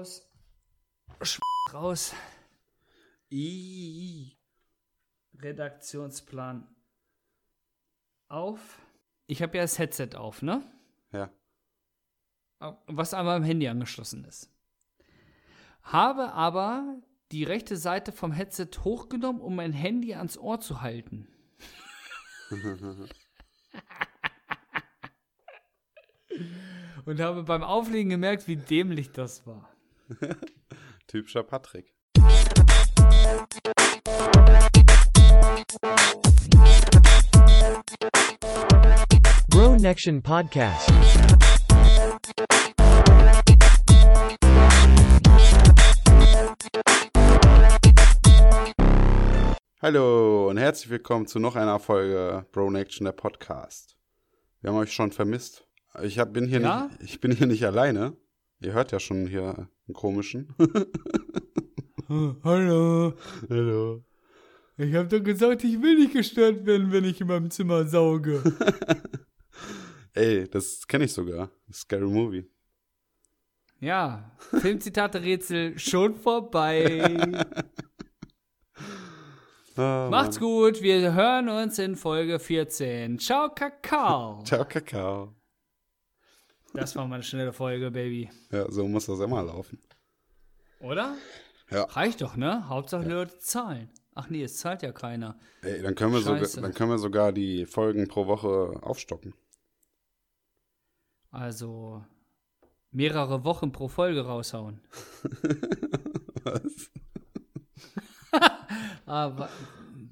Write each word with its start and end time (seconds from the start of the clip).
raus. 0.00 0.26
Sch 1.22 1.38
raus. 1.72 2.14
I. 3.30 4.36
Redaktionsplan 5.38 6.66
auf. 8.28 8.80
Ich 9.26 9.42
habe 9.42 9.56
ja 9.58 9.62
das 9.64 9.78
Headset 9.78 10.10
auf, 10.16 10.42
ne? 10.42 10.62
Ja. 11.12 11.30
Was 12.86 13.14
aber 13.14 13.34
am 13.34 13.42
Handy 13.42 13.68
angeschlossen 13.68 14.24
ist. 14.24 14.50
Habe 15.82 16.32
aber 16.32 17.00
die 17.32 17.44
rechte 17.44 17.76
Seite 17.76 18.12
vom 18.12 18.32
Headset 18.32 18.70
hochgenommen, 18.84 19.40
um 19.40 19.54
mein 19.54 19.72
Handy 19.72 20.14
ans 20.14 20.36
Ohr 20.36 20.60
zu 20.60 20.80
halten. 20.82 21.28
Und 27.04 27.20
habe 27.20 27.42
beim 27.42 27.62
Auflegen 27.62 28.10
gemerkt, 28.10 28.46
wie 28.46 28.56
dämlich 28.56 29.12
das 29.12 29.46
war. 29.46 29.69
Typischer 31.06 31.42
Patrick. 31.42 31.94
Bro 39.48 39.76
Nection 39.76 40.22
Podcast. 40.22 40.90
Hallo 49.82 50.48
und 50.48 50.56
herzlich 50.58 50.90
willkommen 50.90 51.26
zu 51.26 51.38
noch 51.38 51.56
einer 51.56 51.78
Folge 51.78 52.46
Bro 52.52 52.74
Action 52.74 53.04
der 53.04 53.12
Podcast. 53.12 53.96
Wir 54.60 54.70
haben 54.70 54.76
euch 54.76 54.92
schon 54.92 55.12
vermisst. 55.12 55.66
Ich 56.02 56.18
hab, 56.18 56.32
bin 56.32 56.46
hier 56.46 56.60
Ja? 56.60 56.88
nicht, 56.98 57.02
ich 57.02 57.20
bin 57.20 57.32
hier 57.32 57.46
nicht 57.46 57.64
alleine. 57.64 58.16
Ihr 58.62 58.74
hört 58.74 58.92
ja 58.92 59.00
schon 59.00 59.26
hier 59.26 59.68
einen 59.88 59.94
komischen. 59.94 60.54
Hallo. 62.44 63.14
Hallo. 63.48 64.04
Ich 64.76 64.94
habe 64.94 65.08
doch 65.08 65.24
gesagt, 65.24 65.64
ich 65.64 65.80
will 65.80 65.96
nicht 65.96 66.12
gestört 66.12 66.66
werden, 66.66 66.92
wenn 66.92 67.04
ich 67.04 67.20
in 67.20 67.26
meinem 67.26 67.50
Zimmer 67.50 67.86
sauge. 67.86 68.42
Ey, 70.12 70.48
das 70.48 70.86
kenne 70.86 71.04
ich 71.04 71.12
sogar. 71.12 71.50
Scary 71.72 72.06
Movie. 72.06 72.50
Ja, 73.78 74.36
Filmzitate-Rätsel 74.38 75.78
schon 75.78 76.14
vorbei. 76.16 77.02
Oh, 79.76 79.80
Macht's 80.10 80.38
gut, 80.38 80.82
wir 80.82 81.14
hören 81.14 81.48
uns 81.48 81.78
in 81.78 81.96
Folge 81.96 82.38
14. 82.38 83.18
Ciao, 83.18 83.48
Kakao. 83.54 84.42
Ciao, 84.44 84.66
Kakao. 84.66 85.39
Das 86.74 86.94
war 86.96 87.06
mal 87.06 87.16
eine 87.16 87.24
schnelle 87.24 87.52
Folge, 87.52 87.90
Baby. 87.90 88.30
Ja, 88.50 88.70
so 88.70 88.86
muss 88.86 89.06
das 89.06 89.20
immer 89.20 89.42
laufen. 89.42 89.78
Oder? 90.80 91.16
Ja. 91.70 91.84
Reicht 91.84 92.20
doch, 92.20 92.36
ne? 92.36 92.68
Hauptsache 92.68 93.08
Leute 93.08 93.38
zahlen. 93.38 93.90
Ach 94.14 94.28
nee, 94.28 94.42
es 94.42 94.56
zahlt 94.56 94.82
ja 94.82 94.92
keiner. 94.92 95.38
Ey, 95.62 95.82
dann 95.82 95.94
können, 95.94 96.12
wir 96.12 96.20
sogar, 96.20 96.46
dann 96.62 96.74
können 96.74 96.90
wir 96.90 96.98
sogar 96.98 97.32
die 97.32 97.66
Folgen 97.66 98.08
pro 98.08 98.26
Woche 98.26 98.78
aufstocken. 98.82 99.34
Also 101.30 102.04
mehrere 102.90 103.44
Wochen 103.44 103.72
pro 103.72 103.88
Folge 103.88 104.24
raushauen. 104.24 104.80
Was? 106.44 106.90
Aber 109.06 109.48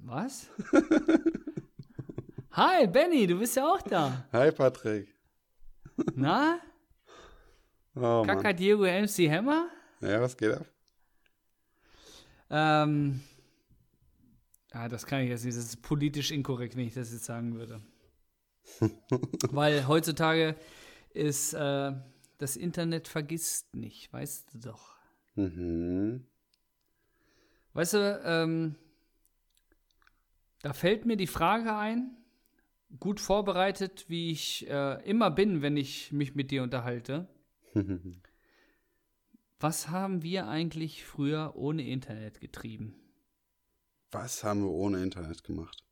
was? 0.05 0.49
Hi, 2.53 2.87
Benny, 2.87 3.27
du 3.27 3.39
bist 3.39 3.57
ja 3.57 3.67
auch 3.67 3.83
da. 3.83 4.27
Hi, 4.33 4.51
Patrick. 4.51 5.18
Na? 6.15 6.61
Oh. 7.95 8.23
Kaka 8.25 8.53
Diego 8.53 8.85
MC 8.85 9.31
Hammer? 9.31 9.69
Ja, 10.01 10.21
was 10.21 10.37
geht 10.37 10.53
ab? 10.53 10.67
Ähm, 12.51 13.21
ja, 14.73 14.89
das 14.89 15.07
kann 15.07 15.23
ich 15.23 15.29
jetzt 15.29 15.45
nicht. 15.45 15.57
Das 15.57 15.65
ist 15.65 15.83
politisch 15.83 16.31
inkorrekt, 16.31 16.77
wenn 16.77 16.87
ich 16.87 16.95
das 16.95 17.13
jetzt 17.13 17.25
sagen 17.25 17.55
würde. 17.57 17.81
Weil 19.51 19.89
heutzutage 19.89 20.57
ist 21.13 21.55
äh, 21.55 21.93
das 22.39 22.57
Internet 22.57 23.09
vergisst 23.09 23.75
nicht, 23.75 24.13
weißt 24.13 24.55
du 24.55 24.59
doch. 24.59 24.97
Mhm. 25.35 26.27
Weißt 27.73 27.95
du, 27.95 28.21
ähm, 28.25 28.77
da 30.63 30.73
fällt 30.73 31.07
mir 31.07 31.17
die 31.17 31.27
Frage 31.27 31.77
ein, 31.77 32.17
gut 32.99 33.21
vorbereitet, 33.21 34.07
wie 34.09 34.31
ich 34.31 34.69
äh, 34.69 35.03
immer 35.09 35.31
bin, 35.31 35.63
wenn 35.63 35.77
ich 35.77 36.13
mich 36.13 36.35
mit 36.35 36.51
dir 36.51 36.63
unterhalte. 36.63 37.29
Was 39.61 39.89
haben 39.89 40.23
wir 40.23 40.47
eigentlich 40.47 41.05
früher 41.05 41.55
ohne 41.57 41.89
Internet 41.89 42.41
getrieben? 42.41 42.95
Was 44.11 44.45
haben 44.45 44.63
wir 44.63 44.71
ohne 44.71 45.03
Internet 45.03 45.43
gemacht? 45.45 45.85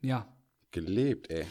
Ja. 0.00 0.36
Gelebt, 0.72 1.30
ey. 1.30 1.46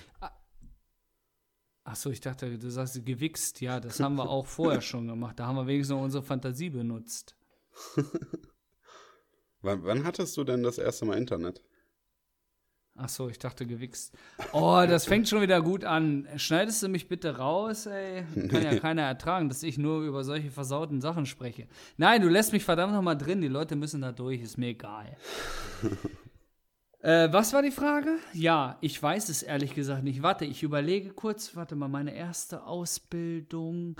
Ach 1.83 1.95
so, 1.95 2.11
ich 2.11 2.19
dachte, 2.21 2.57
du 2.59 2.69
sagst 2.69 3.03
gewichst. 3.05 3.61
Ja, 3.61 3.79
das 3.79 3.99
haben 3.99 4.15
wir 4.15 4.29
auch 4.29 4.45
vorher 4.45 4.81
schon 4.81 5.07
gemacht. 5.07 5.39
Da 5.39 5.47
haben 5.47 5.55
wir 5.55 5.67
wenigstens 5.67 5.95
noch 5.95 6.03
unsere 6.03 6.23
Fantasie 6.23 6.69
benutzt. 6.69 7.35
Wann, 9.63 9.83
wann 9.83 10.03
hattest 10.03 10.35
du 10.37 10.43
denn 10.43 10.63
das 10.63 10.79
erste 10.79 11.05
Mal 11.05 11.19
Internet? 11.19 11.61
Ach 13.03 13.09
so, 13.09 13.29
ich 13.29 13.39
dachte 13.39 13.65
gewichst. 13.65 14.13
Oh, 14.53 14.83
das 14.87 15.05
fängt 15.05 15.27
schon 15.27 15.41
wieder 15.41 15.59
gut 15.63 15.85
an. 15.85 16.27
Schneidest 16.35 16.83
du 16.83 16.87
mich 16.87 17.07
bitte 17.07 17.37
raus, 17.37 17.87
ey? 17.87 18.23
Kann 18.47 18.63
ja 18.63 18.75
keiner 18.79 19.01
ertragen, 19.01 19.49
dass 19.49 19.63
ich 19.63 19.79
nur 19.79 20.03
über 20.03 20.23
solche 20.23 20.51
versauten 20.51 21.01
Sachen 21.01 21.25
spreche. 21.25 21.67
Nein, 21.97 22.21
du 22.21 22.29
lässt 22.29 22.53
mich 22.53 22.63
verdammt 22.63 22.93
noch 22.93 23.01
mal 23.01 23.15
drin. 23.15 23.41
Die 23.41 23.47
Leute 23.47 23.75
müssen 23.75 24.01
da 24.01 24.11
durch, 24.11 24.41
ist 24.41 24.59
mir 24.59 24.67
egal. 24.67 25.17
äh, 26.99 27.33
was 27.33 27.53
war 27.53 27.63
die 27.63 27.71
Frage? 27.71 28.17
Ja, 28.33 28.77
ich 28.81 29.01
weiß 29.01 29.29
es 29.29 29.41
ehrlich 29.41 29.73
gesagt 29.73 30.03
nicht. 30.03 30.21
Warte, 30.21 30.45
ich 30.45 30.61
überlege 30.61 31.09
kurz. 31.09 31.55
Warte 31.55 31.75
mal, 31.75 31.89
meine 31.89 32.13
erste 32.13 32.65
Ausbildung. 32.65 33.99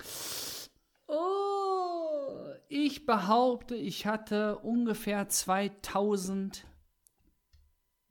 Oh, 1.08 2.44
ich 2.68 3.04
behaupte, 3.04 3.74
ich 3.74 4.06
hatte 4.06 4.58
ungefähr 4.58 5.28
2000 5.28 6.66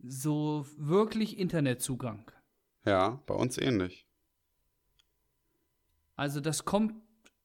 so 0.04 0.66
wirklich 0.78 1.38
Internetzugang. 1.38 2.32
Ja, 2.86 3.22
bei 3.26 3.36
uns 3.36 3.58
ähnlich. 3.58 4.08
Also 6.16 6.40
das 6.40 6.66
kommt 6.66 6.94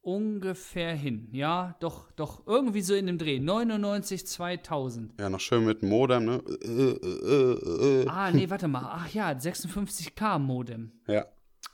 ungefähr 0.07 0.95
hin. 0.95 1.29
Ja, 1.33 1.77
doch, 1.81 2.13
doch, 2.13 2.47
irgendwie 2.47 2.81
so 2.81 2.95
in 2.95 3.07
dem 3.07 3.19
Dreh. 3.19 3.41
99, 3.41 4.27
2000. 4.27 5.21
Ja, 5.21 5.29
noch 5.29 5.41
schön 5.41 5.65
mit 5.65 5.83
dem 5.83 5.89
Modem, 5.89 6.25
ne? 6.27 6.43
Äh, 6.63 6.93
äh, 6.93 7.53
äh, 7.53 8.03
äh. 8.03 8.09
Ah, 8.09 8.31
nee, 8.31 8.49
warte 8.49 8.69
mal. 8.69 8.85
Ach 8.85 9.09
ja, 9.13 9.31
56k 9.31 10.39
Modem. 10.39 10.93
Ja, 11.09 11.27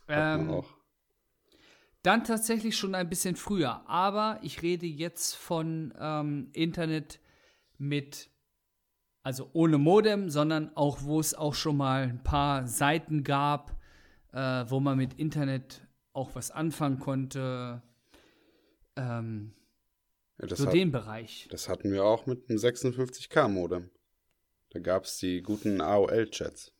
Ähm, 0.09 0.50
auch. 0.50 0.69
Dann 2.03 2.25
tatsächlich 2.25 2.76
schon 2.76 2.94
ein 2.94 3.09
bisschen 3.09 3.37
früher. 3.37 3.88
Aber 3.88 4.41
ich 4.43 4.62
rede 4.62 4.87
jetzt 4.87 5.34
von 5.34 5.93
ähm, 6.00 6.49
Internet 6.53 7.20
mit, 7.78 8.31
also 9.22 9.50
ohne 9.52 9.78
Modem, 9.78 10.30
sondern 10.30 10.76
auch, 10.76 11.02
wo 11.02 11.20
es 11.20 11.34
auch 11.34 11.54
schon 11.54 11.76
mal 11.76 12.02
ein 12.02 12.22
paar 12.22 12.66
Seiten 12.66 13.22
gab, 13.22 13.76
äh, 14.32 14.64
wo 14.68 14.80
man 14.80 14.96
mit 14.98 15.14
Internet 15.14 15.86
auch 16.12 16.34
was 16.34 16.50
anfangen 16.50 16.98
konnte. 16.98 17.82
Ähm, 18.96 19.54
Ja, 20.38 20.46
das, 20.46 20.58
so 20.58 20.66
hat, 20.66 20.74
den 20.74 20.90
Bereich. 20.90 21.48
das 21.50 21.68
hatten 21.68 21.92
wir 21.92 22.04
auch 22.04 22.26
mit 22.26 22.48
einem 22.48 22.58
56K-Modem. 22.58 23.90
Da 24.70 24.80
gab 24.80 25.04
es 25.04 25.18
die 25.18 25.42
guten 25.42 25.80
AOL-Chats. 25.80 26.72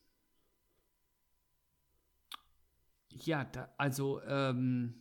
Ja, 3.10 3.44
da, 3.44 3.69
also 3.76 4.22
ähm, 4.22 4.94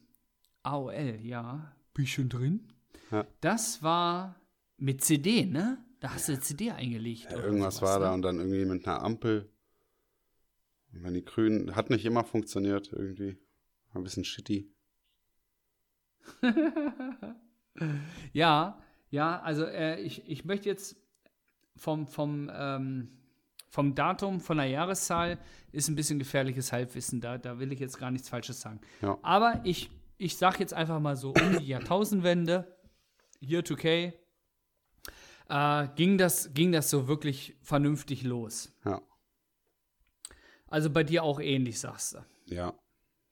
AOL, 0.63 1.19
ja. 1.21 1.75
Schon 2.03 2.29
drin? 2.29 2.67
Ja. 3.11 3.27
Das 3.41 3.83
war 3.83 4.35
mit 4.77 5.03
CD, 5.03 5.45
ne? 5.45 5.77
Da 6.01 6.13
hast 6.13 6.27
du 6.27 6.33
eine 6.33 6.41
CD 6.41 6.71
eingelegt. 6.71 7.27
Ja, 7.31 7.37
irgendwas 7.37 7.77
sowas, 7.77 7.91
war 7.91 7.99
da 7.99 8.07
ne? 8.09 8.13
und 8.15 8.21
dann 8.23 8.37
irgendwie 8.39 8.65
mit 8.65 8.85
einer 8.85 9.01
Ampel. 9.01 9.49
Und 10.91 11.03
wenn 11.03 11.13
die 11.13 11.23
grünen, 11.23 11.75
hat 11.75 11.89
nicht 11.89 12.05
immer 12.05 12.25
funktioniert 12.25 12.91
irgendwie. 12.91 13.37
War 13.93 14.01
ein 14.01 14.03
bisschen 14.03 14.25
shitty. 14.25 14.69
Ja, 18.33 18.81
ja, 19.09 19.39
also 19.41 19.65
äh, 19.65 19.99
ich, 20.01 20.27
ich 20.29 20.45
möchte 20.45 20.69
jetzt 20.69 20.95
vom, 21.75 22.07
vom, 22.07 22.51
ähm, 22.53 23.09
vom 23.69 23.95
Datum, 23.95 24.39
von 24.39 24.57
der 24.57 24.67
Jahreszahl, 24.67 25.39
ist 25.71 25.87
ein 25.87 25.95
bisschen 25.95 26.19
gefährliches 26.19 26.71
Halbwissen. 26.71 27.21
Da, 27.21 27.37
da 27.37 27.59
will 27.59 27.71
ich 27.71 27.79
jetzt 27.79 27.97
gar 27.97 28.11
nichts 28.11 28.29
Falsches 28.29 28.61
sagen. 28.61 28.81
Ja. 29.01 29.17
Aber 29.21 29.61
ich, 29.63 29.89
ich 30.17 30.37
sage 30.37 30.59
jetzt 30.59 30.73
einfach 30.73 30.99
mal 30.99 31.15
so, 31.15 31.29
um 31.29 31.59
die 31.59 31.67
Jahrtausendwende, 31.67 32.77
Year 33.41 33.61
2K, 33.61 34.13
äh, 35.51 35.87
ging, 35.95 36.17
das, 36.17 36.53
ging 36.53 36.71
das 36.71 36.89
so 36.89 37.07
wirklich 37.07 37.57
vernünftig 37.61 38.23
los. 38.23 38.71
Ja. 38.85 39.01
Also 40.67 40.89
bei 40.89 41.03
dir 41.03 41.23
auch 41.23 41.39
ähnlich, 41.39 41.79
sagst 41.79 42.15
du. 42.15 42.19
Ja. 42.45 42.73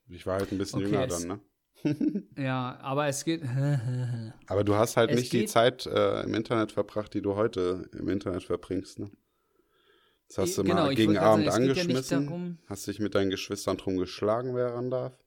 Ich 0.09 0.25
war 0.25 0.39
halt 0.39 0.51
ein 0.51 0.57
bisschen 0.57 0.79
Okay, 0.79 0.91
jünger 0.91 1.07
dann, 1.07 1.27
ne? 1.27 1.39
Ja, 2.37 2.77
aber 2.81 3.07
es 3.07 3.23
geht. 3.23 3.41
Aber 4.47 4.63
du 4.65 4.75
hast 4.75 4.97
halt 4.97 5.11
Es 5.11 5.19
nicht 5.19 5.31
die 5.31 5.45
Zeit 5.45 5.85
äh, 5.85 6.23
im 6.23 6.33
Internet 6.33 6.71
verbracht, 6.73 7.13
die 7.13 7.21
du 7.21 7.35
heute 7.35 7.89
im 7.93 8.09
Internet 8.09 8.43
verbringst, 8.43 8.99
ne? 8.99 9.09
Das 10.27 10.39
hast 10.39 10.57
du 10.57 10.63
Genau, 10.63 10.75
mal 10.85 10.95
gegen 10.95 11.17
Abend 11.17 11.45
sagen, 11.45 11.63
es 11.63 11.75
geht 11.75 11.75
ja 11.77 11.81
angeschmissen, 11.83 12.25
darum- 12.25 12.57
hast 12.67 12.85
dich 12.85 12.99
mit 12.99 13.15
deinen 13.15 13.29
Geschwistern 13.31 13.77
drum 13.77 13.97
geschlagen, 13.97 14.53
wer 14.55 14.73
ran 14.73 14.91
darf. 14.91 15.17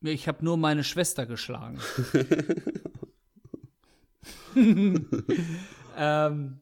Ich 0.00 0.28
habe 0.28 0.44
nur 0.44 0.56
meine 0.56 0.84
Schwester 0.84 1.26
geschlagen. 1.26 1.78
ähm, 5.96 6.60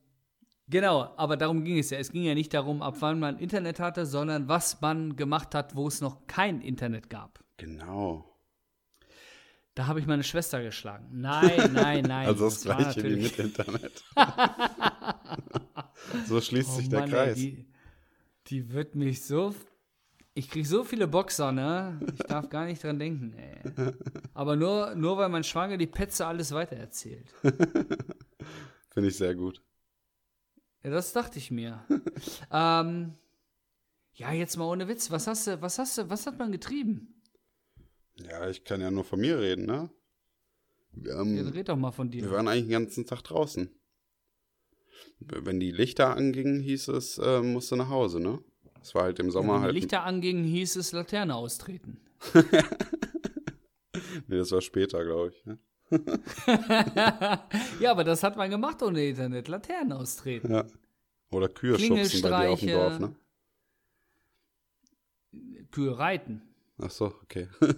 genau, 0.68 1.14
aber 1.16 1.36
darum 1.36 1.64
ging 1.64 1.78
es 1.78 1.90
ja. 1.90 1.98
Es 1.98 2.10
ging 2.10 2.24
ja 2.24 2.34
nicht 2.34 2.54
darum, 2.54 2.82
ab 2.82 2.96
wann 3.00 3.18
man 3.18 3.38
Internet 3.38 3.80
hatte, 3.80 4.06
sondern 4.06 4.48
was 4.48 4.80
man 4.80 5.16
gemacht 5.16 5.54
hat, 5.54 5.76
wo 5.76 5.88
es 5.88 6.00
noch 6.00 6.26
kein 6.26 6.60
Internet 6.60 7.10
gab. 7.10 7.42
Genau. 7.56 8.36
Da 9.76 9.86
habe 9.86 10.00
ich 10.00 10.06
meine 10.06 10.24
Schwester 10.24 10.62
geschlagen. 10.62 11.06
Nein, 11.12 11.74
nein, 11.74 12.02
nein. 12.08 12.26
Also 12.26 12.46
das, 12.46 12.66
war 12.66 12.78
gleiche 12.78 13.04
wie 13.04 13.16
mit 13.16 13.38
Internet. 13.38 14.02
so 16.26 16.40
schließt 16.40 16.70
Oh 16.70 16.76
sich 16.76 16.88
der 16.88 17.00
Mann, 17.00 17.10
Kreis. 17.10 17.36
Ey, 17.36 17.44
die, 17.44 17.66
die 18.46 18.72
wird 18.72 18.94
mich 18.94 19.22
so. 19.22 19.54
Ich 20.38 20.50
kriege 20.50 20.68
so 20.68 20.84
viele 20.84 21.08
Boxer, 21.08 21.50
ne? 21.50 21.98
Ich 22.12 22.26
darf 22.26 22.50
gar 22.50 22.66
nicht 22.66 22.84
dran 22.84 22.98
denken, 22.98 23.32
ey. 23.38 23.94
Aber 24.34 24.54
nur, 24.54 24.94
nur 24.94 25.16
weil 25.16 25.30
mein 25.30 25.44
Schwager 25.44 25.78
die 25.78 25.86
Petze 25.86 26.26
alles 26.26 26.52
weitererzählt. 26.52 27.26
Finde 28.90 29.08
ich 29.08 29.16
sehr 29.16 29.34
gut. 29.34 29.62
Ja, 30.84 30.90
das 30.90 31.14
dachte 31.14 31.38
ich 31.38 31.50
mir. 31.50 31.86
ähm, 32.52 33.14
ja, 34.12 34.30
jetzt 34.32 34.58
mal 34.58 34.66
ohne 34.66 34.88
Witz. 34.88 35.10
Was 35.10 35.26
hast 35.26 35.46
du, 35.46 35.62
was 35.62 35.78
hast 35.78 35.96
du, 35.96 36.10
was 36.10 36.26
hat 36.26 36.38
man 36.38 36.52
getrieben? 36.52 37.22
Ja, 38.16 38.46
ich 38.50 38.62
kann 38.62 38.82
ja 38.82 38.90
nur 38.90 39.04
von 39.04 39.20
mir 39.20 39.38
reden, 39.38 39.64
ne? 39.64 39.88
Wir, 40.92 41.14
haben, 41.14 41.34
Ja, 41.34 41.48
red 41.48 41.70
doch 41.70 41.76
mal 41.76 41.92
von 41.92 42.12
wir 42.12 42.20
dir. 42.20 42.30
waren 42.30 42.46
eigentlich 42.46 42.64
den 42.64 42.72
ganzen 42.72 43.06
Tag 43.06 43.22
draußen. 43.22 43.70
Wenn 45.18 45.60
die 45.60 45.72
Lichter 45.72 46.14
angingen, 46.14 46.60
hieß 46.60 46.88
es, 46.88 47.16
äh, 47.16 47.40
musste 47.40 47.76
nach 47.78 47.88
Hause, 47.88 48.20
ne? 48.20 48.38
Es 48.86 48.94
war 48.94 49.02
halt 49.02 49.18
im 49.18 49.32
Sommer 49.32 49.54
Wenn 49.54 49.60
die 49.60 49.64
halt. 49.64 49.74
Lichter 49.74 50.04
angingen, 50.04 50.44
hieß 50.44 50.76
es 50.76 50.92
Laterne 50.92 51.34
austreten. 51.34 51.98
Nee, 54.28 54.36
das 54.36 54.50
war 54.52 54.60
später, 54.60 55.04
glaube 55.04 55.30
ich. 55.30 55.44
Ne? 55.46 55.58
ja, 57.80 57.90
aber 57.90 58.04
das 58.04 58.22
hat 58.22 58.36
man 58.36 58.50
gemacht 58.50 58.82
ohne 58.82 59.06
Internet. 59.06 59.48
Laternen 59.48 59.92
austreten. 59.92 60.52
Ja. 60.52 60.66
Oder 61.30 61.48
Kühe 61.48 61.78
schubsen 61.78 62.22
bei 62.22 62.28
dir 62.28 62.50
auf 62.50 62.60
dem. 62.60 62.68
Dorf, 62.68 62.98
ne? 62.98 63.16
Kühe 65.70 65.98
reiten. 65.98 66.42
Ach 66.78 66.90
so, 66.90 67.06
okay. 67.22 67.48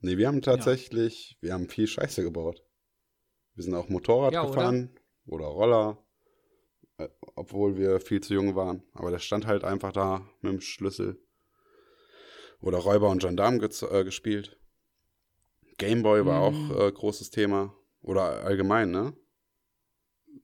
nee, 0.00 0.16
wir 0.16 0.26
haben 0.26 0.42
tatsächlich, 0.42 1.38
wir 1.40 1.54
haben 1.54 1.68
viel 1.68 1.86
Scheiße 1.86 2.22
gebaut. 2.22 2.62
Wir 3.54 3.64
sind 3.64 3.74
auch 3.74 3.88
Motorrad 3.88 4.32
Ja, 4.32 4.42
oder? 4.42 4.50
gefahren 4.50 4.90
oder? 5.26 5.46
Roller, 5.46 5.98
äh, 5.98 6.01
obwohl 7.36 7.76
wir 7.76 8.00
viel 8.00 8.20
zu 8.20 8.34
jung 8.34 8.54
waren. 8.54 8.82
Aber 8.94 9.10
der 9.10 9.18
stand 9.18 9.46
halt 9.46 9.64
einfach 9.64 9.92
da 9.92 10.26
mit 10.40 10.52
dem 10.52 10.60
Schlüssel. 10.60 11.18
Oder 12.60 12.78
Räuber 12.78 13.10
und 13.10 13.20
Gendarm 13.22 13.58
gez- 13.58 13.82
äh, 13.90 14.04
gespielt. 14.04 14.58
Gameboy 15.78 16.24
war 16.26 16.50
Mhm. 16.50 16.70
auch 16.72 16.80
äh, 16.80 16.92
großes 16.92 17.30
Thema. 17.30 17.74
Oder 18.02 18.44
allgemein, 18.44 18.90
ne? 18.90 19.16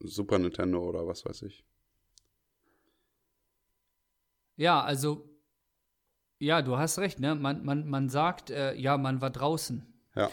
Super 0.00 0.38
Nintendo 0.38 0.80
oder 0.86 1.06
was 1.06 1.24
weiß 1.24 1.42
ich. 1.42 1.64
Ja, 4.56 4.80
also, 4.82 5.28
ja, 6.38 6.62
du 6.62 6.76
hast 6.76 6.98
recht, 6.98 7.20
ne? 7.20 7.34
Man, 7.34 7.64
man, 7.64 7.88
man 7.88 8.08
sagt, 8.08 8.50
äh, 8.50 8.74
ja, 8.74 8.96
man 8.96 9.20
war 9.20 9.30
draußen. 9.30 9.86
Ja. 10.14 10.30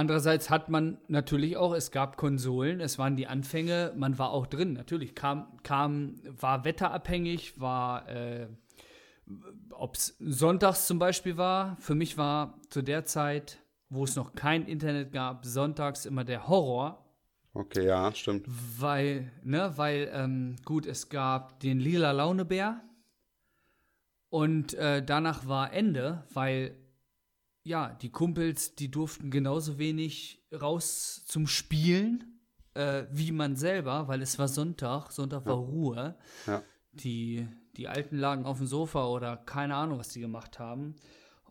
Andererseits 0.00 0.48
hat 0.48 0.70
man 0.70 0.96
natürlich 1.08 1.58
auch, 1.58 1.74
es 1.74 1.90
gab 1.90 2.16
Konsolen, 2.16 2.80
es 2.80 2.98
waren 2.98 3.16
die 3.16 3.26
Anfänge, 3.26 3.92
man 3.94 4.18
war 4.18 4.30
auch 4.30 4.46
drin. 4.46 4.72
Natürlich 4.72 5.14
kam, 5.14 5.58
kam 5.62 6.14
war 6.24 6.64
wetterabhängig, 6.64 7.60
war, 7.60 8.08
äh, 8.08 8.48
ob 9.72 9.96
es 9.96 10.16
sonntags 10.18 10.86
zum 10.86 10.98
Beispiel 10.98 11.36
war. 11.36 11.76
Für 11.80 11.94
mich 11.94 12.16
war 12.16 12.58
zu 12.70 12.80
der 12.80 13.04
Zeit, 13.04 13.58
wo 13.90 14.04
es 14.04 14.16
noch 14.16 14.32
kein 14.32 14.66
Internet 14.66 15.12
gab, 15.12 15.44
sonntags 15.44 16.06
immer 16.06 16.24
der 16.24 16.48
Horror, 16.48 17.04
Okay, 17.52 17.86
ja, 17.86 18.10
stimmt. 18.14 18.46
weil, 18.48 19.30
ne, 19.44 19.74
weil, 19.76 20.10
ähm, 20.14 20.56
gut, 20.64 20.86
es 20.86 21.10
gab 21.10 21.60
den 21.60 21.78
lila 21.78 22.12
Launebär 22.12 22.80
und 24.30 24.72
äh, 24.72 25.04
danach 25.04 25.46
war 25.46 25.74
Ende, 25.74 26.24
weil, 26.32 26.74
ja, 27.62 27.90
die 28.00 28.10
Kumpels, 28.10 28.74
die 28.74 28.90
durften 28.90 29.30
genauso 29.30 29.78
wenig 29.78 30.42
raus 30.52 31.24
zum 31.26 31.46
Spielen 31.46 32.40
äh, 32.74 33.04
wie 33.10 33.32
man 33.32 33.56
selber, 33.56 34.08
weil 34.08 34.22
es 34.22 34.38
war 34.38 34.48
Sonntag, 34.48 35.10
Sonntag 35.10 35.44
war 35.46 35.56
Ruhe. 35.56 36.16
Ja. 36.46 36.62
Die, 36.92 37.46
die 37.76 37.88
Alten 37.88 38.16
lagen 38.16 38.44
auf 38.44 38.58
dem 38.58 38.66
Sofa 38.66 39.06
oder 39.06 39.36
keine 39.36 39.74
Ahnung, 39.76 39.98
was 39.98 40.08
die 40.08 40.20
gemacht 40.20 40.58
haben. 40.58 40.96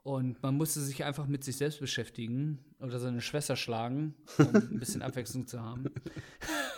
Und 0.03 0.41
man 0.41 0.55
musste 0.55 0.79
sich 0.79 1.03
einfach 1.03 1.27
mit 1.27 1.43
sich 1.43 1.57
selbst 1.57 1.79
beschäftigen 1.79 2.63
oder 2.79 2.99
seine 2.99 3.21
Schwester 3.21 3.55
schlagen, 3.55 4.15
um 4.37 4.55
ein 4.55 4.79
bisschen 4.79 5.01
Abwechslung 5.03 5.45
zu 5.45 5.61
haben. 5.61 5.85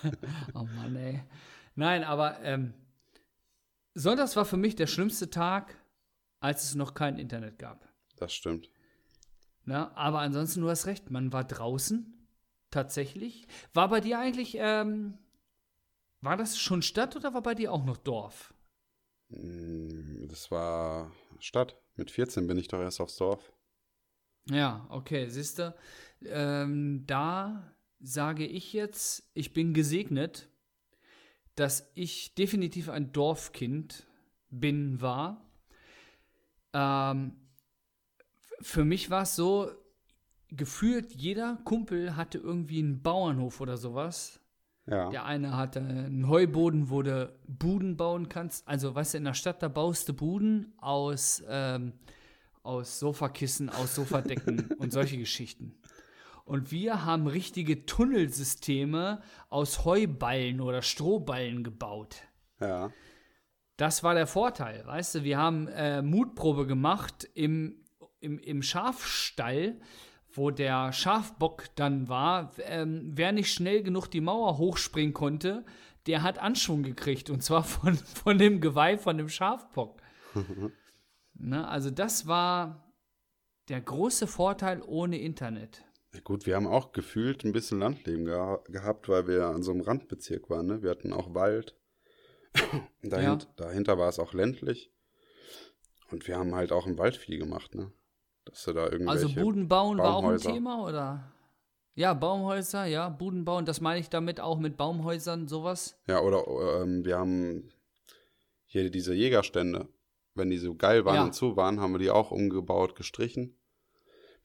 oh 0.53 0.67
Mann, 0.75 0.95
ey. 0.95 1.23
Nein, 1.75 2.03
aber 2.03 2.41
ähm, 2.41 2.73
Sonntags 3.93 4.35
war 4.35 4.45
für 4.45 4.57
mich 4.57 4.75
der 4.75 4.87
schlimmste 4.87 5.29
Tag, 5.29 5.75
als 6.39 6.63
es 6.63 6.75
noch 6.75 6.93
kein 6.93 7.17
Internet 7.17 7.59
gab. 7.59 7.87
Das 8.17 8.33
stimmt. 8.33 8.69
Ne? 9.65 9.95
Aber 9.95 10.19
ansonsten, 10.19 10.61
du 10.61 10.69
hast 10.69 10.85
recht, 10.85 11.11
man 11.11 11.31
war 11.33 11.43
draußen, 11.43 12.13
tatsächlich. 12.71 13.47
War 13.73 13.89
bei 13.89 14.01
dir 14.01 14.19
eigentlich, 14.19 14.55
ähm, 14.57 15.17
war 16.21 16.37
das 16.37 16.57
schon 16.57 16.81
Stadt 16.81 17.15
oder 17.15 17.33
war 17.33 17.41
bei 17.41 17.55
dir 17.55 17.71
auch 17.71 17.85
noch 17.85 17.97
Dorf? 17.97 18.53
Mm, 19.29 20.27
Das 20.27 20.51
war 20.51 21.11
Stadt. 21.39 21.77
Mit 21.95 22.11
14 22.11 22.47
bin 22.47 22.57
ich 22.57 22.67
doch 22.67 22.79
erst 22.79 23.01
aufs 23.01 23.17
Dorf. 23.17 23.51
Ja, 24.49 24.85
okay, 24.89 25.29
siehst 25.29 25.59
du, 25.59 25.75
ähm, 26.25 27.03
da 27.05 27.71
sage 27.99 28.45
ich 28.45 28.73
jetzt, 28.73 29.29
ich 29.35 29.53
bin 29.53 29.73
gesegnet, 29.73 30.49
dass 31.55 31.91
ich 31.93 32.33
definitiv 32.33 32.89
ein 32.89 33.11
Dorfkind 33.11 34.07
bin, 34.49 34.99
war. 35.01 35.45
Ähm, 36.73 37.35
für 38.61 38.85
mich 38.85 39.09
war 39.09 39.23
es 39.23 39.35
so, 39.35 39.71
gefühlt 40.49 41.13
jeder 41.13 41.57
Kumpel 41.63 42.15
hatte 42.15 42.37
irgendwie 42.37 42.79
einen 42.79 43.01
Bauernhof 43.01 43.61
oder 43.61 43.77
sowas. 43.77 44.39
Ja. 44.87 45.09
Der 45.09 45.25
eine 45.25 45.55
hatte 45.55 45.79
einen 45.79 46.27
Heuboden, 46.27 46.89
wo 46.89 47.01
du 47.01 47.31
Buden 47.47 47.97
bauen 47.97 48.29
kannst. 48.29 48.67
Also, 48.67 48.93
weißt 48.93 49.13
du, 49.13 49.19
in 49.19 49.25
der 49.25 49.33
Stadt, 49.33 49.61
da 49.61 49.67
baust 49.67 50.09
du 50.09 50.13
Buden 50.13 50.73
aus, 50.77 51.43
ähm, 51.47 51.93
aus 52.63 52.99
Sofakissen, 52.99 53.69
aus 53.69 53.95
Sofadecken 53.95 54.69
und 54.79 54.91
solche 54.91 55.17
Geschichten. 55.17 55.75
Und 56.45 56.71
wir 56.71 57.05
haben 57.05 57.27
richtige 57.27 57.85
Tunnelsysteme 57.85 59.21
aus 59.49 59.85
Heuballen 59.85 60.59
oder 60.59 60.81
Strohballen 60.81 61.63
gebaut. 61.63 62.17
Ja. 62.59 62.91
Das 63.77 64.03
war 64.03 64.13
der 64.13 64.27
Vorteil, 64.27 64.85
weißt 64.85 65.15
du, 65.15 65.23
wir 65.23 65.37
haben 65.37 65.67
äh, 65.67 66.01
Mutprobe 66.01 66.67
gemacht 66.67 67.29
im, 67.33 67.80
im, 68.21 68.39
im 68.39 68.61
Schafstall, 68.61 69.79
wo 70.33 70.51
der 70.51 70.93
Schafbock 70.93 71.65
dann 71.75 72.07
war. 72.07 72.53
Ähm, 72.59 73.11
wer 73.13 73.31
nicht 73.31 73.51
schnell 73.51 73.83
genug 73.83 74.07
die 74.07 74.21
Mauer 74.21 74.57
hochspringen 74.57 75.13
konnte, 75.13 75.65
der 76.07 76.23
hat 76.23 76.39
Anschwung 76.39 76.83
gekriegt 76.83 77.29
und 77.29 77.43
zwar 77.43 77.63
von, 77.63 77.95
von 78.23 78.37
dem 78.37 78.61
Geweih 78.61 78.97
von 78.97 79.17
dem 79.17 79.29
Schafbock. 79.29 80.01
ne, 81.33 81.67
also 81.67 81.89
das 81.89 82.27
war 82.27 82.93
der 83.69 83.81
große 83.81 84.27
Vorteil 84.27 84.81
ohne 84.81 85.19
Internet. 85.19 85.83
Ja, 86.13 86.19
Gut, 86.21 86.45
wir 86.45 86.55
haben 86.55 86.67
auch 86.67 86.91
gefühlt 86.91 87.43
ein 87.45 87.53
bisschen 87.53 87.79
Landleben 87.79 88.25
geha 88.25 88.61
gehabt, 88.67 89.07
weil 89.07 89.27
wir 89.27 89.47
an 89.47 89.63
so 89.63 89.71
einem 89.71 89.81
Randbezirk 89.81 90.49
waren. 90.49 90.67
Ne? 90.67 90.83
Wir 90.83 90.89
hatten 90.89 91.13
auch 91.13 91.33
Wald. 91.33 91.77
Dahint 93.01 93.47
Dahinter 93.55 93.97
war 93.97 94.09
es 94.09 94.19
auch 94.19 94.33
ländlich. 94.33 94.91
Und 96.09 96.27
wir 96.27 96.37
haben 96.37 96.53
halt 96.53 96.73
auch 96.73 96.85
im 96.85 96.97
Wald 96.97 97.15
viel 97.15 97.39
gemacht, 97.39 97.73
ne? 97.75 97.93
Dass 98.45 98.63
du 98.63 98.73
da 98.73 98.85
irgendwelche... 98.85 99.09
Also 99.27 99.33
Buden 99.35 99.67
bauen 99.67 99.97
war 99.97 100.15
auch 100.15 100.23
ein. 100.23 100.37
Thema, 100.39 100.83
oder? 100.87 101.31
Ja, 101.93 102.13
Baumhäuser, 102.13 102.85
ja, 102.85 103.09
Buden 103.09 103.43
bauen, 103.45 103.65
das 103.65 103.81
meine 103.81 103.99
ich 103.99 104.09
damit 104.09 104.39
auch 104.39 104.57
mit 104.59 104.77
Baumhäusern, 104.77 105.47
sowas. 105.47 105.99
Ja, 106.07 106.21
oder 106.21 106.45
ähm, 106.81 107.03
wir 107.05 107.17
haben 107.17 107.69
hier 108.65 108.89
diese 108.89 109.13
Jägerstände. 109.13 109.87
Wenn 110.33 110.49
die 110.49 110.57
so 110.57 110.75
geil 110.75 111.03
waren 111.03 111.15
Ja. 111.15 111.23
und 111.25 111.33
zu 111.33 111.57
waren, 111.57 111.81
haben 111.81 111.91
wir 111.91 111.99
die 111.99 112.09
auch 112.09 112.31
umgebaut, 112.31 112.95
gestrichen. 112.95 113.57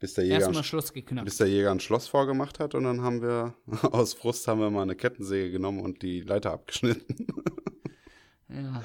Bis 0.00 0.14
der 0.14 0.24
Jäger, 0.24 0.40
Erstmal 0.40 0.64
Schluss 0.64 0.92
geknackt. 0.92 1.24
bis 1.24 1.36
der 1.38 1.46
Jäger 1.46 1.70
ein 1.70 1.80
Schloss 1.80 2.08
vorgemacht 2.08 2.58
hat 2.58 2.74
und 2.74 2.82
dann 2.84 3.00
haben 3.00 3.22
wir, 3.22 3.54
aus 3.92 4.12
Frust 4.12 4.46
haben 4.48 4.60
wir 4.60 4.68
mal 4.70 4.82
eine 4.82 4.96
Kettensäge 4.96 5.50
genommen 5.52 5.80
und 5.80 6.02
die 6.02 6.20
Leiter 6.20 6.52
abgeschnitten. 6.52 7.26
Ja. 8.48 8.82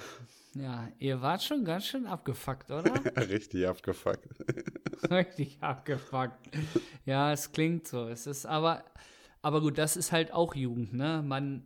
Ja, 0.54 0.90
ihr 1.00 1.22
wart 1.22 1.44
schon 1.44 1.64
ganz 1.64 1.86
schön 1.86 2.06
abgefuckt, 2.06 2.72
oder? 2.72 2.94
Richtig 3.30 3.68
abgefuckt. 3.68 4.28
Richtig 5.10 5.58
abgefuckt. 5.62 6.50
Ja, 7.06 7.32
es 7.32 7.52
klingt 7.52 7.88
so. 7.88 8.08
Es 8.08 8.28
ist 8.28 8.46
aber, 8.46 8.84
aber 9.42 9.62
gut, 9.62 9.78
das 9.78 9.96
ist 9.96 10.12
halt 10.12 10.34
auch 10.34 10.54
Jugend, 10.54 10.94
ne? 10.94 11.24
Man, 11.26 11.66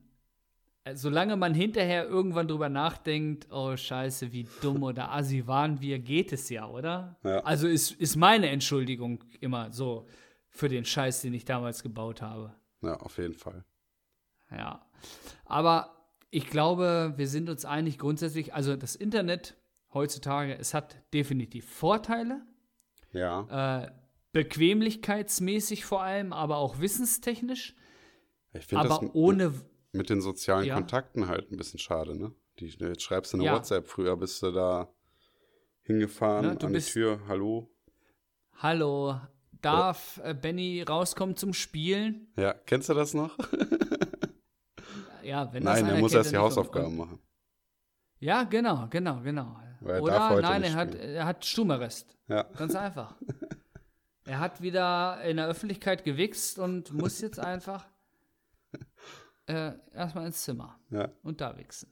äh, 0.84 0.96
solange 0.96 1.36
man 1.36 1.56
hinterher 1.56 2.06
irgendwann 2.08 2.48
drüber 2.48 2.70
nachdenkt, 2.70 3.52
oh 3.52 3.76
Scheiße, 3.76 4.32
wie 4.32 4.48
dumm 4.62 4.84
oder 4.84 5.12
assi 5.12 5.48
waren 5.48 5.82
wir, 5.82 5.98
geht 5.98 6.32
es 6.32 6.50
ja, 6.50 6.68
oder? 6.68 7.18
Ja. 7.24 7.40
Also 7.40 7.68
ist, 7.68 7.92
ist 7.92 8.16
meine 8.16 8.50
Entschuldigung 8.50 9.24
immer 9.42 9.72
so 9.74 10.08
für 10.50 10.70
den 10.70 10.86
Scheiß, 10.86 11.22
den 11.22 11.34
ich 11.34 11.44
damals 11.44 11.82
gebaut 11.82 12.22
habe. 12.22 12.54
Ja, 12.84 12.98
auf 12.98 13.18
jeden 13.18 13.34
Fall. 13.34 13.66
Ja. 14.52 14.86
Aber 15.46 15.95
ich 16.36 16.48
glaube, 16.50 17.14
wir 17.16 17.28
sind 17.30 17.50
uns 17.50 17.64
einig 17.64 17.98
grundsätzlich, 17.98 18.54
also 18.54 18.76
das 18.76 18.96
Internet 18.96 19.56
heutzutage, 19.94 20.58
es 20.58 20.74
hat 20.74 20.98
definitiv 21.14 21.66
Vorteile, 21.70 22.42
Ja. 23.14 23.86
äh, 23.86 23.92
bequemlichkeitsmäßig 24.34 25.86
vor 25.86 26.02
allem, 26.04 26.34
aber 26.34 26.58
auch 26.58 26.80
wissenstechnisch, 26.82 27.74
Ich 28.54 28.66
finde 28.66 28.88
das 28.90 29.00
ohne, 29.14 29.54
mit 29.94 30.10
den 30.10 30.20
sozialen 30.20 30.66
Ja. 30.66 30.76
Kontakten 30.76 31.28
halt 31.30 31.52
ein 31.52 31.58
bisschen 31.58 31.80
schade, 31.80 32.18
ne? 32.18 32.34
Die, 32.60 32.68
jetzt 32.68 33.04
schreibst 33.04 33.32
du 33.32 33.38
eine 33.38 33.46
Ja. 33.46 33.54
WhatsApp, 33.54 33.88
früher 33.88 34.18
bist 34.18 34.42
du 34.44 34.52
da 34.52 34.90
hingefahren 35.84 36.48
Ne, 36.48 36.56
du 36.58 36.68
an 36.68 36.74
die 36.74 36.80
Tür, 36.82 37.22
hallo. 37.30 37.70
hallo, 38.58 39.22
darf 39.62 40.20
äh, 40.24 40.34
Benny 40.34 40.82
rauskommen 40.82 41.38
zum 41.38 41.54
Spielen? 41.54 42.28
Ja, 42.38 42.54
kennst 42.54 42.90
du 42.90 42.94
das 42.94 43.14
noch? 43.14 43.38
Ja, 45.26 45.52
wenn 45.52 45.64
Nein, 45.64 45.86
er 45.88 45.98
muss 45.98 46.14
erst 46.14 46.32
die. 46.32 46.38
Hausaufgaben 46.38 46.96
machen. 46.96 47.20
Ja, 48.20 48.44
genau, 48.44 48.88
genau, 48.90 49.22
genau. 49.22 49.58
Er 49.84 50.02
Oder 50.02 50.14
darf 50.14 50.30
heute 50.32 50.42
nein, 50.44 50.62
nicht 50.62 50.72
er 50.72 50.78
hat, 50.78 50.96
er 50.96 51.26
hat 51.26 51.46
Stummerrest. 51.46 52.18
Ja. 52.28 52.44
Ganz 52.44 52.76
einfach. 52.76 53.16
er 54.26 54.40
hat 54.40 54.62
wieder 54.62 55.22
in 55.24 55.38
der 55.38 55.48
Öffentlichkeit 55.48 56.04
gewichst 56.04 56.60
und 56.60 56.94
muss 56.94 57.22
jetzt 57.22 57.40
einfach 57.40 57.86
äh, 59.48 59.74
erstmal 59.94 60.28
ins 60.28 60.44
Zimmer 60.44 60.80
Ja. 60.90 61.10
und 61.24 61.42
da 61.42 61.58
wichsen. 61.58 61.92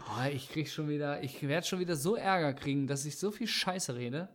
oh, 0.00 0.24
ich 0.32 0.48
krieg 0.48 0.68
schon 0.68 0.88
wieder, 0.88 1.22
ich 1.22 1.46
werde 1.46 1.66
schon 1.66 1.80
wieder 1.80 1.96
so 1.96 2.16
Ärger 2.16 2.54
kriegen, 2.54 2.86
dass 2.86 3.04
ich 3.04 3.18
so 3.18 3.30
viel 3.30 3.46
Scheiße 3.48 3.94
rede. 3.96 4.28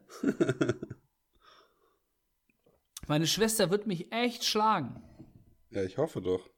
Meine 3.07 3.27
Schwester 3.27 3.71
wird 3.71 3.87
mich 3.87 4.11
echt 4.11 4.45
schlagen. 4.45 5.01
Ja, 5.71 5.83
ich 5.83 5.97
hoffe 5.97 6.21
doch. 6.21 6.49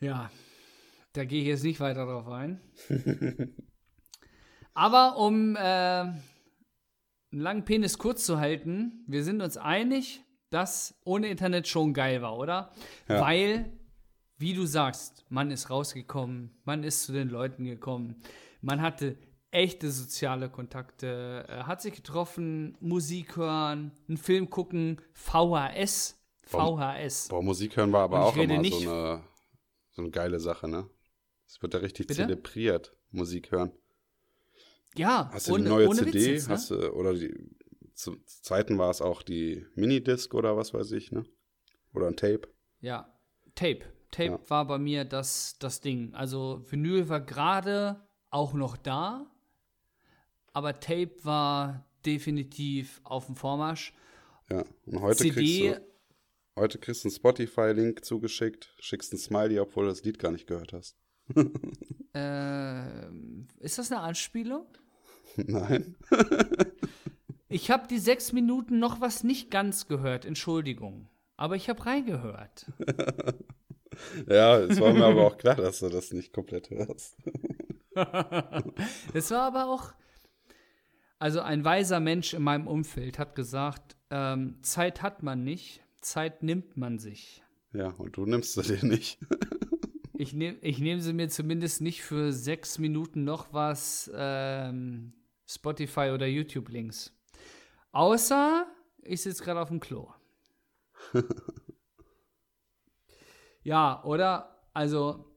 Ja, 0.00 0.30
da 1.12 1.24
gehe 1.24 1.42
ich 1.42 1.48
jetzt 1.48 1.62
nicht 1.64 1.80
weiter 1.80 2.06
drauf 2.06 2.28
ein. 2.28 2.60
Aber 4.74 5.16
um 5.16 5.56
äh, 5.56 5.58
einen 5.58 6.22
langen 7.30 7.64
Penis 7.64 7.98
kurz 7.98 8.24
zu 8.26 8.38
halten, 8.38 9.04
wir 9.06 9.24
sind 9.24 9.40
uns 9.40 9.56
einig, 9.56 10.22
dass 10.50 11.00
ohne 11.04 11.28
Internet 11.28 11.68
schon 11.68 11.94
geil 11.94 12.22
war, 12.22 12.36
oder? 12.36 12.72
Ja. 13.08 13.20
Weil, 13.20 13.72
wie 14.38 14.54
du 14.54 14.66
sagst, 14.66 15.24
man 15.28 15.50
ist 15.50 15.70
rausgekommen, 15.70 16.50
man 16.64 16.84
ist 16.84 17.04
zu 17.04 17.12
den 17.12 17.28
Leuten 17.28 17.64
gekommen, 17.64 18.22
man 18.60 18.82
hatte 18.82 19.16
echte 19.50 19.90
soziale 19.90 20.48
Kontakte, 20.50 21.46
äh, 21.48 21.62
hat 21.64 21.82
sich 21.82 21.94
getroffen, 21.94 22.76
Musik 22.80 23.36
hören, 23.36 23.92
einen 24.08 24.16
Film 24.16 24.50
gucken, 24.50 25.00
VHS. 25.12 26.21
VHS. 26.44 27.28
Boah, 27.28 27.42
Musik 27.42 27.76
hören 27.76 27.92
war 27.92 28.02
aber 28.02 28.24
auch 28.24 28.36
immer 28.36 28.58
nicht- 28.58 28.80
so 28.82 28.90
eine, 28.90 29.22
so 29.90 30.02
eine 30.02 30.10
geile 30.10 30.40
Sache, 30.40 30.68
ne? 30.68 30.88
Es 31.46 31.60
wird 31.62 31.74
ja 31.74 31.80
richtig 31.80 32.06
Bitte? 32.06 32.22
zelebriert, 32.22 32.94
Musik 33.10 33.50
hören. 33.52 33.72
Ja, 34.94 35.30
Hast 35.32 35.48
du 35.48 35.54
ohne, 35.54 35.64
die 35.64 35.68
neue 35.68 35.90
CD? 35.90 36.32
Jetzt, 36.34 36.48
ne? 36.48 36.54
Hast 36.54 36.70
du, 36.70 36.92
oder 36.92 37.14
die, 37.14 37.32
zu 37.94 38.16
Zeiten 38.26 38.78
war 38.78 38.90
es 38.90 39.00
auch 39.00 39.22
die 39.22 39.64
Minidisc 39.74 40.34
oder 40.34 40.56
was 40.56 40.74
weiß 40.74 40.92
ich, 40.92 41.12
ne? 41.12 41.24
Oder 41.94 42.08
ein 42.08 42.16
Tape. 42.16 42.42
Ja, 42.80 43.12
Tape. 43.54 43.80
Tape 44.10 44.30
Ja. 44.32 44.50
war 44.50 44.66
bei 44.66 44.78
mir 44.78 45.04
das, 45.06 45.56
das 45.58 45.80
Ding. 45.80 46.14
Also 46.14 46.62
Vinyl 46.68 47.08
war 47.08 47.20
gerade 47.20 48.06
auch 48.30 48.52
noch 48.52 48.76
da, 48.76 49.30
aber 50.52 50.80
Tape 50.80 51.12
war 51.22 51.86
definitiv 52.04 53.00
auf 53.04 53.26
dem 53.26 53.36
Vormarsch. 53.36 53.94
Ja. 54.50 54.64
Und 54.86 55.00
heute 55.00 55.18
CD, 55.22 55.32
kriegst 55.70 55.78
du, 55.80 55.91
heute 56.56 56.78
kriegst 56.78 57.04
du 57.04 57.08
einen 57.08 57.14
Spotify-Link 57.14 58.04
zugeschickt, 58.04 58.74
schickst 58.78 59.12
ein 59.12 59.18
Smiley, 59.18 59.58
obwohl 59.58 59.84
du 59.84 59.90
das 59.90 60.04
Lied 60.04 60.18
gar 60.18 60.32
nicht 60.32 60.46
gehört 60.46 60.72
hast. 60.72 60.96
äh, 62.14 63.08
ist 63.60 63.78
das 63.78 63.90
eine 63.90 64.00
Anspielung? 64.00 64.66
Nein. 65.36 65.96
Ich 67.52 67.70
habe 67.70 67.86
die 67.86 67.98
sechs 67.98 68.32
Minuten 68.32 68.78
noch 68.78 69.02
was 69.02 69.24
nicht 69.24 69.50
ganz 69.50 69.86
gehört, 69.86 70.24
Entschuldigung. 70.24 71.10
Aber 71.36 71.54
ich 71.54 71.68
habe 71.68 71.84
reingehört. 71.84 72.66
Ja, 74.26 74.58
es 74.58 74.80
war 74.80 74.94
mir 74.94 75.04
aber 75.04 75.26
auch 75.26 75.36
klar, 75.36 75.56
dass 75.56 75.80
du 75.80 75.90
das 75.90 76.12
nicht 76.12 76.32
komplett 76.32 76.70
hörst. 76.70 77.14
Es 79.12 79.30
war 79.30 79.42
aber 79.42 79.66
auch, 79.66 79.92
also 81.18 81.40
ein 81.42 81.62
weiser 81.62 82.00
Mensch 82.00 82.32
in 82.32 82.42
meinem 82.42 82.66
Umfeld 82.66 83.18
hat 83.18 83.34
gesagt, 83.34 83.96
ähm, 84.08 84.56
Zeit 84.62 85.02
hat 85.02 85.22
man 85.22 85.44
nicht, 85.44 85.84
Zeit 86.02 86.42
nimmt 86.42 86.76
man 86.76 86.98
sich. 86.98 87.42
Ja, 87.72 87.88
und 87.88 88.16
du 88.16 88.26
nimmst 88.26 88.54
sie 88.54 88.62
dir 88.62 88.84
nicht. 88.84 89.18
Ich 90.14 90.34
nehme 90.34 90.56
ich 90.60 90.78
nehm 90.78 91.00
sie 91.00 91.12
mir 91.14 91.28
zumindest 91.30 91.80
nicht 91.80 92.04
für 92.04 92.32
sechs 92.32 92.78
Minuten 92.78 93.24
noch 93.24 93.52
was 93.52 94.08
ähm, 94.14 95.14
Spotify 95.46 96.10
oder 96.14 96.28
YouTube-Links. 96.28 97.12
Außer 97.90 98.68
ich 99.02 99.20
sitze 99.22 99.42
gerade 99.42 99.60
auf 99.60 99.68
dem 99.68 99.80
Klo. 99.80 100.12
ja, 103.64 104.04
oder? 104.04 104.64
Also, 104.72 105.36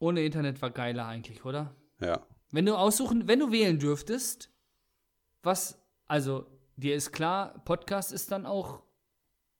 ohne 0.00 0.24
Internet 0.24 0.60
war 0.60 0.70
geiler 0.70 1.06
eigentlich, 1.06 1.44
oder? 1.44 1.76
Ja. 2.00 2.26
Wenn 2.50 2.66
du 2.66 2.76
aussuchen, 2.76 3.28
wenn 3.28 3.38
du 3.38 3.52
wählen 3.52 3.78
dürftest, 3.78 4.52
was, 5.44 5.80
also, 6.08 6.46
dir 6.76 6.96
ist 6.96 7.12
klar, 7.12 7.62
Podcast 7.64 8.12
ist 8.12 8.32
dann 8.32 8.44
auch 8.44 8.82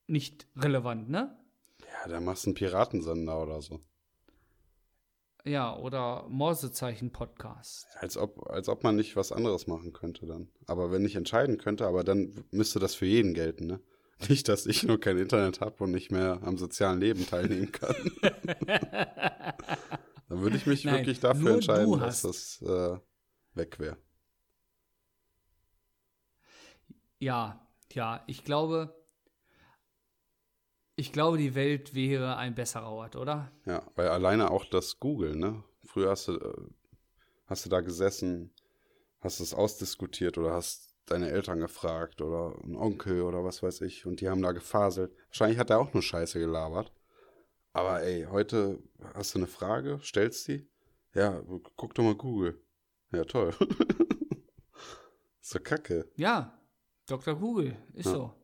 nicht 0.06 0.46
relevant, 0.56 1.08
ne? 1.08 1.36
Ja, 1.80 2.08
da 2.08 2.20
machst 2.20 2.44
du 2.44 2.50
einen 2.50 2.54
Piratensender 2.54 3.40
oder 3.42 3.60
so. 3.60 3.80
Ja, 5.44 5.76
oder 5.76 6.26
Morsezeichen-Podcast. 6.28 7.86
Als 8.00 8.16
ob, 8.16 8.50
als 8.50 8.68
ob 8.68 8.82
man 8.82 8.96
nicht 8.96 9.14
was 9.14 9.30
anderes 9.30 9.68
machen 9.68 9.92
könnte 9.92 10.26
dann. 10.26 10.48
Aber 10.66 10.90
wenn 10.90 11.04
ich 11.04 11.14
entscheiden 11.14 11.56
könnte, 11.56 11.86
aber 11.86 12.02
dann 12.02 12.44
müsste 12.50 12.80
das 12.80 12.96
für 12.96 13.06
jeden 13.06 13.32
gelten, 13.32 13.66
ne? 13.66 13.80
Nicht, 14.28 14.48
dass 14.48 14.66
ich 14.66 14.82
nur 14.82 14.98
kein 14.98 15.18
Internet 15.18 15.60
habe 15.60 15.84
und 15.84 15.90
nicht 15.90 16.10
mehr 16.10 16.40
am 16.42 16.56
sozialen 16.56 17.00
Leben 17.00 17.26
teilnehmen 17.26 17.70
kann. 17.70 17.94
dann 20.28 20.40
würde 20.40 20.56
ich 20.56 20.66
mich 20.66 20.84
Nein, 20.84 20.94
wirklich 20.94 21.20
dafür 21.20 21.54
entscheiden, 21.54 22.00
dass 22.00 22.22
das 22.22 22.62
äh, 22.62 22.98
weg 23.52 23.78
wäre. 23.78 23.98
Ja, 27.18 27.68
ja, 27.92 28.24
ich 28.26 28.42
glaube, 28.42 28.94
ich 30.96 31.12
glaube, 31.12 31.38
die 31.38 31.54
Welt 31.54 31.94
wäre 31.94 32.36
ein 32.36 32.54
besserer 32.54 32.90
Ort, 32.90 33.16
oder? 33.16 33.52
Ja, 33.66 33.82
weil 33.94 34.08
alleine 34.08 34.50
auch 34.50 34.64
das 34.64 34.98
Google, 34.98 35.36
ne? 35.36 35.62
Früher 35.84 36.10
hast 36.10 36.28
du, 36.28 36.32
äh, 36.36 36.70
hast 37.46 37.64
du 37.64 37.70
da 37.70 37.80
gesessen, 37.80 38.52
hast 39.20 39.40
es 39.40 39.54
ausdiskutiert 39.54 40.38
oder 40.38 40.52
hast 40.52 40.94
deine 41.06 41.30
Eltern 41.30 41.60
gefragt 41.60 42.20
oder 42.20 42.56
einen 42.64 42.76
Onkel 42.76 43.22
oder 43.22 43.44
was 43.44 43.62
weiß 43.62 43.82
ich 43.82 44.06
und 44.06 44.20
die 44.20 44.28
haben 44.28 44.42
da 44.42 44.52
gefaselt. 44.52 45.14
Wahrscheinlich 45.28 45.58
hat 45.58 45.70
er 45.70 45.78
auch 45.78 45.92
nur 45.92 46.02
Scheiße 46.02 46.38
gelabert. 46.40 46.92
Aber 47.72 48.02
ey, 48.02 48.26
heute 48.30 48.82
hast 49.14 49.34
du 49.34 49.38
eine 49.38 49.46
Frage, 49.46 50.00
stellst 50.02 50.44
sie? 50.44 50.66
Ja, 51.14 51.42
guck 51.76 51.94
doch 51.94 52.02
mal 52.02 52.14
Google. 52.16 52.60
Ja, 53.12 53.24
toll. 53.24 53.54
so 55.40 55.60
kacke. 55.60 56.10
Ja, 56.16 56.58
Dr. 57.06 57.36
Google, 57.36 57.76
ist 57.92 58.06
Ja. 58.06 58.12
so. 58.12 58.34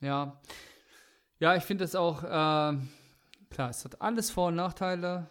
Ja. 0.00 0.40
Ja, 1.38 1.56
ich 1.56 1.62
finde 1.62 1.84
es 1.84 1.94
auch, 1.94 2.22
ähm, 2.24 2.88
klar, 3.50 3.70
es 3.70 3.84
hat 3.84 4.00
alles 4.02 4.30
Vor- 4.30 4.48
und 4.48 4.56
Nachteile. 4.56 5.28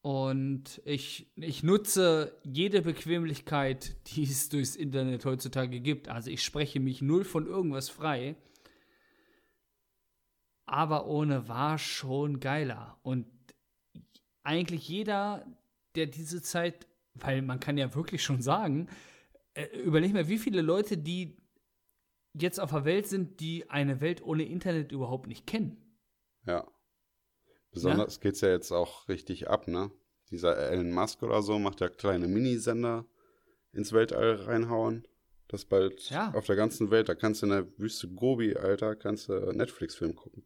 Und 0.00 0.80
ich, 0.84 1.32
ich 1.36 1.62
nutze 1.62 2.38
jede 2.44 2.82
Bequemlichkeit, 2.82 3.96
die 4.08 4.22
es 4.22 4.48
durchs 4.48 4.76
Internet 4.76 5.24
heutzutage 5.24 5.80
gibt. 5.80 6.08
Also 6.08 6.30
ich 6.30 6.42
spreche 6.42 6.80
mich 6.80 7.02
null 7.02 7.24
von 7.24 7.46
irgendwas 7.46 7.88
frei. 7.88 8.36
Aber 10.66 11.06
ohne 11.06 11.48
war 11.48 11.78
schon 11.78 12.40
geiler. 12.40 12.98
Und 13.02 13.26
eigentlich 14.44 14.88
jeder, 14.88 15.44
der 15.96 16.06
diese 16.06 16.42
Zeit, 16.42 16.86
weil 17.14 17.42
man 17.42 17.58
kann 17.58 17.76
ja 17.76 17.94
wirklich 17.94 18.22
schon 18.22 18.42
sagen, 18.42 18.88
äh, 19.54 19.66
überleg 19.78 20.12
mal, 20.12 20.28
wie 20.28 20.38
viele 20.38 20.62
Leute, 20.62 20.96
die 20.96 21.37
jetzt 22.34 22.60
auf 22.60 22.70
der 22.70 22.84
Welt 22.84 23.06
sind, 23.06 23.40
die 23.40 23.68
eine 23.70 24.00
Welt 24.00 24.22
ohne 24.22 24.44
Internet 24.44 24.92
überhaupt 24.92 25.26
nicht 25.26 25.46
kennen. 25.46 25.76
Ja. 26.46 26.66
Besonders 27.72 28.20
geht's 28.20 28.40
ja 28.40 28.48
jetzt 28.50 28.72
auch 28.72 29.08
richtig 29.08 29.48
ab, 29.48 29.68
ne? 29.68 29.90
Dieser 30.30 30.56
Elon 30.56 30.90
Musk 30.92 31.22
oder 31.22 31.42
so 31.42 31.58
macht 31.58 31.80
ja 31.80 31.88
kleine 31.88 32.28
Minisender 32.28 33.06
ins 33.72 33.92
Weltall 33.92 34.34
reinhauen. 34.36 35.06
Das 35.48 35.64
bald 35.64 36.10
Ja. 36.10 36.32
auf 36.34 36.46
der 36.46 36.56
ganzen 36.56 36.90
Welt, 36.90 37.08
da 37.08 37.14
kannst 37.14 37.40
du 37.42 37.46
in 37.46 37.50
der 37.52 37.78
Wüste 37.78 38.08
Gobi, 38.08 38.54
Alter, 38.56 38.96
kannst 38.96 39.28
du 39.28 39.52
Netflix-Film 39.52 40.14
gucken. 40.14 40.44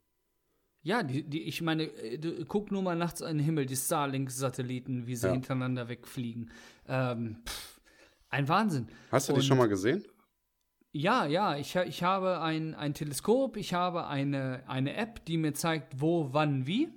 Ja, 0.85 1.03
die, 1.03 1.23
die, 1.25 1.43
ich 1.43 1.63
meine, 1.63 1.85
äh, 1.85 2.19
du, 2.19 2.45
guck 2.45 2.71
nur 2.73 2.83
mal 2.83 2.97
nachts 2.97 3.21
in 3.21 3.39
den 3.39 3.45
Himmel, 3.45 3.67
die 3.67 3.77
Starlink-Satelliten, 3.77 5.07
wie 5.07 5.17
sie 5.17 5.27
Ja. 5.27 5.33
hintereinander 5.33 5.89
wegfliegen. 5.89 6.51
Ähm, 6.87 7.43
pff, 7.47 7.81
ein 8.31 8.49
Wahnsinn. 8.49 8.89
Hast 9.11 9.29
du 9.29 9.33
die 9.33 9.39
Und- 9.41 9.45
schon 9.45 9.59
mal 9.59 9.69
gesehen? 9.69 10.05
Ja, 10.95 11.25
ja, 11.25 11.57
ich, 11.57 11.75
ich 11.75 12.03
habe 12.03 12.43
ein, 12.43 12.75
ein 12.75 12.93
Teleskop, 12.93 13.57
ich 13.57 13.73
habe 13.73 14.07
eine, 14.09 14.63
eine 14.67 14.95
App, 14.95 15.25
die 15.25 15.39
mir 15.39 15.55
zeigt, 15.55 16.01
wo, 16.01 16.29
wann, 16.33 16.67
wie. 16.67 16.91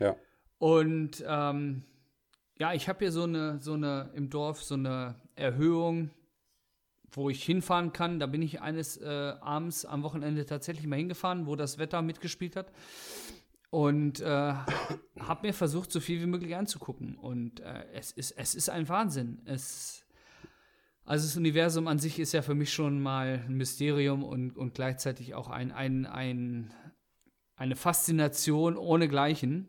Ja. 0.00 0.16
Und 0.58 1.24
ähm, 1.26 1.84
ja, 2.58 2.74
ich 2.74 2.88
habe 2.88 2.98
hier 2.98 3.12
so 3.12 3.22
eine, 3.22 3.60
so 3.60 3.74
eine 3.74 4.10
im 4.14 4.30
Dorf 4.30 4.64
so 4.64 4.74
eine 4.74 5.14
Erhöhung, 5.36 6.10
wo 7.12 7.30
ich 7.30 7.44
hinfahren 7.44 7.92
kann. 7.92 8.18
Da 8.18 8.26
bin 8.26 8.42
ich 8.42 8.60
eines 8.60 8.96
äh, 8.96 9.34
abends 9.40 9.84
am 9.84 10.02
Wochenende 10.02 10.44
tatsächlich 10.44 10.86
mal 10.86 10.96
hingefahren, 10.96 11.46
wo 11.46 11.54
das 11.54 11.78
Wetter 11.78 12.02
mitgespielt 12.02 12.56
hat. 12.56 12.72
Und 13.70 14.20
äh, 14.20 14.26
habe 14.26 15.46
mir 15.46 15.54
versucht, 15.54 15.92
so 15.92 16.00
viel 16.00 16.20
wie 16.20 16.26
möglich 16.26 16.56
anzugucken. 16.56 17.16
Und 17.16 17.60
äh, 17.60 17.84
es, 17.94 18.10
ist, 18.10 18.32
es 18.32 18.56
ist 18.56 18.68
ein 18.68 18.88
Wahnsinn. 18.88 19.40
Es, 19.44 20.04
also 21.10 21.26
das 21.26 21.36
Universum 21.36 21.88
an 21.88 21.98
sich 21.98 22.20
ist 22.20 22.30
ja 22.32 22.40
für 22.40 22.54
mich 22.54 22.72
schon 22.72 23.02
mal 23.02 23.42
ein 23.44 23.56
Mysterium 23.56 24.22
und, 24.22 24.56
und 24.56 24.74
gleichzeitig 24.74 25.34
auch 25.34 25.48
ein, 25.48 25.72
ein, 25.72 26.06
ein, 26.06 26.72
eine 27.56 27.74
Faszination 27.74 28.76
ohnegleichen. 28.76 29.66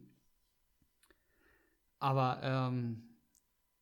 Aber 1.97 2.41
ähm, 2.43 3.01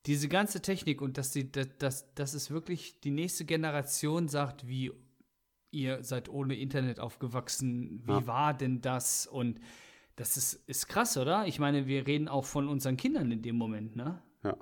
diese 0.06 0.30
ganze 0.30 0.62
Technik 0.62 1.02
und 1.02 1.18
dass, 1.18 1.32
die, 1.32 1.52
dass, 1.52 1.68
dass, 1.80 2.14
dass 2.14 2.34
es 2.34 2.50
wirklich 2.50 3.02
die 3.02 3.12
nächste 3.12 3.44
Generation 3.44 4.30
sagt, 4.30 4.66
wie 4.66 4.94
ihr 5.72 6.02
seid 6.02 6.30
ohne 6.30 6.56
Internet 6.56 7.02
aufgewachsen, 7.02 8.02
wie 8.06 8.12
Ja. 8.14 8.26
war 8.28 8.54
denn 8.54 8.80
das? 8.80 9.28
Und 9.28 9.60
das 10.16 10.38
ist, 10.38 10.54
ist 10.66 10.88
krass, 10.88 11.18
oder? 11.18 11.46
Ich 11.46 11.60
meine, 11.60 11.88
wir 11.88 12.08
reden 12.08 12.30
auch 12.30 12.46
von 12.46 12.70
unseren 12.70 12.96
Kindern 12.96 13.30
in 13.34 13.42
dem 13.42 13.58
Moment, 13.58 13.98
ne? 13.98 14.24
Ja. 14.44 14.56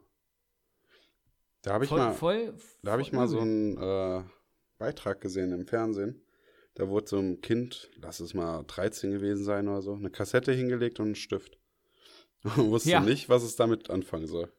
Da 1.67 1.73
habe 1.73 1.83
ich 1.83 1.89
voll, 1.89 1.99
mal, 1.99 2.13
voll, 2.13 2.53
da 2.81 2.93
habe 2.93 3.01
ich 3.01 3.11
mal 3.11 3.27
so 3.27 3.39
einen 3.39 3.77
äh, 3.77 4.23
Beitrag 4.77 5.19
gesehen 5.19 5.51
im 5.51 5.67
Fernsehen. 5.67 6.21
Da 6.75 6.87
wurde 6.87 7.07
so 7.07 7.17
ein 7.17 7.41
Kind, 7.41 7.89
lass 7.97 8.21
es 8.21 8.33
mal 8.33 8.63
13 8.67 9.11
gewesen 9.11 9.43
sein 9.43 9.67
oder 9.67 9.81
so, 9.81 9.93
eine 9.93 10.09
Kassette 10.09 10.53
hingelegt 10.53 11.01
und 11.01 11.07
einen 11.07 11.15
Stift. 11.15 11.57
Und 12.43 12.57
wusste 12.71 12.91
Ja. 12.91 13.01
nicht, 13.01 13.27
was 13.27 13.43
es 13.43 13.57
damit 13.57 13.89
anfangen 13.89 14.27
soll. 14.27 14.49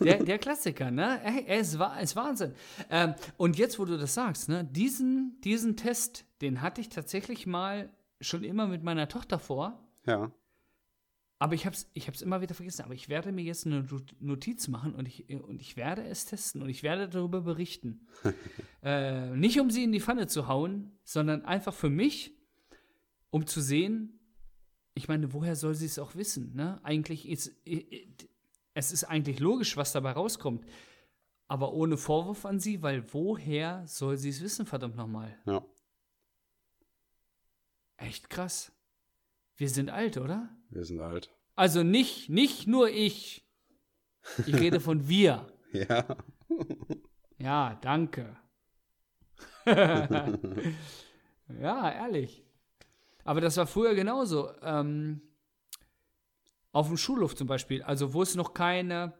Der, 0.00 0.22
der 0.24 0.38
Klassiker, 0.38 0.90
ne? 0.90 1.18
Ey, 1.24 1.46
es 1.46 1.78
war 1.78 1.96
es 1.96 2.10
ist 2.10 2.16
Wahnsinn. 2.16 2.52
Ähm, 2.90 3.14
und 3.38 3.56
jetzt, 3.56 3.78
wo 3.78 3.86
du 3.86 3.96
das 3.96 4.12
sagst, 4.12 4.50
ne, 4.50 4.68
diesen, 4.70 5.40
diesen 5.44 5.78
Test, 5.78 6.26
den 6.42 6.60
hatte 6.60 6.82
ich 6.82 6.90
tatsächlich 6.90 7.46
mal 7.46 7.88
schon 8.20 8.44
immer 8.44 8.66
mit 8.66 8.82
meiner 8.82 9.08
Tochter 9.08 9.38
vor. 9.38 9.82
Ja. 10.06 10.30
Aber 11.44 11.52
ich 11.52 11.66
habe 11.66 11.76
es 11.76 11.90
ich 11.92 12.08
hab's 12.08 12.22
immer 12.22 12.40
wieder 12.40 12.54
vergessen. 12.54 12.86
Aber 12.86 12.94
ich 12.94 13.10
werde 13.10 13.30
mir 13.30 13.44
jetzt 13.44 13.66
eine 13.66 13.82
Not- 13.82 14.16
Notiz 14.18 14.66
machen 14.66 14.94
und 14.94 15.06
ich, 15.06 15.28
und 15.28 15.60
ich 15.60 15.76
werde 15.76 16.02
es 16.02 16.24
testen 16.24 16.62
und 16.62 16.70
ich 16.70 16.82
werde 16.82 17.06
darüber 17.06 17.42
berichten. 17.42 18.06
äh, 18.82 19.28
nicht, 19.36 19.60
um 19.60 19.70
sie 19.70 19.84
in 19.84 19.92
die 19.92 20.00
Pfanne 20.00 20.26
zu 20.26 20.48
hauen, 20.48 20.98
sondern 21.04 21.44
einfach 21.44 21.74
für 21.74 21.90
mich, 21.90 22.34
um 23.28 23.46
zu 23.46 23.60
sehen, 23.60 24.18
ich 24.94 25.06
meine, 25.06 25.34
woher 25.34 25.54
soll 25.54 25.74
sie 25.74 25.84
es 25.84 25.98
auch 25.98 26.14
wissen? 26.14 26.54
Ne? 26.54 26.80
Eigentlich 26.82 27.28
ist 27.28 27.54
es 28.72 28.90
ist 28.92 29.04
eigentlich 29.04 29.38
logisch, 29.38 29.76
was 29.76 29.92
dabei 29.92 30.12
rauskommt. 30.12 30.64
Aber 31.46 31.74
ohne 31.74 31.98
Vorwurf 31.98 32.46
an 32.46 32.58
sie, 32.58 32.80
weil 32.80 33.04
woher 33.12 33.86
soll 33.86 34.16
sie 34.16 34.30
es 34.30 34.40
wissen, 34.40 34.64
verdammt 34.64 34.96
nochmal? 34.96 35.36
Ja. 35.44 35.62
Echt 37.98 38.30
krass. 38.30 38.72
Wir 39.56 39.68
sind 39.68 39.90
alt, 39.90 40.16
oder? 40.16 40.48
Wir 40.70 40.84
sind 40.84 41.00
alt. 41.00 41.30
Also 41.54 41.82
nicht, 41.82 42.28
nicht 42.28 42.66
nur 42.66 42.90
ich. 42.90 43.46
Ich 44.46 44.54
rede 44.54 44.80
von 44.80 45.08
wir. 45.08 45.46
Ja. 45.72 46.16
Ja, 47.36 47.74
danke. 47.82 48.36
ja, 49.66 50.38
ehrlich. 51.90 52.44
Aber 53.24 53.40
das 53.40 53.56
war 53.56 53.66
früher 53.66 53.94
genauso. 53.94 54.50
Ähm, 54.62 55.20
auf 56.72 56.86
dem 56.88 56.96
Schulhof 56.96 57.34
zum 57.34 57.46
Beispiel, 57.46 57.82
also 57.82 58.14
wo 58.14 58.22
es 58.22 58.34
noch 58.34 58.54
keine, 58.54 59.12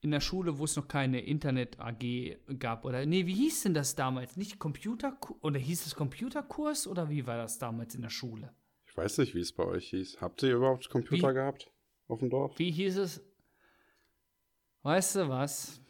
in 0.00 0.12
der 0.12 0.20
Schule, 0.20 0.58
wo 0.58 0.64
es 0.64 0.76
noch 0.76 0.88
keine 0.88 1.20
Internet-AG 1.20 2.58
gab, 2.58 2.84
oder, 2.84 3.04
nee, 3.06 3.26
wie 3.26 3.34
hieß 3.34 3.64
denn 3.64 3.74
das 3.74 3.94
damals? 3.94 4.36
Nicht 4.36 4.58
Computer, 4.58 5.18
oder 5.40 5.58
hieß 5.58 5.84
es 5.86 5.94
Computerkurs, 5.94 6.86
oder 6.86 7.10
wie 7.10 7.26
war 7.26 7.36
das 7.36 7.58
damals 7.58 7.94
in 7.94 8.02
der 8.02 8.10
Schule? 8.10 8.54
Ich 8.92 8.98
weiß 8.98 9.18
nicht, 9.18 9.34
wie 9.34 9.40
es 9.40 9.52
bei 9.52 9.64
euch 9.64 9.88
hieß. 9.88 10.20
Habt 10.20 10.42
ihr 10.42 10.54
überhaupt 10.54 10.90
Computer 10.90 11.30
Wie? 11.30 11.34
gehabt? 11.34 11.72
Auf 12.08 12.18
dem 12.18 12.28
Dorf? 12.28 12.58
Wie 12.58 12.70
hieß 12.70 12.98
es? 12.98 13.22
Weißt 14.82 15.16
du 15.16 15.30
was? 15.30 15.80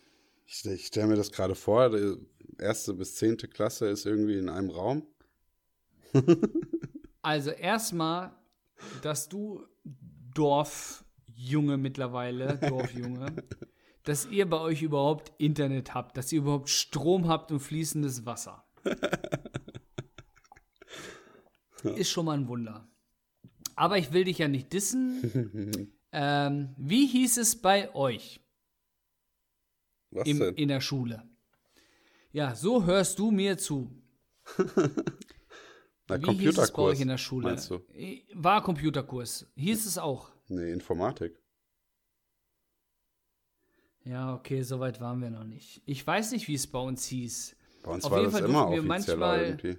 Ich, 0.46 0.64
ich 0.64 0.86
stelle 0.86 1.08
mir 1.08 1.16
das 1.16 1.32
gerade 1.32 1.56
vor, 1.56 1.90
die 1.90 2.16
erste 2.60 2.94
bis 2.94 3.16
zehnte 3.16 3.48
Klasse 3.48 3.88
ist 3.88 4.06
irgendwie 4.06 4.38
in 4.38 4.48
einem 4.48 4.70
Raum. 4.70 5.06
Also 7.24 7.50
erstmal, 7.50 8.34
dass 9.02 9.28
du 9.28 9.64
Dorfjunge 10.34 11.76
mittlerweile, 11.76 12.58
Dorfjunge, 12.68 13.44
dass 14.02 14.26
ihr 14.26 14.50
bei 14.50 14.58
euch 14.58 14.82
überhaupt 14.82 15.32
Internet 15.38 15.94
habt, 15.94 16.16
dass 16.16 16.32
ihr 16.32 16.40
überhaupt 16.40 16.68
Strom 16.68 17.28
habt 17.28 17.52
und 17.52 17.60
fließendes 17.60 18.26
Wasser. 18.26 18.64
Ist 21.94 22.10
schon 22.10 22.26
mal 22.26 22.36
ein 22.36 22.48
Wunder. 22.48 22.91
Aber 23.76 23.98
ich 23.98 24.12
will 24.12 24.24
dich 24.24 24.38
ja 24.38 24.48
nicht 24.48 24.72
dissen. 24.72 25.92
ähm, 26.12 26.74
wie 26.76 27.06
hieß 27.06 27.38
es 27.38 27.60
bei 27.60 27.94
euch 27.94 28.40
Was 30.10 30.26
im, 30.26 30.38
denn? 30.38 30.54
in 30.54 30.68
der 30.68 30.80
Schule? 30.80 31.22
Ja, 32.32 32.54
so 32.54 32.84
hörst 32.84 33.18
du 33.18 33.30
mir 33.30 33.58
zu. 33.58 33.90
Na, 36.08 36.20
Wie 36.20 36.32
hieß 36.34 36.58
es 36.58 36.72
bei 36.72 36.82
euch 36.82 36.98
Computerkurs. 36.98 37.00
in 37.00 37.08
der 37.08 37.18
Schule? 37.18 37.48
Meinst 37.48 37.70
du? 37.70 37.80
War 38.34 38.62
Computerkurs. 38.62 39.46
Hieß 39.54 39.86
es 39.86 39.98
auch. 39.98 40.30
Nee, 40.48 40.72
Informatik. 40.72 41.38
Ja, 44.04 44.34
okay, 44.34 44.62
so 44.62 44.80
weit 44.80 45.00
waren 45.00 45.20
wir 45.22 45.30
noch 45.30 45.44
nicht. 45.44 45.80
Ich 45.86 46.04
weiß 46.04 46.32
nicht, 46.32 46.48
wie 46.48 46.54
es 46.54 46.66
bei 46.66 46.80
uns 46.80 47.04
hieß. 47.06 47.56
Bei 47.84 47.92
uns 47.92 48.04
Auf 48.04 48.10
war 48.10 48.18
jeden 48.20 48.32
das 48.32 48.40
Fall 48.40 48.48
immer 48.48 48.70
wir 48.70 48.78
offizieller 48.90 49.16
manchmal- 49.18 49.44
irgendwie. 49.44 49.78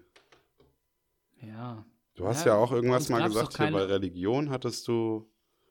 Ja. 1.41 1.86
Du 2.15 2.28
hast 2.28 2.45
Ja, 2.45 2.54
ja, 2.54 2.58
auch 2.60 2.71
irgendwas 2.71 3.10
mal 3.10 3.23
gesagt, 3.23 3.47
doch 3.47 3.58
hier 3.58 3.65
keine- 3.65 3.78
bei 3.78 3.84
Religion 3.86 4.49
hattest 4.49 4.88
du 4.88 5.30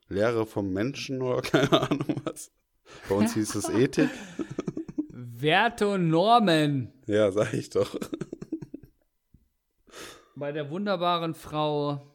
Lehre 0.09 0.45
vom 0.47 0.73
Menschen 0.73 1.23
oder 1.23 1.41
keine 1.43 1.73
Ahnung 1.91 2.21
was. 2.25 2.51
Bei 3.09 3.15
uns 3.15 3.35
hieß 3.35 3.55
es 3.55 3.69
Ethik. 3.69 4.11
Werte 5.09 5.89
und 5.89 6.09
Normen 6.09 6.93
Ja, 7.07 7.31
sag 7.33 7.53
ich 7.55 7.71
doch. 7.71 7.99
bei 10.35 10.53
der 10.53 10.71
wunderbaren 10.71 11.35
Frau, 11.35 12.07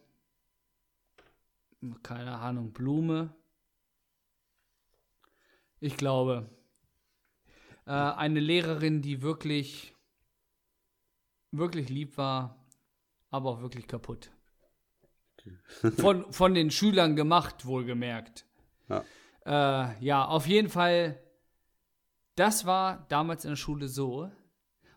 keine 2.04 2.38
Ahnung, 2.38 2.74
Blume. 2.74 3.34
Ich 5.80 5.96
glaube, 5.98 6.50
äh, 7.86 7.92
eine 7.92 8.40
Lehrerin, 8.40 9.02
die 9.02 9.22
wirklich, 9.22 9.94
wirklich 11.52 11.90
lieb 11.90 12.18
war, 12.18 12.57
aber 13.30 13.50
auch 13.52 13.62
wirklich 13.62 13.88
kaputt. 13.88 14.32
Von, 15.98 16.34
von 16.34 16.54
den 16.54 16.72
Schülern 16.72 17.16
gemacht, 17.16 17.66
wohlgemerkt. 17.66 18.46
Ja. 18.90 19.06
Äh, 19.46 20.04
ja, 20.04 20.26
auf 20.26 20.46
jeden 20.46 20.68
Fall, 20.68 21.22
das 22.36 22.66
war 22.66 23.06
damals 23.08 23.46
in 23.46 23.52
der 23.52 23.56
Schule 23.56 23.88
so. 23.88 24.30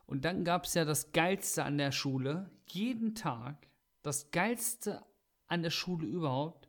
Und 0.07 0.25
dann 0.25 0.45
gab 0.45 0.65
es 0.65 0.75
ja 0.75 0.85
das 0.85 1.13
Geilste 1.13 1.63
an 1.65 1.79
der 1.79 1.93
Schule. 1.93 2.51
Jeden 2.67 3.15
Tag, 3.15 3.69
das 4.03 4.33
Geilste 4.33 5.05
an 5.47 5.63
der 5.63 5.71
Schule 5.71 6.07
überhaupt, 6.07 6.69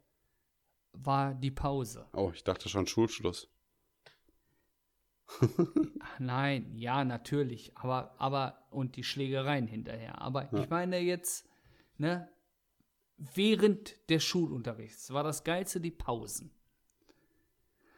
war 0.94 1.34
die 1.34 1.50
Pause. 1.50 2.08
Oh, 2.14 2.32
ich 2.34 2.44
dachte 2.44 2.70
schon 2.70 2.86
Schulschluss. 2.86 3.50
Nein, 6.20 6.76
ja, 6.76 7.04
natürlich. 7.04 7.76
Aber, 7.78 8.14
aber, 8.20 8.68
und 8.70 8.96
die 8.96 9.04
Schlägereien 9.04 9.68
hinterher. 9.68 10.22
Aber 10.22 10.52
ich 10.54 10.70
meine 10.70 11.00
jetzt, 11.00 11.48
ne, 12.02 12.28
während 13.18 14.10
des 14.10 14.24
Schulunterrichts 14.24 15.14
war 15.14 15.24
das 15.24 15.44
Geilste 15.44 15.80
die 15.80 15.92
Pausen. 15.92 16.52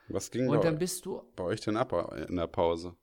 Was 0.09 0.29
ging 0.29 0.47
Und 0.49 0.63
dann 0.63 0.77
bist 0.77 1.05
du 1.05 1.23
bei 1.35 1.45
euch 1.45 1.61
denn 1.61 1.77
ab 1.77 1.93
in 2.27 2.35
der 2.35 2.47
Pause? 2.47 2.95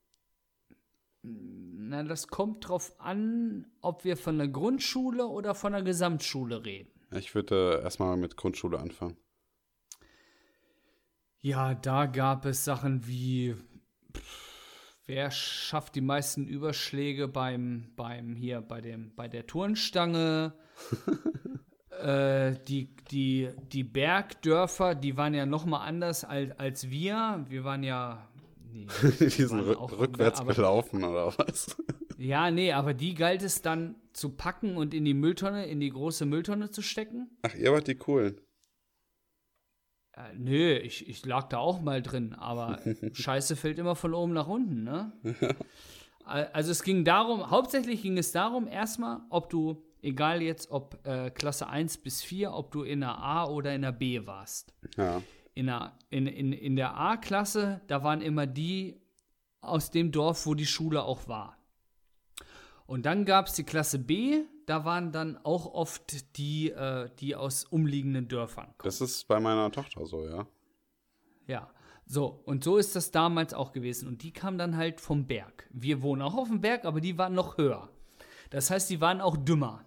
Na, 1.22 2.02
das 2.02 2.28
kommt 2.28 2.68
drauf 2.68 2.94
an, 3.00 3.66
ob 3.80 4.04
wir 4.04 4.16
von 4.16 4.38
der 4.38 4.48
Grundschule 4.48 5.26
oder 5.26 5.54
von 5.54 5.72
der 5.72 5.82
Gesamtschule 5.82 6.64
reden. 6.64 6.92
Ich 7.12 7.34
würde 7.34 7.78
äh, 7.78 7.82
erstmal 7.82 8.16
mit 8.16 8.36
Grundschule 8.36 8.78
anfangen. 8.78 9.16
Ja, 11.40 11.74
da 11.74 12.06
gab 12.06 12.44
es 12.44 12.64
Sachen 12.64 13.06
wie 13.06 13.56
wer 15.10 15.32
schafft 15.32 15.96
die 15.96 16.00
meisten 16.00 16.46
Überschläge 16.46 17.26
beim, 17.26 17.88
beim 17.96 18.36
hier, 18.36 18.60
bei 18.60 18.80
dem, 18.80 19.12
bei 19.16 19.26
der 19.26 19.44
Turnstange. 19.44 20.52
äh, 22.00 22.54
die, 22.68 22.94
die, 23.10 23.48
die 23.72 23.82
Bergdörfer, 23.82 24.94
die 24.94 25.16
waren 25.16 25.34
ja 25.34 25.46
noch 25.46 25.66
mal 25.66 25.80
anders 25.80 26.24
als, 26.24 26.56
als 26.58 26.90
wir. 26.90 27.44
Wir 27.48 27.64
waren 27.64 27.82
ja. 27.82 28.28
Nee, 28.72 28.86
die 29.18 29.28
sind 29.28 29.60
rückwärts 29.60 30.40
aber, 30.40 30.54
gelaufen 30.54 31.02
oder 31.04 31.34
was? 31.36 31.76
Ja, 32.18 32.50
nee, 32.50 32.70
aber 32.72 32.92
die 32.92 33.14
galt 33.14 33.42
es 33.42 33.62
dann 33.62 33.94
zu 34.12 34.28
packen 34.28 34.76
und 34.76 34.92
in 34.92 35.06
die 35.06 35.14
Mülltonne, 35.14 35.64
in 35.64 35.80
die 35.80 35.88
große 35.88 36.26
Mülltonne 36.26 36.70
zu 36.70 36.82
stecken. 36.82 37.30
Ach, 37.40 37.54
ihr 37.54 37.72
wart 37.72 37.88
die 37.88 37.94
coolen. 37.94 38.38
Äh, 40.20 40.34
nö, 40.36 40.76
ich, 40.76 41.08
ich 41.08 41.24
lag 41.24 41.48
da 41.48 41.58
auch 41.58 41.80
mal 41.80 42.02
drin, 42.02 42.34
aber 42.34 42.80
Scheiße 43.12 43.56
fällt 43.56 43.78
immer 43.78 43.94
von 43.94 44.14
oben 44.14 44.32
nach 44.32 44.48
unten, 44.48 44.84
ne? 44.84 45.12
also 46.24 46.70
es 46.70 46.82
ging 46.82 47.04
darum, 47.04 47.50
hauptsächlich 47.50 48.02
ging 48.02 48.18
es 48.18 48.32
darum, 48.32 48.66
erstmal, 48.66 49.20
ob 49.30 49.50
du, 49.50 49.82
egal 50.02 50.42
jetzt 50.42 50.70
ob 50.70 51.06
äh, 51.06 51.30
Klasse 51.30 51.68
1 51.68 51.98
bis 51.98 52.22
4, 52.22 52.52
ob 52.52 52.70
du 52.72 52.82
in 52.82 53.00
der 53.00 53.18
A 53.18 53.46
oder 53.46 53.74
in 53.74 53.82
der 53.82 53.92
B 53.92 54.26
warst. 54.26 54.74
Ja. 54.96 55.22
In 55.54 55.66
der, 55.66 55.98
in, 56.10 56.26
in, 56.26 56.52
in 56.52 56.76
der 56.76 56.96
A-Klasse, 56.96 57.80
da 57.86 58.02
waren 58.02 58.22
immer 58.22 58.46
die 58.46 59.00
aus 59.60 59.90
dem 59.90 60.10
Dorf, 60.10 60.46
wo 60.46 60.54
die 60.54 60.66
Schule 60.66 61.02
auch 61.02 61.28
war. 61.28 61.56
Und 62.86 63.06
dann 63.06 63.24
gab 63.24 63.46
es 63.46 63.54
die 63.54 63.64
Klasse 63.64 63.98
B, 63.98 64.44
da 64.70 64.84
waren 64.84 65.10
dann 65.10 65.36
auch 65.42 65.66
oft 65.66 66.36
die, 66.36 66.70
äh, 66.70 67.10
die 67.18 67.34
aus 67.34 67.64
umliegenden 67.64 68.28
Dörfern 68.28 68.66
kommen. 68.66 68.84
Das 68.84 69.00
ist 69.00 69.26
bei 69.26 69.40
meiner 69.40 69.72
Tochter 69.72 70.06
so, 70.06 70.24
ja. 70.24 70.46
Ja, 71.48 71.68
so, 72.06 72.40
und 72.44 72.62
so 72.62 72.76
ist 72.76 72.94
das 72.94 73.10
damals 73.10 73.52
auch 73.52 73.72
gewesen. 73.72 74.06
Und 74.06 74.22
die 74.22 74.32
kamen 74.32 74.58
dann 74.58 74.76
halt 74.76 75.00
vom 75.00 75.26
Berg. 75.26 75.68
Wir 75.72 76.02
wohnen 76.02 76.22
auch 76.22 76.36
auf 76.36 76.46
dem 76.46 76.60
Berg, 76.60 76.84
aber 76.84 77.00
die 77.00 77.18
waren 77.18 77.34
noch 77.34 77.58
höher. 77.58 77.88
Das 78.50 78.70
heißt, 78.70 78.88
die 78.90 79.00
waren 79.00 79.20
auch 79.20 79.36
dümmer. 79.36 79.84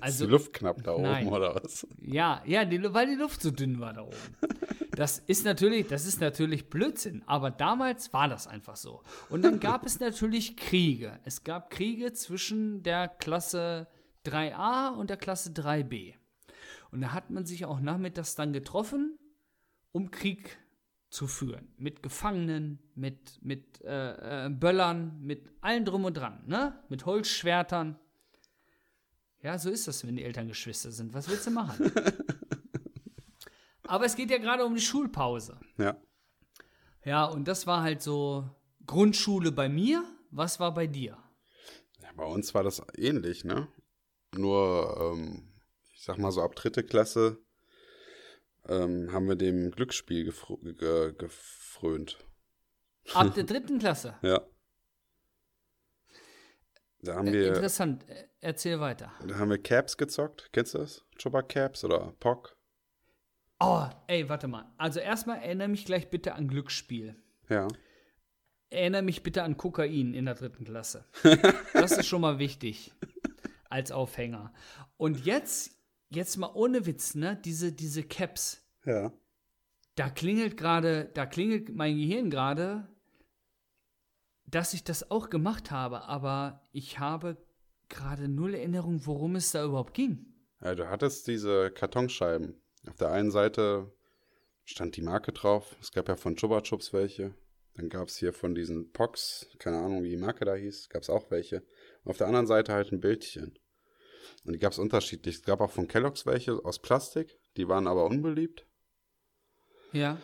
Also, 0.00 0.06
ist 0.06 0.20
die 0.20 0.32
Luft 0.32 0.52
knapp 0.54 0.82
da 0.82 0.94
oben, 0.94 1.02
nein. 1.02 1.28
oder 1.28 1.56
was? 1.56 1.86
Ja, 2.00 2.42
ja, 2.46 2.64
die, 2.64 2.82
weil 2.94 3.08
die 3.08 3.16
Luft 3.16 3.42
so 3.42 3.50
dünn 3.50 3.78
war 3.78 3.92
da 3.92 4.04
oben. 4.04 4.16
Das 4.96 5.18
ist 5.18 5.44
natürlich, 5.44 5.88
das 5.88 6.06
ist 6.06 6.22
natürlich 6.22 6.70
Blödsinn, 6.70 7.22
aber 7.26 7.50
damals 7.50 8.14
war 8.14 8.28
das 8.28 8.46
einfach 8.46 8.76
so. 8.76 9.02
Und 9.28 9.42
dann 9.42 9.60
gab 9.60 9.84
es 9.84 10.00
natürlich 10.00 10.56
Kriege. 10.56 11.20
Es 11.24 11.44
gab 11.44 11.70
Kriege 11.70 12.14
zwischen 12.14 12.82
der 12.82 13.06
Klasse 13.06 13.88
3a 14.24 14.96
und 14.96 15.10
der 15.10 15.18
Klasse 15.18 15.50
3b. 15.50 16.14
Und 16.90 17.02
da 17.02 17.12
hat 17.12 17.28
man 17.28 17.44
sich 17.44 17.66
auch 17.66 17.78
nachmittags 17.78 18.36
dann 18.36 18.54
getroffen, 18.54 19.18
um 19.92 20.10
Krieg 20.10 20.56
zu 21.10 21.26
führen. 21.26 21.68
Mit 21.76 22.02
Gefangenen, 22.02 22.78
mit, 22.94 23.38
mit 23.42 23.84
äh, 23.84 24.46
äh, 24.46 24.48
Böllern, 24.48 25.20
mit 25.20 25.50
allem 25.60 25.84
drum 25.84 26.06
und 26.06 26.14
dran, 26.14 26.42
ne? 26.46 26.82
Mit 26.88 27.04
Holzschwertern. 27.04 27.98
Ja, 29.42 29.58
so 29.58 29.68
ist 29.68 29.88
das, 29.88 30.06
wenn 30.06 30.16
die 30.16 30.24
Eltern 30.24 30.48
Geschwister 30.48 30.90
sind. 30.90 31.12
Was 31.12 31.28
willst 31.28 31.46
du 31.46 31.50
machen? 31.50 31.92
Aber 33.88 34.04
es 34.04 34.16
geht 34.16 34.30
ja 34.30 34.38
gerade 34.38 34.64
um 34.64 34.74
die 34.74 34.80
Schulpause. 34.80 35.58
Ja. 35.78 35.96
Ja, 37.04 37.24
und 37.24 37.46
das 37.46 37.66
war 37.66 37.82
halt 37.82 38.02
so 38.02 38.48
Grundschule 38.86 39.52
bei 39.52 39.68
mir. 39.68 40.04
Was 40.30 40.58
war 40.58 40.74
bei 40.74 40.86
dir? 40.86 41.16
Ja, 42.02 42.08
bei 42.16 42.24
uns 42.24 42.54
war 42.54 42.62
das 42.62 42.82
ähnlich, 42.96 43.44
ne? 43.44 43.68
Nur, 44.34 45.14
ähm, 45.14 45.52
ich 45.94 46.02
sag 46.02 46.18
mal 46.18 46.32
so, 46.32 46.42
ab 46.42 46.56
dritte 46.56 46.82
Klasse 46.82 47.38
ähm, 48.68 49.12
haben 49.12 49.28
wir 49.28 49.36
dem 49.36 49.70
Glücksspiel 49.70 50.32
ge 50.78 51.14
gefrönt. 51.16 52.18
Ab 53.14 53.34
der 53.34 53.44
dritten 53.44 53.78
Klasse? 53.78 54.16
ja. 54.22 54.44
Da 57.00 57.14
haben 57.14 57.28
äh, 57.28 57.32
wir, 57.32 57.48
Interessant, 57.48 58.04
erzähl 58.40 58.80
weiter. 58.80 59.12
Da 59.26 59.36
haben 59.36 59.50
wir 59.50 59.62
Caps 59.62 59.96
gezockt. 59.96 60.48
Kennst 60.52 60.74
du 60.74 60.78
das? 60.78 61.04
Chopper 61.22 61.42
Caps 61.42 61.84
oder 61.84 62.14
POC? 62.18 62.55
Oh, 63.58 63.86
ey, 64.06 64.28
warte 64.28 64.48
mal. 64.48 64.70
Also 64.76 65.00
erstmal 65.00 65.38
erinnere 65.38 65.68
mich 65.68 65.84
gleich 65.84 66.10
bitte 66.10 66.34
an 66.34 66.48
Glücksspiel. 66.48 67.16
Ja. 67.48 67.68
Erinnere 68.68 69.02
mich 69.02 69.22
bitte 69.22 69.42
an 69.42 69.56
Kokain 69.56 70.12
in 70.12 70.26
der 70.26 70.34
dritten 70.34 70.64
Klasse. 70.64 71.04
Das 71.72 71.92
ist 71.92 72.06
schon 72.06 72.20
mal 72.20 72.38
wichtig 72.38 72.92
als 73.70 73.92
Aufhänger. 73.92 74.52
Und 74.96 75.24
jetzt, 75.24 75.78
jetzt 76.08 76.36
mal 76.36 76.50
ohne 76.54 76.86
Witz, 76.86 77.14
ne? 77.14 77.40
Diese, 77.44 77.72
diese 77.72 78.02
Caps. 78.02 78.62
Ja. 78.84 79.12
Da 79.94 80.10
klingelt 80.10 80.56
gerade, 80.56 81.10
da 81.14 81.26
klingelt 81.26 81.74
mein 81.74 81.96
Gehirn 81.96 82.28
gerade, 82.30 82.88
dass 84.46 84.74
ich 84.74 84.84
das 84.84 85.10
auch 85.10 85.30
gemacht 85.30 85.70
habe, 85.70 86.02
aber 86.04 86.68
ich 86.72 86.98
habe 86.98 87.36
gerade 87.88 88.28
null 88.28 88.54
Erinnerung, 88.54 89.06
worum 89.06 89.36
es 89.36 89.52
da 89.52 89.64
überhaupt 89.64 89.94
ging. 89.94 90.34
Ja, 90.62 90.74
du 90.74 90.88
hattest 90.88 91.26
diese 91.28 91.70
Kartonscheiben. 91.70 92.60
Auf 92.88 92.96
der 92.96 93.10
einen 93.10 93.30
Seite 93.30 93.92
stand 94.64 94.96
die 94.96 95.02
Marke 95.02 95.32
drauf. 95.32 95.76
Es 95.80 95.92
gab 95.92 96.08
ja 96.08 96.16
von 96.16 96.36
Chuba 96.36 96.60
Chups 96.62 96.92
welche. 96.92 97.34
Dann 97.74 97.88
gab 97.88 98.08
es 98.08 98.16
hier 98.16 98.32
von 98.32 98.54
diesen 98.54 98.90
Pox, 98.92 99.48
keine 99.58 99.78
Ahnung, 99.78 100.02
wie 100.02 100.08
die 100.08 100.16
Marke 100.16 100.44
da 100.44 100.54
hieß, 100.54 100.88
gab 100.88 101.02
es 101.02 101.10
auch 101.10 101.30
welche. 101.30 101.62
Und 102.04 102.10
auf 102.10 102.16
der 102.16 102.26
anderen 102.26 102.46
Seite 102.46 102.72
halt 102.72 102.90
ein 102.90 103.00
Bildchen. 103.00 103.58
Und 104.44 104.54
die 104.54 104.58
gab 104.58 104.72
es 104.72 104.78
unterschiedlich. 104.78 105.36
Es 105.36 105.42
gab 105.42 105.60
auch 105.60 105.70
von 105.70 105.86
Kellogg's 105.86 106.24
welche 106.24 106.64
aus 106.64 106.80
Plastik, 106.80 107.38
die 107.56 107.68
waren 107.68 107.86
aber 107.86 108.06
unbeliebt. 108.06 108.66
Ja. 109.92 110.18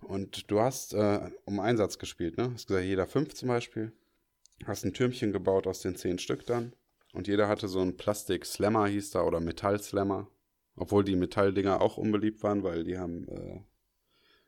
Und 0.00 0.50
du 0.50 0.60
hast 0.60 0.94
äh, 0.94 1.30
um 1.44 1.60
Einsatz 1.60 1.98
gespielt, 1.98 2.36
ne? 2.36 2.52
Hast 2.52 2.68
gesagt, 2.68 2.84
jeder 2.84 3.06
fünf 3.06 3.34
zum 3.34 3.48
Beispiel. 3.48 3.92
Hast 4.64 4.84
ein 4.84 4.92
Türmchen 4.92 5.32
gebaut 5.32 5.66
aus 5.66 5.80
den 5.80 5.96
zehn 5.96 6.18
Stück 6.18 6.44
dann. 6.46 6.74
Und 7.12 7.26
jeder 7.26 7.48
hatte 7.48 7.68
so 7.68 7.80
einen 7.80 7.96
Plastik-Slammer, 7.96 8.86
hieß 8.86 9.10
da, 9.10 9.22
oder 9.22 9.40
Metall-Slammer. 9.40 10.28
Obwohl 10.78 11.04
die 11.04 11.16
Metalldinger 11.16 11.80
auch 11.80 11.96
unbeliebt 11.96 12.42
waren, 12.42 12.62
weil 12.62 12.84
die 12.84 12.98
haben 12.98 13.28
äh, 13.28 13.60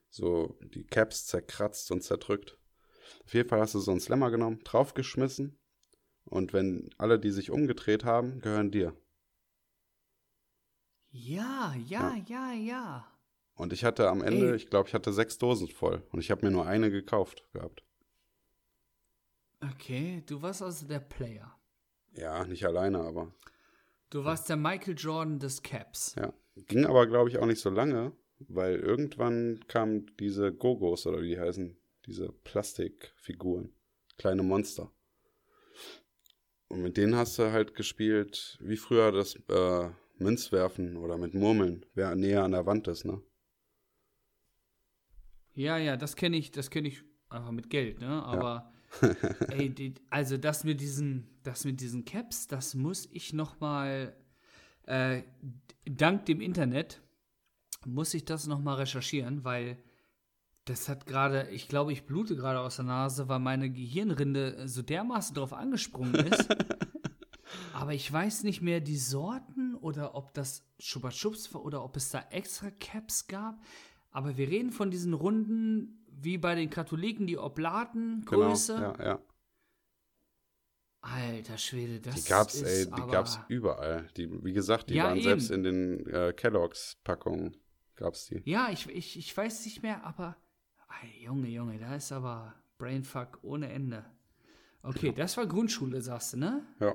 so 0.08 0.56
die 0.74 0.84
Caps 0.84 1.26
zerkratzt 1.26 1.90
und 1.90 2.02
zerdrückt. 2.02 2.56
Auf 3.24 3.34
jeden 3.34 3.48
Fall 3.48 3.60
hast 3.60 3.74
du 3.74 3.80
so 3.80 3.90
einen 3.90 4.00
Slammer 4.00 4.30
genommen, 4.30 4.60
draufgeschmissen. 4.64 5.58
Und 6.24 6.52
wenn 6.52 6.90
alle, 6.98 7.18
die 7.18 7.30
sich 7.30 7.50
umgedreht 7.50 8.04
haben, 8.04 8.40
gehören 8.40 8.70
dir. 8.70 8.96
Ja, 11.10 11.74
ja, 11.88 12.14
ja, 12.28 12.52
ja. 12.52 12.52
ja. 12.52 13.06
Und 13.54 13.72
ich 13.72 13.84
hatte 13.84 14.08
am 14.08 14.22
Ende, 14.22 14.50
Ey. 14.50 14.56
ich 14.56 14.70
glaube, 14.70 14.88
ich 14.88 14.94
hatte 14.94 15.12
sechs 15.12 15.36
Dosen 15.36 15.68
voll. 15.68 16.06
Und 16.12 16.20
ich 16.20 16.30
habe 16.30 16.46
mir 16.46 16.52
nur 16.52 16.66
eine 16.66 16.90
gekauft 16.90 17.44
gehabt. 17.52 17.84
Okay, 19.60 20.22
du 20.26 20.40
warst 20.40 20.62
also 20.62 20.86
der 20.86 21.00
Player. 21.00 21.54
Ja, 22.12 22.44
nicht 22.44 22.64
alleine, 22.64 23.00
aber. 23.00 23.34
Du 24.10 24.24
warst 24.24 24.48
der 24.48 24.56
Michael 24.56 24.96
Jordan 24.98 25.38
des 25.38 25.62
Caps. 25.62 26.16
Ja. 26.16 26.32
Ging 26.66 26.84
aber, 26.84 27.06
glaube 27.06 27.30
ich, 27.30 27.38
auch 27.38 27.46
nicht 27.46 27.60
so 27.60 27.70
lange, 27.70 28.12
weil 28.40 28.74
irgendwann 28.74 29.60
kamen 29.68 30.10
diese 30.18 30.52
Gogos 30.52 31.06
oder 31.06 31.22
wie 31.22 31.28
die 31.28 31.40
heißen, 31.40 31.76
diese 32.06 32.32
Plastikfiguren, 32.32 33.72
kleine 34.18 34.42
Monster. 34.42 34.92
Und 36.68 36.82
mit 36.82 36.96
denen 36.96 37.14
hast 37.14 37.38
du 37.38 37.52
halt 37.52 37.74
gespielt, 37.74 38.58
wie 38.60 38.76
früher 38.76 39.12
das 39.12 39.36
äh, 39.48 39.90
Münzwerfen 40.18 40.96
oder 40.96 41.16
mit 41.16 41.34
Murmeln, 41.34 41.86
wer 41.94 42.14
näher 42.16 42.42
an 42.42 42.52
der 42.52 42.66
Wand 42.66 42.88
ist, 42.88 43.04
ne? 43.04 43.22
Ja, 45.54 45.78
ja, 45.78 45.96
das 45.96 46.16
kenne 46.16 46.36
ich, 46.36 46.50
das 46.50 46.70
kenne 46.70 46.88
ich 46.88 47.02
einfach 47.28 47.50
mit 47.50 47.70
Geld, 47.70 48.00
ne? 48.00 48.24
Aber 48.24 48.72
ja. 48.72 48.79
Ey, 49.50 49.70
die, 49.70 49.94
also 50.10 50.36
das 50.36 50.64
mit 50.64 50.80
diesen, 50.80 51.28
das 51.42 51.64
mit 51.64 51.80
diesen 51.80 52.04
Caps, 52.04 52.46
das 52.46 52.74
muss 52.74 53.08
ich 53.12 53.32
noch 53.32 53.60
mal 53.60 54.14
äh, 54.86 55.22
dank 55.84 56.26
dem 56.26 56.40
Internet 56.40 57.00
muss 57.86 58.14
ich 58.14 58.24
das 58.24 58.46
noch 58.46 58.60
mal 58.60 58.74
recherchieren, 58.74 59.44
weil 59.44 59.78
das 60.66 60.88
hat 60.88 61.06
gerade, 61.06 61.48
ich 61.50 61.68
glaube, 61.68 61.92
ich 61.92 62.04
blute 62.04 62.36
gerade 62.36 62.60
aus 62.60 62.76
der 62.76 62.84
Nase, 62.84 63.28
weil 63.28 63.38
meine 63.38 63.70
Gehirnrinde 63.70 64.68
so 64.68 64.82
dermaßen 64.82 65.34
drauf 65.34 65.52
angesprungen 65.52 66.14
ist. 66.14 66.48
Aber 67.72 67.94
ich 67.94 68.12
weiß 68.12 68.42
nicht 68.42 68.60
mehr 68.60 68.80
die 68.80 68.98
Sorten 68.98 69.74
oder 69.76 70.14
ob 70.14 70.34
das 70.34 70.62
Chupa 70.78 71.08
Chups 71.08 71.52
war 71.54 71.64
oder 71.64 71.82
ob 71.82 71.96
es 71.96 72.10
da 72.10 72.22
extra 72.30 72.70
Caps 72.70 73.26
gab. 73.26 73.58
Aber 74.10 74.36
wir 74.36 74.48
reden 74.48 74.70
von 74.70 74.90
diesen 74.90 75.14
Runden, 75.14 75.99
wie 76.22 76.38
bei 76.38 76.54
den 76.54 76.70
Katholiken, 76.70 77.26
die 77.26 77.38
Oblatengröße. 77.38 78.74
Genau, 78.74 78.94
ja, 78.98 79.04
ja. 79.04 79.20
Alter 81.02 81.56
Schwede, 81.56 81.98
das 82.00 82.22
die 82.22 82.28
gab's, 82.28 82.54
ist 82.56 82.62
ey, 82.62 82.84
die 82.84 83.10
gab's 83.10 83.38
überall. 83.48 84.08
Die, 84.16 84.44
wie 84.44 84.52
gesagt, 84.52 84.90
die 84.90 84.94
ja, 84.94 85.04
waren 85.04 85.16
eben. 85.16 85.24
selbst 85.24 85.50
in 85.50 85.62
den 85.62 86.06
äh, 86.06 86.34
Kelloggs-Packungen 86.34 87.56
gab's 87.96 88.26
die. 88.26 88.42
Ja, 88.44 88.68
ich, 88.70 88.88
ich, 88.90 89.18
ich 89.18 89.34
weiß 89.34 89.64
nicht 89.64 89.82
mehr, 89.82 90.04
aber 90.04 90.36
ey, 91.02 91.24
Junge, 91.24 91.48
Junge, 91.48 91.78
da 91.78 91.94
ist 91.94 92.12
aber 92.12 92.54
Brainfuck 92.76 93.38
ohne 93.42 93.70
Ende. 93.70 94.04
Okay, 94.82 95.08
ja. 95.08 95.12
das 95.12 95.36
war 95.38 95.46
Grundschule, 95.46 96.02
sagst 96.02 96.34
du, 96.34 96.38
ne? 96.38 96.66
Ja. 96.80 96.94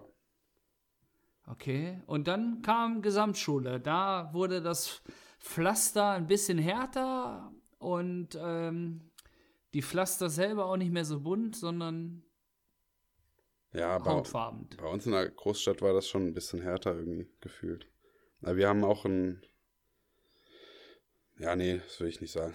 Okay, 1.48 2.02
und 2.08 2.28
dann 2.28 2.62
kam 2.62 3.02
Gesamtschule. 3.02 3.80
Da 3.80 4.30
wurde 4.34 4.62
das 4.62 5.02
Pflaster 5.40 6.12
ein 6.12 6.28
bisschen 6.28 6.58
härter 6.58 7.52
und 7.78 8.38
ähm, 8.40 9.12
die 9.76 9.82
Pflaster 9.82 10.30
selber 10.30 10.68
auch 10.68 10.78
nicht 10.78 10.94
mehr 10.94 11.04
so 11.04 11.20
bunt, 11.20 11.54
sondern 11.58 12.24
ja, 13.74 13.98
bei, 14.00 14.10
hautfarben. 14.12 14.70
bei 14.78 14.88
uns 14.88 15.06
in 15.06 15.12
der 15.12 15.30
Großstadt 15.30 15.82
war 15.82 15.94
das 15.94 16.08
schon 16.08 16.28
ein 16.28 16.34
bisschen 16.34 16.62
härter 16.62 16.96
irgendwie 16.96 17.28
gefühlt. 17.42 17.86
Aber 18.42 18.56
wir 18.56 18.70
haben 18.70 18.86
auch 18.86 19.04
ein. 19.04 19.46
Ja, 21.38 21.58
nee, 21.58 21.80
das 21.86 22.00
will 22.00 22.08
ich 22.08 22.22
nicht 22.22 22.32
sagen. 22.32 22.54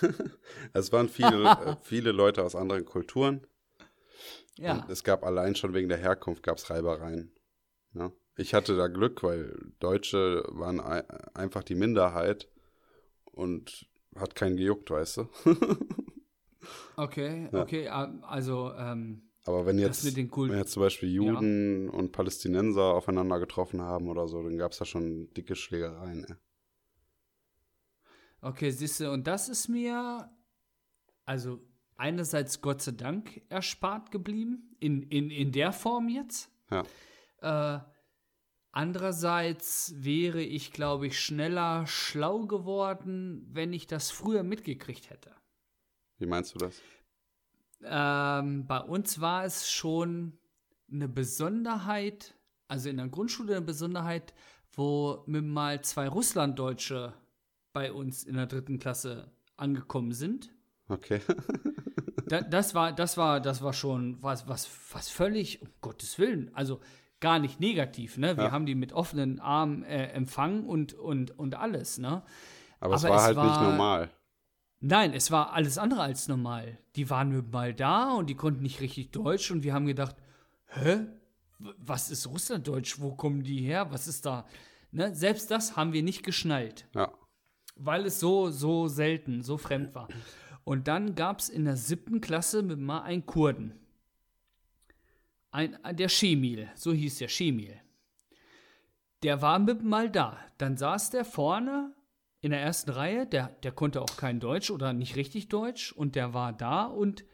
es 0.72 0.92
waren 0.92 1.08
viele, 1.08 1.42
äh, 1.66 1.76
viele 1.82 2.12
Leute 2.12 2.44
aus 2.44 2.54
anderen 2.54 2.84
Kulturen. 2.84 3.44
Ja. 4.56 4.74
Und 4.84 4.90
es 4.90 5.02
gab 5.02 5.24
allein 5.24 5.56
schon 5.56 5.74
wegen 5.74 5.88
der 5.88 5.98
Herkunft 5.98 6.44
gab 6.44 6.58
es 6.58 6.70
Reibereien. 6.70 7.32
Ja. 7.94 8.12
Ich 8.36 8.54
hatte 8.54 8.76
da 8.76 8.86
Glück, 8.86 9.24
weil 9.24 9.72
Deutsche 9.80 10.44
waren 10.50 10.78
ei- 10.78 11.04
einfach 11.34 11.64
die 11.64 11.74
Minderheit 11.74 12.48
und 13.24 13.88
hat 14.14 14.36
keinen 14.36 14.56
gejuckt, 14.56 14.88
weißt 14.88 15.16
du. 15.16 15.28
Okay, 16.96 17.48
Ja. 17.52 17.62
okay, 17.62 17.88
also 17.88 18.72
ähm, 18.74 19.22
Aber 19.44 19.66
wenn 19.66 19.78
jetzt, 19.78 20.04
mit 20.04 20.16
den 20.16 20.30
Kult 20.30 20.50
wenn 20.50 20.58
jetzt 20.58 20.72
zum 20.72 20.82
Beispiel 20.82 21.10
Juden 21.10 21.88
und 21.88 22.12
Palästinenser 22.12 22.94
aufeinander 22.94 23.38
getroffen 23.38 23.80
haben 23.80 24.08
oder 24.08 24.28
so, 24.28 24.42
dann 24.42 24.56
gab 24.58 24.72
es 24.72 24.78
da 24.78 24.84
schon 24.84 25.32
dicke 25.34 25.56
Schlägereien. 25.56 26.24
Ey. 26.24 26.34
Okay, 28.42 28.70
siehst 28.70 29.00
du, 29.00 29.10
und 29.10 29.26
das 29.26 29.48
ist 29.48 29.68
mir, 29.68 30.30
also 31.24 31.60
einerseits 31.96 32.62
Gott 32.62 32.80
sei 32.80 32.92
Dank 32.92 33.42
erspart 33.50 34.10
geblieben, 34.10 34.74
in, 34.80 35.02
in, 35.02 35.30
in 35.30 35.52
der 35.52 35.72
Form 35.72 36.08
jetzt. 36.08 36.50
Ja. 36.70 36.84
Äh, 37.76 37.80
andererseits 38.72 39.94
wäre 39.96 40.42
ich, 40.42 40.72
glaube 40.72 41.06
ich, 41.08 41.20
schneller 41.20 41.86
schlau 41.86 42.46
geworden, 42.46 43.46
wenn 43.52 43.72
ich 43.74 43.86
das 43.86 44.10
früher 44.10 44.42
mitgekriegt 44.42 45.10
hätte. 45.10 45.34
Wie 46.20 46.26
meinst 46.26 46.54
du 46.54 46.58
das? 46.58 46.80
Ähm, 47.82 48.66
bei 48.66 48.78
uns 48.80 49.20
war 49.20 49.44
es 49.44 49.70
schon 49.70 50.38
eine 50.92 51.08
Besonderheit, 51.08 52.34
also 52.68 52.88
in 52.88 52.98
der 52.98 53.08
Grundschule 53.08 53.56
eine 53.56 53.64
Besonderheit, 53.64 54.34
wo 54.72 55.24
mir 55.26 55.42
mal 55.42 55.82
zwei 55.82 56.06
Russlanddeutsche 56.08 57.14
bei 57.72 57.92
uns 57.92 58.22
in 58.24 58.34
der 58.36 58.46
dritten 58.46 58.78
Klasse 58.78 59.30
angekommen 59.56 60.12
sind. 60.12 60.50
Okay. 60.88 61.20
Da, 62.26 62.42
das 62.42 62.76
war, 62.76 62.92
das 62.92 63.16
war, 63.16 63.40
das 63.40 63.60
war 63.60 63.72
schon 63.72 64.22
was, 64.22 64.46
was, 64.46 64.68
was 64.92 65.08
völlig, 65.08 65.62
um 65.62 65.68
Gottes 65.80 66.16
Willen, 66.20 66.54
also 66.54 66.80
gar 67.18 67.40
nicht 67.40 67.58
negativ, 67.58 68.18
ne? 68.18 68.36
Wir 68.36 68.44
Ja. 68.44 68.50
haben 68.52 68.66
die 68.66 68.76
mit 68.76 68.92
offenen 68.92 69.40
Armen 69.40 69.82
äh, 69.82 70.12
empfangen 70.12 70.64
und, 70.64 70.92
und, 70.94 71.36
und 71.36 71.56
alles, 71.56 71.98
ne? 71.98 72.22
Aber, 72.78 72.94
es 72.94 73.04
Aber 73.04 73.14
war 73.14 73.18
es 73.18 73.24
halt 73.24 73.36
nicht 73.38 73.46
war- 73.56 73.70
normal. 73.70 74.10
Nein, 74.80 75.12
es 75.12 75.30
war 75.30 75.52
alles 75.52 75.76
andere 75.76 76.00
als 76.02 76.26
normal. 76.28 76.78
Die 76.96 77.10
waren 77.10 77.50
mal 77.50 77.74
da 77.74 78.12
und 78.14 78.28
die 78.30 78.34
konnten 78.34 78.62
nicht 78.62 78.80
richtig 78.80 79.10
Deutsch 79.10 79.50
und 79.50 79.62
wir 79.62 79.74
haben 79.74 79.86
gedacht, 79.86 80.16
hä? 80.68 81.06
Was 81.58 82.10
ist 82.10 82.26
Russlanddeutsch? 82.26 83.00
Wo 83.00 83.14
kommen 83.14 83.42
die 83.42 83.60
her? 83.60 83.92
Was 83.92 84.08
ist 84.08 84.24
da? 84.24 84.46
Ne? 84.92 85.14
Selbst 85.14 85.50
das 85.50 85.76
haben 85.76 85.92
wir 85.92 86.02
nicht 86.02 86.22
geschnallt, 86.22 86.88
Ja. 86.94 87.12
weil 87.76 88.06
es 88.06 88.18
so, 88.18 88.50
so 88.50 88.88
selten, 88.88 89.42
so 89.42 89.58
fremd 89.58 89.94
war. 89.94 90.08
Und 90.64 90.88
dann 90.88 91.14
gab 91.14 91.40
es 91.40 91.50
in 91.50 91.66
der 91.66 91.76
siebten 91.76 92.22
Klasse 92.22 92.62
mit 92.62 92.78
mal 92.78 93.02
einen 93.02 93.26
Kurden. 93.26 93.74
Ein, 95.50 95.76
der 95.92 96.08
Schemil, 96.08 96.70
so 96.74 96.92
hieß 96.92 97.18
der 97.18 97.28
Schemil. 97.28 97.78
Der 99.22 99.42
war 99.42 99.58
mit 99.58 99.82
mal 99.82 100.08
da. 100.10 100.38
Dann 100.56 100.78
saß 100.78 101.10
der 101.10 101.26
vorne 101.26 101.92
in 102.40 102.50
der 102.50 102.60
ersten 102.60 102.90
Reihe, 102.90 103.26
der, 103.26 103.48
der 103.62 103.72
konnte 103.72 104.00
auch 104.00 104.16
kein 104.16 104.40
Deutsch 104.40 104.70
oder 104.70 104.92
nicht 104.92 105.16
richtig 105.16 105.48
Deutsch 105.48 105.92
und 105.92 106.16
der 106.16 106.32
war 106.32 106.52
da 106.52 106.84
und 106.84 107.24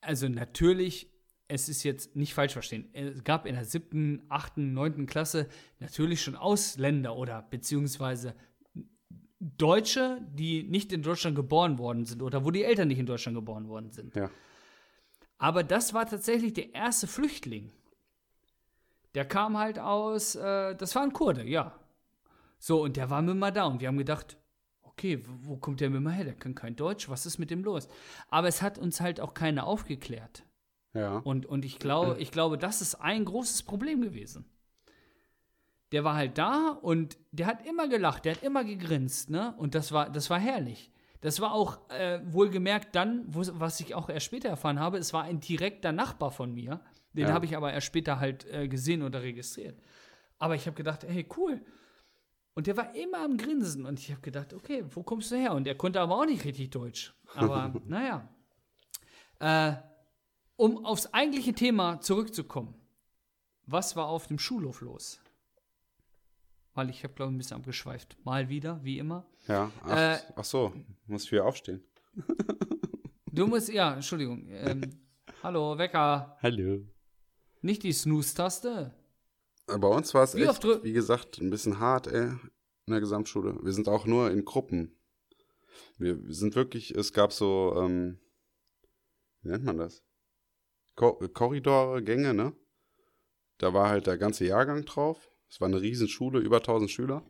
also 0.00 0.28
natürlich, 0.28 1.12
es 1.48 1.68
ist 1.68 1.82
jetzt 1.82 2.14
nicht 2.14 2.32
falsch 2.32 2.52
verstehen, 2.52 2.88
es 2.92 3.24
gab 3.24 3.44
in 3.46 3.56
der 3.56 3.64
siebten, 3.64 4.24
achten, 4.28 4.72
neunten 4.72 5.06
Klasse 5.06 5.48
natürlich 5.80 6.22
schon 6.22 6.36
Ausländer 6.36 7.16
oder 7.16 7.42
beziehungsweise 7.42 8.36
Deutsche, 9.40 10.20
die 10.32 10.62
nicht 10.62 10.92
in 10.92 11.02
Deutschland 11.02 11.36
geboren 11.36 11.78
worden 11.78 12.04
sind 12.04 12.22
oder 12.22 12.44
wo 12.44 12.50
die 12.50 12.64
Eltern 12.64 12.88
nicht 12.88 12.98
in 12.98 13.06
Deutschland 13.06 13.36
geboren 13.36 13.68
worden 13.68 13.90
sind. 13.90 14.14
Ja. 14.14 14.30
Aber 15.38 15.62
das 15.62 15.92
war 15.92 16.06
tatsächlich 16.06 16.54
der 16.54 16.74
erste 16.74 17.06
Flüchtling. 17.06 17.72
Der 19.14 19.26
kam 19.26 19.58
halt 19.58 19.78
aus, 19.78 20.34
äh, 20.34 20.74
das 20.76 20.94
war 20.94 21.02
ein 21.02 21.12
Kurde, 21.12 21.44
ja. 21.44 21.78
So, 22.58 22.82
und 22.82 22.96
der 22.96 23.10
war 23.10 23.22
mit 23.22 23.36
mal 23.36 23.50
da 23.50 23.64
und 23.64 23.80
wir 23.80 23.88
haben 23.88 23.98
gedacht, 23.98 24.36
okay, 24.82 25.22
wo, 25.26 25.56
kommt 25.56 25.80
der 25.80 25.90
mit 25.90 26.00
mal 26.02 26.12
her? 26.12 26.24
Der 26.24 26.34
kann 26.34 26.54
kein 26.54 26.76
Deutsch, 26.76 27.08
was 27.08 27.26
ist 27.26 27.38
mit 27.38 27.50
dem 27.50 27.62
los? 27.62 27.88
Aber 28.28 28.48
es 28.48 28.62
hat 28.62 28.78
uns 28.78 29.00
halt 29.00 29.20
auch 29.20 29.34
keiner 29.34 29.66
aufgeklärt. 29.66 30.44
Ja. 30.94 31.18
Und, 31.18 31.44
und 31.46 31.64
ich, 31.64 31.78
glaube, 31.78 32.16
ich 32.18 32.30
glaube, 32.30 32.56
das 32.56 32.80
ist 32.80 32.94
ein 32.94 33.24
großes 33.26 33.62
Problem 33.64 34.00
gewesen. 34.00 34.46
Der 35.92 36.02
war 36.02 36.14
halt 36.14 36.38
da 36.38 36.70
und 36.80 37.16
der 37.30 37.46
hat 37.46 37.66
immer 37.66 37.88
gelacht, 37.88 38.24
der 38.24 38.34
hat 38.34 38.42
immer 38.42 38.64
gegrinst, 38.64 39.30
ne? 39.30 39.54
Und 39.58 39.74
das 39.74 39.92
war, 39.92 40.10
das 40.10 40.30
war 40.30 40.40
herrlich. 40.40 40.90
Das 41.20 41.40
war 41.40 41.52
auch 41.52 41.88
äh, 41.90 42.20
wohlgemerkt 42.24 42.94
dann, 42.94 43.24
wo, 43.28 43.42
was 43.52 43.80
ich 43.80 43.94
auch 43.94 44.08
erst 44.08 44.26
später 44.26 44.48
erfahren 44.48 44.80
habe, 44.80 44.98
es 44.98 45.12
war 45.12 45.22
ein 45.24 45.40
direkter 45.40 45.92
Nachbar 45.92 46.30
von 46.30 46.52
mir. 46.52 46.80
Den 47.12 47.28
Ja. 47.28 47.34
habe 47.34 47.44
ich 47.46 47.56
aber 47.56 47.72
erst 47.72 47.86
später 47.86 48.18
halt 48.18 48.46
äh, 48.46 48.68
gesehen 48.68 49.02
oder 49.02 49.22
registriert. 49.22 49.78
Aber 50.38 50.54
ich 50.54 50.66
habe 50.66 50.76
gedacht, 50.76 51.04
hey, 51.04 51.26
cool. 51.36 51.60
Und 52.56 52.66
der 52.66 52.76
war 52.78 52.94
immer 52.94 53.18
am 53.18 53.36
Grinsen 53.36 53.84
und 53.84 54.00
ich 54.00 54.10
habe 54.10 54.22
gedacht, 54.22 54.54
okay, 54.54 54.82
wo 54.88 55.02
kommst 55.02 55.30
du 55.30 55.36
her? 55.36 55.52
Und 55.52 55.66
er 55.66 55.74
konnte 55.74 56.00
aber 56.00 56.16
auch 56.16 56.24
nicht 56.24 56.42
richtig 56.46 56.70
Deutsch. 56.70 57.14
Aber 57.34 57.74
naja. 57.86 58.26
Äh, 59.40 59.74
um 60.56 60.86
aufs 60.86 61.12
eigentliche 61.12 61.52
Thema 61.52 62.00
zurückzukommen. 62.00 62.74
Was 63.66 63.94
war 63.94 64.06
auf 64.06 64.26
dem 64.26 64.38
Schulhof 64.38 64.80
los? 64.80 65.20
Weil 66.72 66.88
ich 66.88 67.04
habe, 67.04 67.12
glaube 67.12 67.30
ich, 67.32 67.34
ein 67.34 67.38
bisschen 67.38 67.58
abgeschweift. 67.58 68.16
Mal 68.24 68.48
wieder, 68.48 68.82
wie 68.82 68.98
immer. 68.98 69.26
Ja. 69.48 69.70
Ach, 69.82 69.90
Äh, 69.90 70.18
ach 70.34 70.44
so, 70.44 70.72
muss 71.06 71.30
wir 71.30 71.44
aufstehen. 71.44 71.82
Du 73.32 73.46
musst, 73.46 73.68
ja, 73.68 73.92
Entschuldigung. 73.92 74.46
Ähm, 74.48 74.80
hallo, 75.42 75.76
Wecker. 75.76 76.38
Hallo. 76.42 76.86
Nicht 77.60 77.82
die 77.82 77.92
Snooze-Taste. 77.92 78.94
Bei 79.66 79.88
uns 79.88 80.14
war 80.14 80.22
es 80.22 80.34
Wie 80.36 80.42
echt, 80.42 80.64
wie 80.64 80.92
gesagt, 80.92 81.38
ein 81.38 81.50
bisschen 81.50 81.80
hart, 81.80 82.06
ey, 82.06 82.28
in 82.86 82.92
der 82.92 83.00
Gesamtschule. 83.00 83.58
Wir 83.62 83.72
sind 83.72 83.88
auch 83.88 84.06
nur 84.06 84.30
in 84.30 84.44
Gruppen. 84.44 84.96
Wir 85.98 86.18
sind 86.28 86.54
wirklich, 86.54 86.92
es 86.92 87.12
gab 87.12 87.32
so, 87.32 87.74
ähm, 87.76 88.18
wie 89.42 89.48
nennt 89.48 89.64
man 89.64 89.78
das? 89.78 90.02
Ko 90.94 91.14
Korridore, 91.32 92.02
Gänge, 92.02 92.32
ne? 92.32 92.52
Da 93.58 93.74
war 93.74 93.88
halt 93.88 94.06
der 94.06 94.18
ganze 94.18 94.44
Jahrgang 94.44 94.84
drauf. 94.84 95.30
Es 95.48 95.60
war 95.60 95.68
eine 95.68 95.80
Riesenschule, 95.80 96.38
über 96.38 96.58
1000 96.58 96.90
Schüler. 96.90 97.24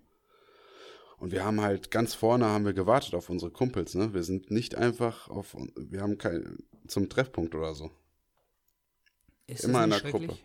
Und 1.19 1.33
wir 1.33 1.45
haben 1.45 1.63
halt 1.63 1.91
ganz 1.91 2.15
vorne 2.15 2.47
haben 2.47 2.67
wir 2.67 2.75
gewartet 2.75 3.15
auf 3.15 3.31
unsere 3.31 3.51
Kumpels, 3.51 3.95
ne? 3.95 4.13
Wir 4.13 4.23
sind 4.23 4.51
nicht 4.51 4.75
einfach 4.75 5.29
auf, 5.29 5.57
wir 5.77 6.03
haben 6.03 6.19
kein, 6.19 6.59
zum 6.87 7.09
Treffpunkt 7.09 7.55
oder 7.55 7.75
so. 7.75 7.91
Ist 9.47 9.65
Immer 9.65 9.85
in 9.85 9.91
der 9.91 10.01
Gruppe. 10.01 10.37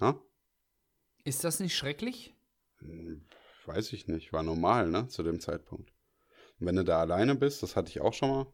Ha? 0.00 0.20
Ist 1.24 1.44
das 1.44 1.60
nicht 1.60 1.74
schrecklich? 1.76 2.34
Hm, 2.80 3.22
Weiß 3.66 3.92
ich 3.94 4.06
nicht, 4.08 4.32
war 4.32 4.42
normal, 4.42 4.90
ne, 4.90 5.06
zu 5.08 5.22
dem 5.22 5.40
Zeitpunkt. 5.40 5.92
Und 6.60 6.66
wenn 6.66 6.76
du 6.76 6.84
da 6.84 7.00
alleine 7.00 7.34
bist, 7.36 7.62
das 7.62 7.76
hatte 7.76 7.90
ich 7.90 8.00
auch 8.02 8.14
schon 8.14 8.30
mal, 8.30 8.46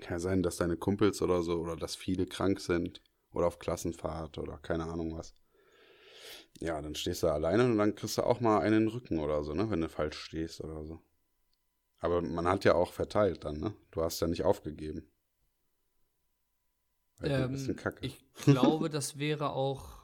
kann 0.00 0.12
ja 0.14 0.20
sein, 0.20 0.42
dass 0.42 0.56
deine 0.58 0.76
Kumpels 0.78 1.22
oder 1.22 1.42
so, 1.42 1.60
oder 1.60 1.76
dass 1.76 1.96
viele 1.96 2.26
krank 2.26 2.60
sind, 2.60 3.02
oder 3.32 3.46
auf 3.48 3.58
Klassenfahrt, 3.60 4.38
oder 4.38 4.58
keine 4.58 4.84
Ahnung 4.86 5.16
was. 5.16 5.34
Ja, 6.60 6.80
dann 6.82 6.94
stehst 6.94 7.22
du 7.22 7.28
alleine 7.28 7.64
und 7.64 7.78
dann 7.78 7.94
kriegst 7.94 8.18
du 8.18 8.22
auch 8.22 8.40
mal 8.40 8.60
einen 8.60 8.88
Rücken 8.88 9.18
oder 9.18 9.42
so, 9.44 9.54
ne, 9.54 9.70
wenn 9.70 9.80
du 9.80 9.88
falsch 9.88 10.18
stehst 10.18 10.60
oder 10.60 10.84
so. 10.84 11.00
Aber 12.00 12.22
man 12.22 12.48
hat 12.48 12.64
ja 12.64 12.74
auch 12.74 12.92
verteilt 12.92 13.44
dann, 13.44 13.58
ne? 13.60 13.74
Du 13.92 14.02
hast 14.02 14.20
ja 14.20 14.26
nicht 14.28 14.44
aufgegeben. 14.44 15.08
Ein 17.20 17.48
Ähm, 17.48 17.52
bisschen 17.52 17.76
kacke. 17.76 18.00
ich 18.00 18.24
glaube, 18.40 18.88
das 18.90 19.18
wäre 19.18 19.50
auch, 19.50 19.97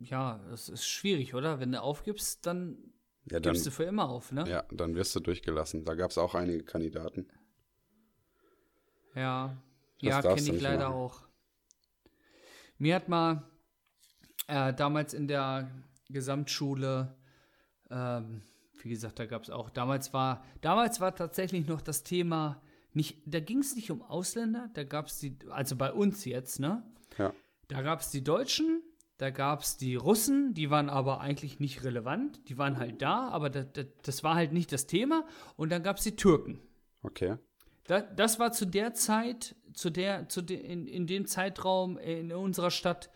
ja, 0.00 0.40
es 0.52 0.68
ist 0.68 0.88
schwierig, 0.88 1.34
oder? 1.34 1.60
Wenn 1.60 1.72
du 1.72 1.80
aufgibst, 1.80 2.46
dann 2.46 2.78
ja, 3.30 3.38
dann, 3.38 3.52
gibst 3.52 3.66
du 3.66 3.70
für 3.70 3.84
immer 3.84 4.08
auf, 4.08 4.32
ne? 4.32 4.48
ja, 4.48 4.64
dann 4.72 4.94
wirst 4.94 5.14
du 5.14 5.20
durchgelassen. 5.20 5.84
Da 5.84 5.94
gab 5.94 6.10
es 6.10 6.18
auch 6.18 6.34
einige 6.34 6.64
Kandidaten. 6.64 7.28
Ja, 9.14 9.56
Das 10.00 10.08
ja 10.08 10.22
kenne 10.22 10.56
ich 10.56 10.60
leider 10.60 10.88
machen. 10.88 10.94
auch. 10.94 11.22
Mir 12.78 12.94
hat 12.94 13.08
mal 13.08 13.48
äh, 14.48 14.72
damals 14.72 15.12
in 15.12 15.28
der 15.28 15.70
Gesamtschule, 16.08 17.14
ähm, 17.90 18.42
wie 18.82 18.88
gesagt, 18.88 19.18
da 19.18 19.26
gab 19.26 19.42
es 19.42 19.50
auch, 19.50 19.68
damals 19.68 20.14
war, 20.14 20.42
damals 20.62 21.00
war 21.00 21.14
tatsächlich 21.14 21.66
noch 21.66 21.82
das 21.82 22.02
Thema, 22.02 22.62
nicht, 22.92 23.18
da 23.26 23.38
ging 23.40 23.58
es 23.58 23.76
nicht 23.76 23.90
um 23.90 24.02
Ausländer, 24.02 24.70
da 24.72 24.84
gab 24.84 25.06
es 25.06 25.18
die, 25.18 25.36
also 25.50 25.76
bei 25.76 25.92
uns 25.92 26.24
jetzt, 26.24 26.58
ne? 26.58 26.82
Ja. 27.18 27.34
Da 27.68 27.82
gab 27.82 28.00
es 28.00 28.10
die 28.10 28.24
Deutschen, 28.24 28.82
da 29.20 29.28
gab 29.28 29.60
es 29.60 29.76
die 29.76 29.96
Russen, 29.96 30.54
die 30.54 30.70
waren 30.70 30.88
aber 30.88 31.20
eigentlich 31.20 31.60
nicht 31.60 31.84
relevant, 31.84 32.48
die 32.48 32.56
waren 32.56 32.78
halt 32.78 33.02
da, 33.02 33.28
aber 33.28 33.50
das, 33.50 33.66
das, 33.74 33.86
das 34.02 34.24
war 34.24 34.34
halt 34.34 34.52
nicht 34.52 34.72
das 34.72 34.86
Thema. 34.86 35.26
Und 35.56 35.70
dann 35.70 35.82
gab 35.82 35.98
es 35.98 36.04
die 36.04 36.16
Türken. 36.16 36.62
Okay. 37.02 37.36
Da, 37.84 38.00
das 38.00 38.38
war 38.38 38.52
zu 38.52 38.64
der 38.66 38.94
Zeit, 38.94 39.56
zu 39.74 39.90
der, 39.90 40.30
zu 40.30 40.40
de, 40.40 40.56
in, 40.58 40.86
in 40.86 41.06
dem 41.06 41.26
Zeitraum 41.26 41.98
in 41.98 42.32
unserer 42.32 42.70
Stadt 42.70 43.10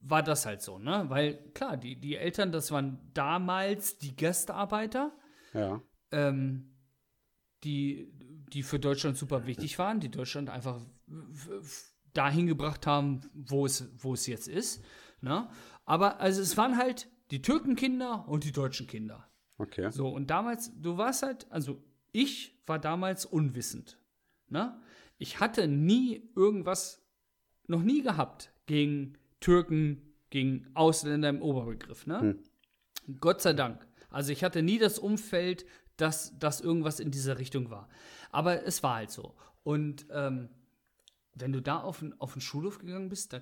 war 0.00 0.22
das 0.22 0.46
halt 0.46 0.62
so, 0.62 0.78
ne? 0.78 1.06
Weil 1.08 1.50
klar, 1.52 1.76
die, 1.78 1.98
die 1.98 2.14
Eltern, 2.14 2.52
das 2.52 2.70
waren 2.70 3.00
damals 3.12 3.98
die 3.98 4.14
Gastarbeiter, 4.14 5.16
Ja. 5.52 5.82
ähm, 6.12 6.76
die, 7.64 8.12
die 8.52 8.62
für 8.62 8.78
Deutschland 8.78 9.16
super 9.16 9.46
wichtig 9.46 9.80
waren, 9.80 9.98
die 9.98 10.10
Deutschland 10.12 10.48
einfach 10.48 10.80
dahin 12.12 12.46
gebracht 12.46 12.86
haben, 12.86 13.22
wo 13.34 13.66
es, 13.66 13.90
wo 13.98 14.14
es 14.14 14.28
jetzt 14.28 14.46
ist. 14.46 14.84
Ne? 15.24 15.48
Aber 15.86 16.20
also 16.20 16.42
es 16.42 16.56
waren 16.56 16.76
halt 16.76 17.08
die 17.30 17.42
Türkenkinder 17.42 18.28
und 18.28 18.44
die 18.44 18.52
deutschen 18.52 18.86
Kinder. 18.86 19.26
Okay. 19.58 19.90
So, 19.90 20.08
und 20.08 20.28
damals, 20.28 20.72
du 20.80 20.98
warst 20.98 21.22
halt, 21.22 21.50
also 21.50 21.82
ich 22.12 22.60
war 22.66 22.78
damals 22.78 23.24
unwissend. 23.24 23.98
Ne? 24.48 24.78
Ich 25.18 25.40
hatte 25.40 25.66
nie 25.66 26.30
irgendwas, 26.36 27.02
noch 27.66 27.82
nie 27.82 28.02
gehabt 28.02 28.52
gegen 28.66 29.14
Türken, 29.40 30.14
gegen 30.30 30.66
Ausländer 30.74 31.30
im 31.30 31.40
Oberbegriff. 31.40 32.06
Ne? 32.06 32.38
Gott 33.20 33.40
sei 33.40 33.54
Dank. 33.54 33.86
Also 34.10 34.30
ich 34.32 34.44
hatte 34.44 34.62
nie 34.62 34.78
das 34.78 34.98
Umfeld, 34.98 35.64
dass, 35.96 36.38
dass 36.38 36.60
irgendwas 36.60 37.00
in 37.00 37.10
dieser 37.10 37.38
Richtung 37.38 37.70
war. 37.70 37.88
Aber 38.30 38.64
es 38.64 38.82
war 38.82 38.96
halt 38.96 39.10
so. 39.10 39.34
Und 39.62 40.06
ähm, 40.10 40.50
wenn 41.34 41.52
du 41.52 41.62
da 41.62 41.80
auf 41.80 42.00
den, 42.00 42.20
auf 42.20 42.34
den 42.34 42.42
Schulhof 42.42 42.78
gegangen 42.78 43.08
bist, 43.08 43.32
da, 43.32 43.40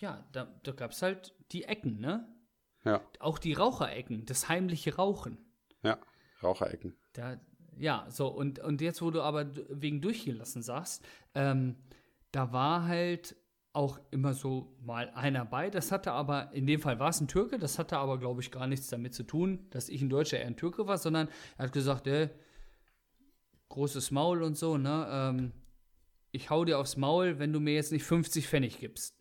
ja, 0.00 0.26
da, 0.32 0.46
da 0.62 0.72
gab 0.72 0.92
es 0.92 1.02
halt 1.02 1.34
die 1.52 1.64
Ecken, 1.64 2.00
ne? 2.00 2.26
Ja. 2.84 3.02
Auch 3.18 3.38
die 3.38 3.52
Raucherecken, 3.52 4.24
das 4.24 4.48
heimliche 4.48 4.96
Rauchen. 4.96 5.38
Ja. 5.82 5.98
Raucherecken. 6.42 6.96
Da, 7.12 7.38
ja, 7.78 8.06
so, 8.08 8.28
und, 8.28 8.58
und 8.58 8.80
jetzt, 8.80 9.02
wo 9.02 9.10
du 9.10 9.22
aber 9.22 9.50
wegen 9.68 10.00
durchgelassen 10.00 10.62
sagst, 10.62 11.04
ähm, 11.34 11.76
da 12.32 12.52
war 12.52 12.86
halt 12.86 13.36
auch 13.72 14.00
immer 14.10 14.34
so 14.34 14.76
mal 14.80 15.10
einer 15.10 15.44
bei. 15.44 15.70
Das 15.70 15.92
hatte 15.92 16.12
aber, 16.12 16.52
in 16.52 16.66
dem 16.66 16.80
Fall 16.80 16.98
war 16.98 17.10
es 17.10 17.20
ein 17.20 17.28
Türke, 17.28 17.58
das 17.58 17.78
hatte 17.78 17.98
aber, 17.98 18.18
glaube 18.18 18.40
ich, 18.40 18.50
gar 18.50 18.66
nichts 18.66 18.88
damit 18.88 19.14
zu 19.14 19.22
tun, 19.22 19.66
dass 19.70 19.88
ich 19.88 20.02
ein 20.02 20.10
Deutscher, 20.10 20.38
er 20.38 20.46
ein 20.46 20.56
Türke 20.56 20.86
war, 20.86 20.98
sondern 20.98 21.28
er 21.56 21.66
hat 21.66 21.72
gesagt, 21.72 22.06
ey, 22.06 22.30
großes 23.68 24.10
Maul 24.10 24.42
und 24.42 24.56
so, 24.56 24.76
ne, 24.76 25.06
ähm, 25.10 25.52
ich 26.32 26.50
hau 26.50 26.64
dir 26.64 26.78
aufs 26.78 26.96
Maul, 26.96 27.38
wenn 27.38 27.52
du 27.52 27.60
mir 27.60 27.74
jetzt 27.74 27.92
nicht 27.92 28.04
50 28.04 28.48
Pfennig 28.48 28.78
gibst. 28.78 29.19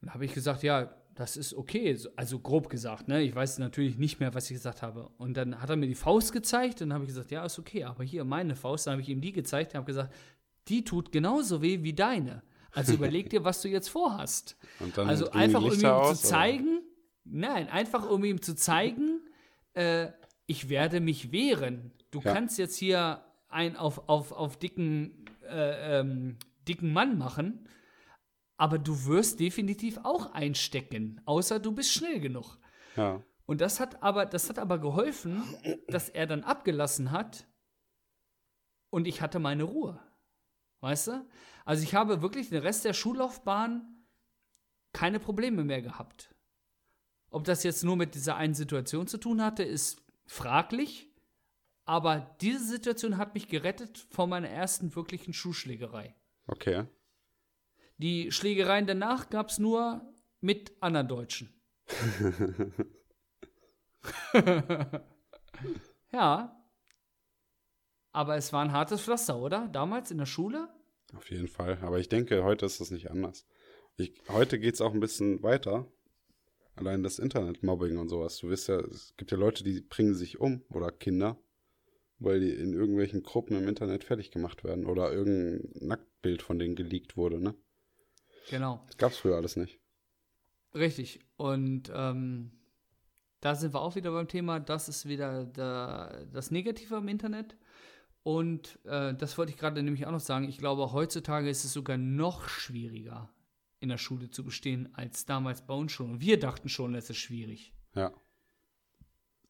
Dann 0.00 0.14
habe 0.14 0.24
ich 0.24 0.32
gesagt, 0.32 0.62
ja, 0.62 0.94
das 1.14 1.36
ist 1.36 1.52
okay, 1.54 1.94
so- 1.94 2.08
also 2.16 2.38
grob 2.38 2.68
gesagt, 2.70 3.08
ne? 3.08 3.20
Ich 3.22 3.34
weiß 3.34 3.58
natürlich 3.58 3.98
nicht 3.98 4.20
mehr, 4.20 4.32
was 4.34 4.50
ich 4.50 4.56
gesagt 4.56 4.80
habe. 4.82 5.10
Und 5.18 5.36
dann 5.36 5.60
hat 5.60 5.68
er 5.68 5.76
mir 5.76 5.86
die 5.86 5.94
Faust 5.94 6.32
gezeigt 6.32 6.80
und 6.80 6.88
dann 6.88 6.94
habe 6.94 7.04
ich 7.04 7.08
gesagt, 7.10 7.30
ja, 7.30 7.44
ist 7.44 7.58
okay, 7.58 7.84
aber 7.84 8.04
hier 8.04 8.24
meine 8.24 8.56
Faust, 8.56 8.86
dann 8.86 8.92
habe 8.92 9.02
ich 9.02 9.08
ihm 9.08 9.20
die 9.20 9.32
gezeigt 9.32 9.72
und 9.74 9.78
habe 9.78 9.86
gesagt, 9.86 10.14
die 10.68 10.84
tut 10.84 11.12
genauso 11.12 11.60
weh 11.62 11.82
wie 11.82 11.92
deine. 11.92 12.42
Also 12.72 12.92
überleg 12.94 13.28
dir, 13.28 13.44
was 13.44 13.60
du 13.60 13.68
jetzt 13.68 13.88
vorhast. 13.88 14.56
Also 14.96 15.30
einfach 15.32 15.60
um 15.60 15.66
ihm 15.66 15.72
Lichter 15.72 15.88
zu 15.88 15.94
aus, 15.94 16.20
oder? 16.20 16.28
zeigen, 16.30 16.80
nein, 17.24 17.68
einfach 17.68 18.08
um 18.08 18.24
ihm 18.24 18.40
zu 18.40 18.54
zeigen, 18.54 19.20
äh, 19.74 20.08
ich 20.46 20.68
werde 20.68 21.00
mich 21.00 21.32
wehren. 21.32 21.92
Du 22.10 22.20
Ja. 22.20 22.32
kannst 22.32 22.56
jetzt 22.58 22.76
hier 22.76 23.22
ein 23.48 23.76
auf, 23.76 24.08
auf, 24.08 24.32
auf 24.32 24.56
dicken, 24.58 25.26
äh, 25.48 26.00
ähm, 26.00 26.36
dicken 26.68 26.92
Mann 26.92 27.18
machen, 27.18 27.66
aber 28.60 28.78
du 28.78 29.06
wirst 29.06 29.40
definitiv 29.40 29.96
auch 30.02 30.34
einstecken, 30.34 31.18
außer 31.24 31.58
du 31.58 31.72
bist 31.72 31.92
schnell 31.92 32.20
genug. 32.20 32.58
Ja. 32.94 33.24
Und 33.46 33.62
das 33.62 33.80
hat 33.80 34.02
aber, 34.02 34.26
das 34.26 34.50
hat 34.50 34.58
aber 34.58 34.78
geholfen, 34.78 35.42
dass 35.88 36.10
er 36.10 36.26
dann 36.26 36.44
abgelassen 36.44 37.10
hat 37.10 37.48
und 38.90 39.08
ich 39.08 39.22
hatte 39.22 39.38
meine 39.38 39.62
Ruhe. 39.62 39.98
Weißt 40.80 41.08
du? 41.08 41.26
Also 41.64 41.82
ich 41.84 41.94
habe 41.94 42.20
wirklich 42.20 42.50
den 42.50 42.60
Rest 42.60 42.84
der 42.84 42.92
Schullaufbahn 42.92 44.04
keine 44.92 45.20
Probleme 45.20 45.64
mehr 45.64 45.80
gehabt. 45.80 46.34
Ob 47.30 47.44
das 47.44 47.62
jetzt 47.62 47.82
nur 47.82 47.96
mit 47.96 48.14
dieser 48.14 48.36
einen 48.36 48.54
Situation 48.54 49.06
zu 49.06 49.16
tun 49.16 49.42
hatte, 49.42 49.62
ist 49.62 50.04
fraglich. 50.26 51.10
Aber 51.86 52.36
diese 52.42 52.66
Situation 52.66 53.16
hat 53.16 53.32
mich 53.32 53.48
gerettet 53.48 54.06
vor 54.10 54.26
meiner 54.26 54.50
ersten 54.50 54.94
wirklichen 54.94 55.32
Schuhschlägerei. 55.32 56.14
Okay. 56.46 56.84
Die 58.00 58.32
Schlägereien 58.32 58.86
danach 58.86 59.28
gab 59.28 59.50
es 59.50 59.58
nur 59.58 60.00
mit 60.40 60.72
anderen 60.80 61.06
Deutschen. 61.06 61.52
ja. 66.10 66.56
Aber 68.12 68.36
es 68.36 68.54
war 68.54 68.64
ein 68.64 68.72
hartes 68.72 69.02
Pflaster, 69.02 69.38
oder? 69.38 69.68
Damals 69.68 70.10
in 70.10 70.16
der 70.16 70.24
Schule? 70.24 70.70
Auf 71.14 71.30
jeden 71.30 71.46
Fall. 71.46 71.76
Aber 71.82 71.98
ich 71.98 72.08
denke, 72.08 72.42
heute 72.42 72.64
ist 72.64 72.80
das 72.80 72.90
nicht 72.90 73.10
anders. 73.10 73.46
Ich, 73.98 74.14
heute 74.28 74.58
geht 74.58 74.76
es 74.76 74.80
auch 74.80 74.94
ein 74.94 75.00
bisschen 75.00 75.42
weiter. 75.42 75.86
Allein 76.76 77.02
das 77.02 77.18
Internetmobbing 77.18 77.98
und 77.98 78.08
sowas. 78.08 78.38
Du 78.38 78.48
wirst 78.48 78.68
ja, 78.68 78.80
es 78.80 79.14
gibt 79.18 79.30
ja 79.30 79.36
Leute, 79.36 79.62
die 79.62 79.82
bringen 79.82 80.14
sich 80.14 80.40
um 80.40 80.64
oder 80.70 80.90
Kinder, 80.90 81.38
weil 82.18 82.40
die 82.40 82.54
in 82.54 82.72
irgendwelchen 82.72 83.22
Gruppen 83.22 83.58
im 83.58 83.68
Internet 83.68 84.04
fertig 84.04 84.30
gemacht 84.30 84.64
werden 84.64 84.86
oder 84.86 85.12
irgendein 85.12 85.86
Nacktbild 85.86 86.40
von 86.40 86.58
denen 86.58 86.76
geleakt 86.76 87.18
wurde, 87.18 87.42
ne? 87.42 87.54
Genau. 88.48 88.82
Das 88.86 88.96
gab's 88.96 89.18
früher 89.18 89.36
alles 89.36 89.56
nicht. 89.56 89.78
Richtig. 90.74 91.20
Und 91.36 91.90
ähm, 91.94 92.52
da 93.40 93.54
sind 93.54 93.74
wir 93.74 93.80
auch 93.80 93.94
wieder 93.96 94.12
beim 94.12 94.28
Thema, 94.28 94.60
das 94.60 94.88
ist 94.88 95.06
wieder 95.08 95.44
der, 95.44 96.26
das 96.32 96.50
Negative 96.50 96.96
am 96.96 97.08
Internet. 97.08 97.56
Und 98.22 98.78
äh, 98.84 99.14
das 99.14 99.38
wollte 99.38 99.52
ich 99.52 99.58
gerade 99.58 99.82
nämlich 99.82 100.06
auch 100.06 100.12
noch 100.12 100.20
sagen. 100.20 100.48
Ich 100.48 100.58
glaube, 100.58 100.92
heutzutage 100.92 101.48
ist 101.48 101.64
es 101.64 101.72
sogar 101.72 101.96
noch 101.96 102.48
schwieriger, 102.48 103.32
in 103.80 103.88
der 103.88 103.96
Schule 103.98 104.30
zu 104.30 104.44
bestehen, 104.44 104.90
als 104.94 105.24
damals 105.24 105.66
bei 105.66 105.74
uns 105.74 105.92
schon. 105.92 106.10
Und 106.12 106.20
wir 106.20 106.38
dachten 106.38 106.68
schon, 106.68 106.94
es 106.94 107.08
ist 107.08 107.16
schwierig. 107.16 107.72
Ja, 107.94 108.12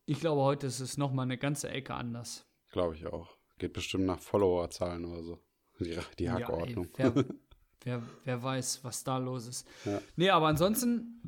Ich 0.07 0.21
glaube, 0.21 0.41
heute 0.43 0.69
ist 0.69 0.81
es 0.81 0.97
noch 0.97 1.13
mal 1.13 1.23
eine 1.23 1.37
ganze 1.37 1.69
Ecke 1.69 1.95
anders. 1.95 2.47
glaube 2.71 2.95
ich 2.95 3.07
auch. 3.07 3.37
Geht 3.59 3.73
bestimmt 3.75 4.07
nach 4.07 4.21
Followerzahlen 4.21 5.05
oder 5.05 5.23
so. 5.23 5.43
Die, 5.81 5.99
die 6.19 6.25
Ja, 6.25 6.37
ey, 6.37 6.43
Hackordnung. 6.45 6.89
wer, 7.85 8.03
wer, 8.25 8.43
weiß, 8.43 8.81
was 8.83 9.05
da 9.05 9.19
los 9.19 9.47
ist. 9.47 9.67
Ja. 9.85 10.01
Nee, 10.17 10.31
aber 10.31 10.49
ansonsten, 10.49 11.23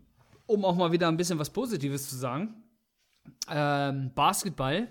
um 0.46 0.64
auch 0.64 0.76
mal 0.76 0.92
wieder 0.92 1.08
ein 1.08 1.16
bisschen 1.16 1.38
was 1.38 1.50
Positives 1.50 2.08
zu 2.08 2.16
sagen, 2.16 2.62
ähm, 3.48 4.10
Basketball 4.14 4.88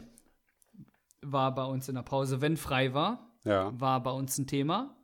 war 1.21 1.54
bei 1.54 1.65
uns 1.65 1.88
in 1.89 1.95
der 1.95 2.02
Pause, 2.02 2.41
wenn 2.41 2.58
frei 2.58 2.93
war, 2.93 3.32
ja, 3.43 3.71
war 3.80 4.02
bei 4.02 4.12
uns 4.12 4.38
ein 4.38 4.47
Thema. 4.47 4.95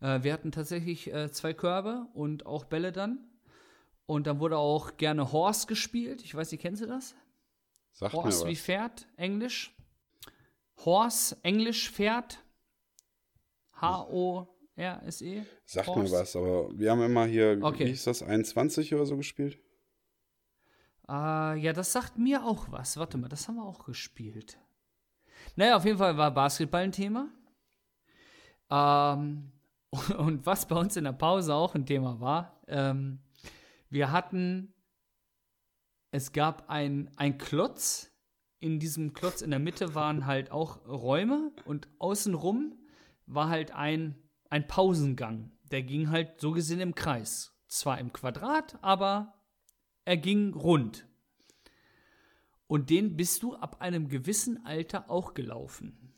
Äh, 0.00 0.22
wir 0.22 0.32
hatten 0.32 0.52
tatsächlich 0.52 1.12
äh, 1.12 1.30
zwei 1.30 1.54
Körbe 1.54 2.06
und 2.14 2.46
auch 2.46 2.64
Bälle 2.64 2.92
dann. 2.92 3.18
Und 4.06 4.26
dann 4.28 4.38
wurde 4.38 4.56
auch 4.56 4.96
gerne 4.96 5.32
Horse 5.32 5.66
gespielt. 5.66 6.22
Ich 6.22 6.34
weiß 6.34 6.52
nicht, 6.52 6.60
kennst 6.60 6.82
du 6.82 6.86
das? 6.86 7.14
sagt 7.92 8.14
Horse 8.14 8.46
wie. 8.46 8.56
Pferd, 8.56 9.06
Englisch. 9.16 9.74
Horse, 10.84 11.36
Englisch, 11.42 11.90
Pferd. 11.90 12.38
H-O-R-S-E. 14.76 15.42
Sagt 15.64 15.88
mir 15.88 15.94
Horse. 15.94 16.12
was, 16.12 16.36
aber 16.36 16.78
wir 16.78 16.90
haben 16.90 17.02
immer 17.02 17.24
hier, 17.26 17.58
Okay. 17.62 17.86
wie 17.86 17.88
hieß 17.90 18.04
das, 18.04 18.22
21 18.22 18.94
oder 18.94 19.06
so 19.06 19.16
gespielt? 19.16 19.58
Äh, 21.08 21.58
ja, 21.58 21.72
das 21.72 21.92
sagt 21.92 22.18
mir 22.18 22.44
auch 22.44 22.70
was. 22.70 22.96
Warte 22.96 23.16
mal, 23.18 23.28
das 23.28 23.48
haben 23.48 23.56
wir 23.56 23.64
auch 23.64 23.84
gespielt. 23.84 24.58
Naja, 25.54 25.76
auf 25.76 25.84
jeden 25.84 25.98
Fall 25.98 26.16
war 26.16 26.30
Basketball 26.32 26.82
ein 26.82 26.92
Thema. 26.92 27.28
Ähm, 28.70 29.52
und 30.18 30.44
was 30.44 30.66
bei 30.66 30.76
uns 30.76 30.96
in 30.96 31.04
der 31.04 31.12
Pause 31.12 31.54
auch 31.54 31.74
ein 31.74 31.86
Thema 31.86 32.20
war, 32.20 32.60
ähm, 32.66 33.20
wir 33.88 34.10
hatten, 34.10 34.74
es 36.10 36.32
gab 36.32 36.68
ein, 36.68 37.10
ein 37.16 37.38
Klotz. 37.38 38.12
In 38.58 38.80
diesem 38.80 39.12
Klotz 39.12 39.42
in 39.42 39.50
der 39.50 39.60
Mitte 39.60 39.94
waren 39.94 40.26
halt 40.26 40.50
auch 40.50 40.86
Räume 40.86 41.52
und 41.66 41.88
außenrum 41.98 42.74
war 43.26 43.48
halt 43.48 43.70
ein, 43.72 44.16
ein 44.50 44.66
Pausengang. 44.66 45.52
Der 45.70 45.82
ging 45.82 46.10
halt 46.10 46.40
so 46.40 46.52
gesehen 46.52 46.80
im 46.80 46.94
Kreis. 46.94 47.52
Zwar 47.66 47.98
im 47.98 48.12
Quadrat, 48.12 48.78
aber 48.82 49.34
er 50.04 50.16
ging 50.16 50.54
rund. 50.54 51.06
Und 52.68 52.90
den 52.90 53.16
bist 53.16 53.42
du 53.42 53.54
ab 53.54 53.80
einem 53.80 54.08
gewissen 54.08 54.64
Alter 54.64 55.10
auch 55.10 55.34
gelaufen. 55.34 56.14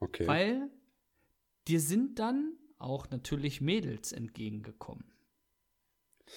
Okay. 0.00 0.26
Weil 0.26 0.70
dir 1.68 1.80
sind 1.80 2.18
dann 2.18 2.56
auch 2.78 3.10
natürlich 3.10 3.60
Mädels 3.60 4.12
entgegengekommen. 4.12 5.12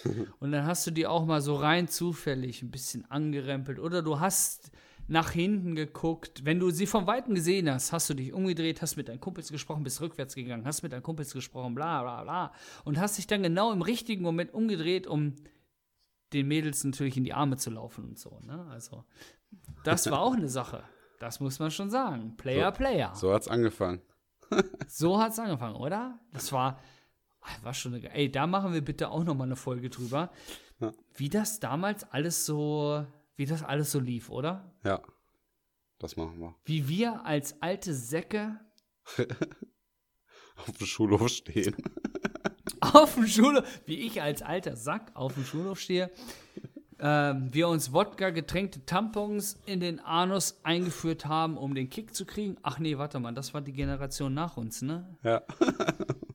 Und 0.40 0.52
dann 0.52 0.66
hast 0.66 0.86
du 0.86 0.92
die 0.92 1.08
auch 1.08 1.26
mal 1.26 1.42
so 1.42 1.56
rein 1.56 1.88
zufällig 1.88 2.62
ein 2.62 2.72
bisschen 2.72 3.10
angerempelt 3.10 3.80
oder 3.80 4.02
du 4.02 4.20
hast 4.20 4.72
nach 5.08 5.32
hinten 5.32 5.76
geguckt. 5.76 6.46
Wenn 6.46 6.60
du 6.60 6.70
sie 6.72 6.88
von 6.88 7.06
Weitem 7.08 7.36
gesehen 7.36 7.70
hast, 7.70 7.92
hast 7.94 8.10
du 8.10 8.14
dich 8.16 8.34
umgedreht, 8.34 8.82
hast 8.82 8.96
mit 8.96 9.08
deinen 9.08 9.20
Kumpels 9.20 9.52
gesprochen, 9.52 9.84
bist 9.84 10.02
rückwärts 10.02 10.34
gegangen, 10.36 10.66
hast 10.66 10.82
mit 10.84 10.92
deinen 10.94 11.04
Kumpels 11.04 11.32
gesprochen, 11.34 11.76
bla 11.76 12.02
bla 12.02 12.24
bla. 12.24 12.54
Und 12.84 13.00
hast 13.00 13.18
dich 13.18 13.28
dann 13.28 13.44
genau 13.44 13.72
im 13.72 13.82
richtigen 13.82 14.24
Moment 14.24 14.54
umgedreht, 14.54 15.06
um 15.08 15.36
den 16.34 16.48
Mädels 16.48 16.84
natürlich 16.84 17.18
in 17.18 17.24
die 17.24 17.34
Arme 17.34 17.58
zu 17.58 17.70
laufen 17.70 18.04
und 18.06 18.20
so. 18.20 18.40
Ne? 18.46 18.66
Also, 18.72 19.06
das 19.84 20.10
war 20.10 20.20
auch 20.22 20.34
eine 20.34 20.50
Sache. 20.50 20.84
Das 21.20 21.40
muss 21.40 21.60
man 21.60 21.72
schon 21.72 21.90
sagen. 21.92 22.36
Player, 22.36 22.72
So- 22.72 22.78
Player. 22.78 23.16
So 23.16 23.34
hat's 23.34 23.48
angefangen. 23.48 24.02
so 24.88 25.20
hat 25.20 25.32
es 25.32 25.40
angefangen, 25.40 25.76
oder? 25.76 26.20
Das 26.34 26.52
war, 26.52 26.80
war 27.64 27.74
schon 27.74 27.94
eine, 27.94 28.14
ey, 28.14 28.32
da 28.32 28.48
machen 28.48 28.74
wir 28.74 28.82
bitte 28.82 29.10
auch 29.10 29.24
noch 29.24 29.36
mal 29.36 29.46
eine 29.46 29.56
Folge 29.56 29.90
drüber, 29.90 30.32
Ja. 30.80 30.92
wie 31.16 31.30
das 31.30 31.60
damals 31.60 32.12
alles 32.12 32.46
so, 32.46 33.06
wie 33.38 33.46
das 33.46 33.64
alles 33.64 33.92
so 33.92 34.00
lief, 34.00 34.30
oder? 34.30 34.72
Ja, 34.86 35.02
das 36.00 36.16
machen 36.16 36.40
wir. 36.40 36.56
Wie 36.64 36.88
wir 36.88 37.26
als 37.26 37.62
alte 37.62 37.94
Säcke 37.94 38.60
Auf 40.56 40.78
dem 40.78 40.88
Schulhof 40.88 41.30
stehen. 41.30 41.76
auf 42.80 43.16
dem 43.16 43.28
Schulhof, 43.28 43.64
wie 43.86 44.00
ich 44.06 44.22
als 44.22 44.42
alter 44.42 44.76
Sack 44.76 45.12
auf 45.14 45.34
dem 45.34 45.44
Schulhof 45.44 45.80
stehe, 45.80 46.10
ähm, 47.00 47.54
wir 47.54 47.68
uns 47.68 47.92
Wodka 47.92 48.30
getränkte 48.30 48.86
Tampons 48.86 49.60
in 49.66 49.82
den 49.82 50.00
Anus 50.00 50.60
eingeführt 50.64 51.26
haben, 51.26 51.58
um 51.58 51.76
den 51.76 51.90
Kick 51.90 52.16
zu 52.16 52.26
kriegen. 52.26 52.58
Ach 52.64 52.80
nee, 52.80 52.98
warte 52.98 53.20
mal, 53.20 53.34
das 53.34 53.54
war 53.54 53.62
die 53.62 53.74
Generation 53.74 54.34
nach 54.34 54.56
uns, 54.58 54.82
ne? 54.82 55.18
Ja. 55.24 55.42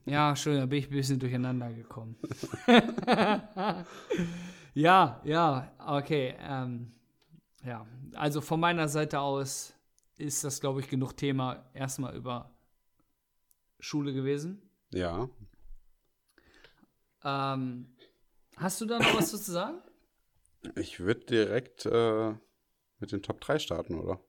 Ja, 0.03 0.29
Entschuldigung, 0.29 0.63
da 0.63 0.69
bin 0.69 0.79
ich 0.79 0.87
ein 0.87 0.91
bisschen 0.91 1.19
durcheinander 1.19 1.71
gekommen. 1.71 2.17
ja, 4.73 5.21
ja, 5.23 5.71
okay. 5.77 6.35
Ähm, 6.39 6.91
ja, 7.65 7.85
also 8.13 8.41
von 8.41 8.59
meiner 8.59 8.87
Seite 8.87 9.19
aus 9.19 9.73
ist 10.17 10.43
das, 10.43 10.59
glaube 10.61 10.81
ich, 10.81 10.89
genug 10.89 11.15
Thema 11.17 11.69
erstmal 11.73 12.15
über 12.15 12.51
Schule 13.79 14.13
gewesen. 14.13 14.61
Ja. 14.91 15.29
Ähm, 17.23 17.95
hast 18.57 18.81
du 18.81 18.85
da 18.85 18.99
noch 18.99 19.15
was 19.15 19.29
zu 19.29 19.37
sagen? 19.37 19.81
Ich 20.75 20.99
würde 20.99 21.25
direkt 21.25 21.85
äh, 21.85 22.33
mit 22.99 23.11
den 23.11 23.23
Top 23.23 23.41
3 23.41 23.59
starten, 23.59 23.95
oder? 23.95 24.19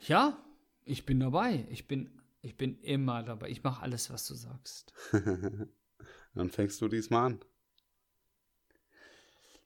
Ja, 0.00 0.38
ich 0.84 1.06
bin 1.06 1.20
dabei. 1.20 1.66
Ich 1.70 1.88
bin, 1.88 2.20
ich 2.42 2.56
bin 2.56 2.78
immer 2.80 3.22
dabei. 3.22 3.48
Ich 3.48 3.62
mache 3.62 3.82
alles, 3.82 4.10
was 4.10 4.26
du 4.26 4.34
sagst. 4.34 4.92
Dann 6.34 6.50
fängst 6.50 6.80
du 6.80 6.88
diesmal 6.88 7.26
an. 7.26 7.40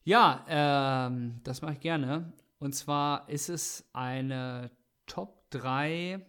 Ja, 0.09 0.47
ähm, 0.49 1.39
das 1.45 1.61
mache 1.61 1.75
ich 1.75 1.81
gerne. 1.81 2.33
Und 2.59 2.75
zwar 2.75 3.29
ist 3.29 3.51
es 3.51 3.85
eine 3.93 4.71
Top 5.05 5.51
3. 5.51 6.25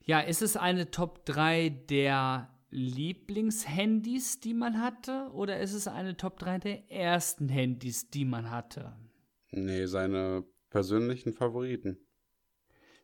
Ja, 0.00 0.20
ist 0.20 0.40
es 0.40 0.56
eine 0.56 0.90
Top 0.90 1.26
3 1.26 1.68
der 1.68 2.48
Lieblingshandys, 2.70 4.40
die 4.40 4.54
man 4.54 4.80
hatte? 4.80 5.28
Oder 5.34 5.60
ist 5.60 5.74
es 5.74 5.86
eine 5.86 6.16
Top 6.16 6.38
3 6.38 6.58
der 6.60 6.90
ersten 6.90 7.50
Handys, 7.50 8.08
die 8.08 8.24
man 8.24 8.50
hatte? 8.50 8.96
Nee, 9.50 9.84
seine 9.84 10.44
persönlichen 10.70 11.34
Favoriten. 11.34 11.98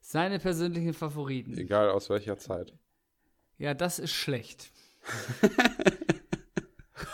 Seine 0.01 0.39
persönlichen 0.39 0.95
Favoriten. 0.95 1.59
Egal 1.59 1.91
aus 1.91 2.09
welcher 2.09 2.39
Zeit. 2.39 2.73
Ja, 3.59 3.75
das 3.75 3.99
ist 3.99 4.13
schlecht. 4.15 4.73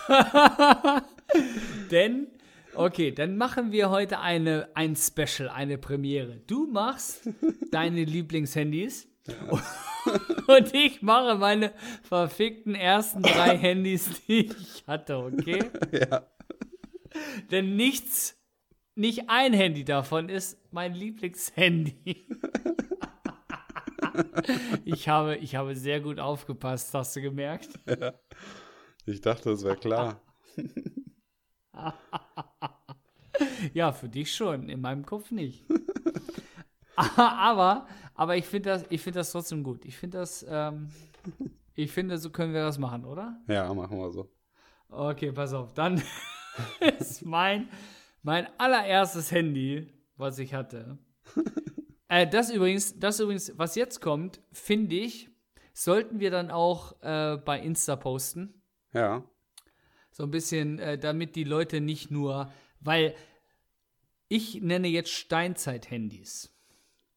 Denn, 1.91 2.29
okay, 2.75 3.11
dann 3.13 3.37
machen 3.37 3.73
wir 3.73 3.91
heute 3.91 4.21
eine, 4.21 4.69
ein 4.75 4.97
Special, 4.97 5.49
eine 5.49 5.79
Premiere. 5.79 6.41
Du 6.47 6.67
machst 6.67 7.29
deine 7.71 8.05
Lieblingshandys 8.05 9.09
und 10.47 10.75
ich 10.75 11.03
mache 11.03 11.37
meine 11.37 11.73
verfickten 12.03 12.75
ersten 12.75 13.23
drei 13.23 13.57
Handys, 13.57 14.11
die 14.27 14.51
ich 14.51 14.85
hatte, 14.87 15.19
okay? 15.19 15.65
Ja. 15.93 16.27
Denn 17.51 17.77
nichts, 17.77 18.37
nicht 18.95 19.29
ein 19.29 19.53
Handy 19.53 19.85
davon 19.85 20.29
ist 20.29 20.59
mein 20.71 20.95
Lieblingshandy. 20.95 22.27
ich, 24.85 25.09
habe, 25.09 25.37
ich 25.37 25.55
habe 25.57 25.75
sehr 25.75 26.01
gut 26.01 26.19
aufgepasst, 26.19 26.93
hast 26.95 27.17
du 27.17 27.23
gemerkt? 27.23 27.71
Ich 29.07 29.21
dachte, 29.21 29.51
das 29.51 29.65
wäre 29.65 29.77
klar. 29.77 30.21
Ja, 33.73 33.93
für 33.93 34.09
dich 34.09 34.35
schon, 34.35 34.69
in 34.69 34.81
meinem 34.81 35.05
Kopf 35.05 35.31
nicht. 35.31 35.65
aber, 36.97 37.87
aber 38.15 38.37
ich 38.37 38.45
finde 38.45 38.71
das, 38.71 38.85
ich 38.91 39.01
finde 39.01 39.21
das 39.21 39.33
trotzdem 39.33 39.63
gut. 39.63 39.85
Ich 39.85 39.97
finde 39.97 40.19
das, 40.19 40.45
ähm, 40.49 40.91
ich 41.75 41.91
finde, 41.91 42.19
so 42.19 42.31
können 42.31 42.55
wir 42.55 42.63
das 42.63 42.79
machen, 42.79 43.05
oder? 43.05 43.41
Ja, 43.49 43.73
machen 43.75 43.99
wir 43.99 44.11
so. 44.13 44.31
Okay, 44.89 45.33
pass 45.33 45.53
auf. 45.53 45.75
Dann 45.75 46.03
ist 46.99 47.25
mein, 47.25 47.69
mein 48.23 48.47
allererstes 48.59 49.33
Handy, 49.33 49.93
was 50.17 50.39
ich 50.39 50.55
hatte. 50.55 50.99
Äh, 52.09 52.29
das 52.29 52.51
übrigens, 52.51 52.99
das 52.99 53.19
übrigens, 53.19 53.53
was 53.57 53.75
jetzt 53.75 54.01
kommt, 54.01 54.41
finde 54.53 54.95
ich, 54.95 55.31
sollten 55.73 56.21
wir 56.21 56.31
dann 56.31 56.51
auch 56.51 57.01
äh, 57.03 57.37
bei 57.39 57.59
Insta 57.59 57.97
posten. 57.97 58.63
Ja. 58.95 59.23
So 60.11 60.23
ein 60.23 60.31
bisschen, 60.31 60.79
äh, 60.79 60.97
damit 60.97 61.37
die 61.37 61.45
Leute 61.45 61.81
nicht 61.81 62.11
nur, 62.11 62.53
weil 62.81 63.15
ich 64.29 64.63
nenne 64.63 64.89
jetzt 64.89 65.11
Steinzeit-Handys. 65.11 66.51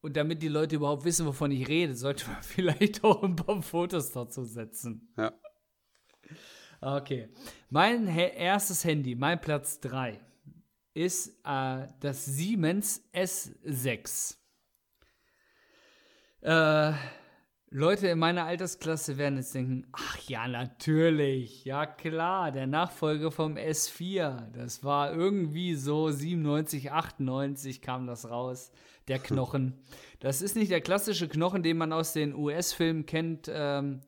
Und 0.00 0.16
damit 0.16 0.42
die 0.42 0.48
Leute 0.48 0.76
überhaupt 0.76 1.04
wissen, 1.04 1.26
wovon 1.26 1.50
ich 1.50 1.66
rede, 1.68 1.94
sollte 1.94 2.28
man 2.28 2.42
vielleicht 2.42 3.02
auch 3.04 3.22
ein 3.22 3.36
paar 3.36 3.62
Fotos 3.62 4.12
dazu 4.12 4.44
setzen. 4.44 5.12
Ja. 5.16 5.32
Okay. 6.80 7.28
Mein 7.70 8.06
he 8.06 8.30
erstes 8.36 8.84
Handy, 8.84 9.14
mein 9.14 9.40
Platz 9.40 9.80
3, 9.80 10.20
ist 10.94 11.28
äh, 11.44 11.86
das 12.00 12.24
Siemens 12.24 13.02
S6. 13.12 14.36
Äh, 16.40 16.92
Leute 17.70 18.08
in 18.08 18.18
meiner 18.18 18.46
Altersklasse 18.46 19.18
werden 19.18 19.36
jetzt 19.36 19.54
denken, 19.54 19.86
ach 19.92 20.16
ja, 20.26 20.48
natürlich, 20.48 21.66
ja 21.66 21.84
klar, 21.84 22.50
der 22.50 22.66
Nachfolger 22.66 23.30
vom 23.30 23.56
S4, 23.56 24.50
das 24.52 24.84
war 24.84 25.12
irgendwie 25.12 25.74
so 25.74 26.10
97, 26.10 26.90
98 26.90 27.82
kam 27.82 28.06
das 28.06 28.30
raus, 28.30 28.72
der 29.08 29.18
Knochen. 29.18 29.78
Das 30.20 30.42
ist 30.42 30.56
nicht 30.56 30.72
der 30.72 30.80
klassische 30.80 31.28
Knochen, 31.28 31.62
den 31.62 31.76
man 31.76 31.92
aus 31.92 32.12
den 32.12 32.34
US-Filmen 32.34 33.06
kennt, 33.06 33.48
ähm, 33.48 34.00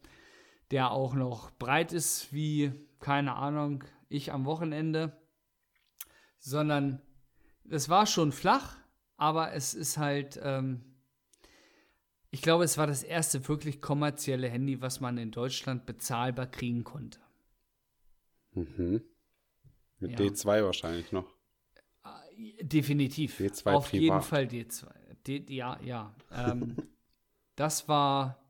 der 0.72 0.90
auch 0.90 1.14
noch 1.14 1.52
breit 1.52 1.92
ist 1.92 2.32
wie, 2.32 2.72
keine 2.98 3.36
Ahnung, 3.36 3.84
ich 4.08 4.32
am 4.32 4.44
Wochenende, 4.44 5.16
sondern 6.40 7.00
es 7.70 7.88
war 7.88 8.06
schon 8.06 8.32
flach, 8.32 8.78
aber 9.18 9.52
es 9.52 9.72
ist 9.72 9.98
halt, 9.98 10.40
ähm, 10.42 10.89
ich 12.30 12.42
glaube, 12.42 12.64
es 12.64 12.78
war 12.78 12.86
das 12.86 13.02
erste 13.02 13.46
wirklich 13.48 13.80
kommerzielle 13.80 14.48
Handy, 14.48 14.80
was 14.80 15.00
man 15.00 15.18
in 15.18 15.30
Deutschland 15.30 15.86
bezahlbar 15.86 16.46
kriegen 16.46 16.84
konnte. 16.84 17.18
Mhm. 18.52 19.02
Mit 19.98 20.12
Ja. 20.12 20.18
D2 20.26 20.64
wahrscheinlich 20.64 21.12
noch. 21.12 21.26
Definitiv. 22.62 23.38
D2 23.38 23.72
Auf 23.72 23.92
jeden 23.92 24.06
privat. 24.06 24.24
Fall 24.24 24.44
D2. 24.44 24.86
D, 25.26 25.44
ja, 25.54 25.78
ja. 25.82 26.14
Ähm, 26.32 26.74
das 27.56 27.86
war 27.88 28.42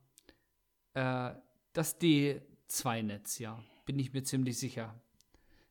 äh, 0.95 1.33
das 1.73 2.01
D2-Netz, 2.01 3.39
ja. 3.41 3.61
Bin 3.87 3.99
ich 3.99 4.13
mir 4.13 4.23
ziemlich 4.23 4.59
sicher. 4.59 4.95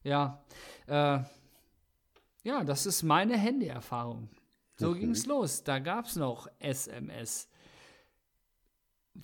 Ja. 0.04 0.44
Äh, 0.88 1.20
ja, 2.44 2.64
das 2.66 2.86
ist 2.86 3.04
meine 3.04 3.38
Handy-Erfahrung. 3.38 4.30
So 4.76 4.92
Mhm. 4.92 5.00
ging's 5.00 5.26
los. 5.26 5.64
Da 5.64 5.80
gab's 5.80 6.16
noch 6.18 6.48
SMS. 6.60 7.48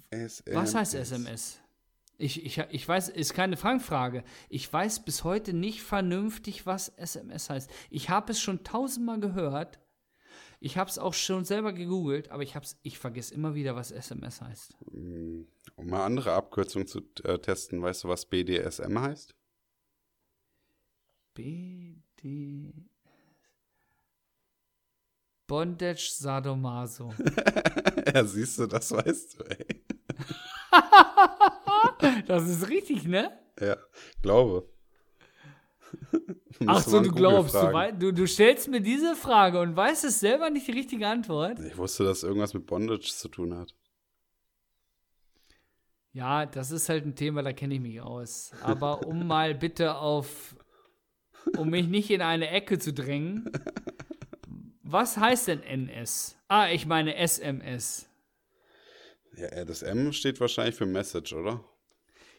SMS. 0.10 0.56
Was 0.56 0.76
heißt 0.76 0.96
SMS? 0.96 1.60
Ich, 2.18 2.46
ich, 2.46 2.58
ich 2.70 2.88
weiß, 2.88 3.10
ist 3.10 3.34
keine 3.34 3.58
Fangfrage. 3.58 4.24
Ich 4.50 4.72
weiß 4.72 5.04
bis 5.04 5.24
heute 5.24 5.54
nicht 5.54 5.82
vernünftig, 5.82 6.66
was 6.66 6.90
SMS 6.90 7.50
heißt. 7.50 7.70
Ich 7.90 8.10
habe 8.10 8.32
es 8.32 8.40
schon 8.40 8.64
tausendmal 8.64 9.20
gehört. 9.20 9.80
Ich 10.62 10.78
habe 10.78 10.90
es 10.90 10.98
auch 10.98 11.14
schon 11.14 11.44
selber 11.44 11.74
gegoogelt, 11.74 12.32
aber 12.32 12.42
ich, 12.42 12.56
hab's, 12.56 12.78
ich 12.82 12.98
vergesse 12.98 13.34
immer 13.34 13.54
wieder, 13.54 13.76
was 13.76 13.92
SMS 13.92 14.42
heißt. 14.42 14.76
Um 14.84 15.48
mal 15.78 16.06
andere 16.06 16.34
Abkürzungen 16.34 16.88
zu 16.88 17.02
äh, 17.24 17.38
testen, 17.40 17.82
weißt 17.82 18.06
du, 18.06 18.08
was 18.08 18.26
BDSM 18.26 18.98
heißt? 18.98 19.36
BD. 21.34 22.74
Bondage 25.48 26.12
Sadomaso. 26.12 27.14
ja, 28.14 28.24
siehst 28.24 28.58
du, 28.58 28.66
das 28.66 28.92
weißt 28.92 29.40
du, 29.40 29.44
ey. 29.44 29.85
Das 32.28 32.48
ist 32.48 32.68
richtig, 32.70 33.06
ne? 33.06 33.32
Ja, 33.60 33.78
glaube. 34.22 34.68
Ach 36.66 36.82
so, 36.82 37.00
du 37.00 37.10
Google 37.10 37.16
glaubst, 37.16 37.56
du, 37.56 37.60
fragen. 37.60 38.00
du, 38.00 38.12
du 38.12 38.28
stellst 38.28 38.68
mir 38.68 38.82
diese 38.82 39.16
Frage 39.16 39.60
und 39.60 39.76
weißt 39.76 40.04
es 40.06 40.20
selber 40.20 40.50
nicht 40.50 40.68
die 40.68 40.72
richtige 40.72 41.08
Antwort. 41.08 41.60
Ich 41.60 41.78
wusste, 41.78 42.04
dass 42.04 42.24
irgendwas 42.24 42.54
mit 42.54 42.66
Bondage 42.66 43.12
zu 43.12 43.30
tun 43.30 43.58
hat. 43.58 43.74
Ja, 46.12 46.46
das 46.46 46.72
ist 46.72 46.90
halt 46.90 47.06
ein 47.06 47.16
Thema, 47.16 47.44
da 47.44 47.54
kenne 47.54 47.76
ich 47.76 47.82
mich 47.82 48.02
aus. 48.02 48.52
Aber 48.62 49.06
um 49.06 49.28
mal 49.28 49.56
bitte 49.56 49.96
auf, 49.96 50.56
um 51.58 51.70
mich 51.70 51.88
nicht 51.88 52.10
in 52.10 52.22
eine 52.22 52.50
Ecke 52.50 52.80
zu 52.80 52.94
drängen, 52.94 53.52
Was 54.88 55.18
heißt 55.18 55.48
denn 55.48 55.64
NS? 55.64 56.38
Ah, 56.48 56.70
ich 56.70 56.86
meine 56.86 57.16
SMS. 57.16 58.08
Ja, 59.38 59.66
das 59.66 59.82
M 59.82 60.14
steht 60.14 60.40
wahrscheinlich 60.40 60.76
für 60.76 60.86
Message, 60.86 61.34
oder? 61.34 61.64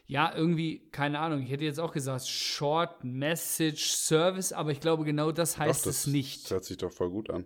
Ja, 0.05 0.33
irgendwie, 0.33 0.89
keine 0.91 1.19
Ahnung, 1.19 1.43
ich 1.43 1.51
hätte 1.51 1.65
jetzt 1.65 1.79
auch 1.79 1.91
gesagt 1.91 2.27
Short 2.27 3.03
Message 3.03 3.89
Service, 3.91 4.53
aber 4.53 4.71
ich 4.71 4.79
glaube, 4.79 5.03
genau 5.03 5.31
das 5.33 5.57
heißt 5.57 5.81
doch, 5.81 5.91
das, 5.91 5.99
es 5.99 6.07
nicht. 6.07 6.45
Das 6.45 6.51
hört 6.51 6.63
sich 6.63 6.77
doch 6.77 6.91
voll 6.91 7.09
gut 7.09 7.29
an. 7.29 7.45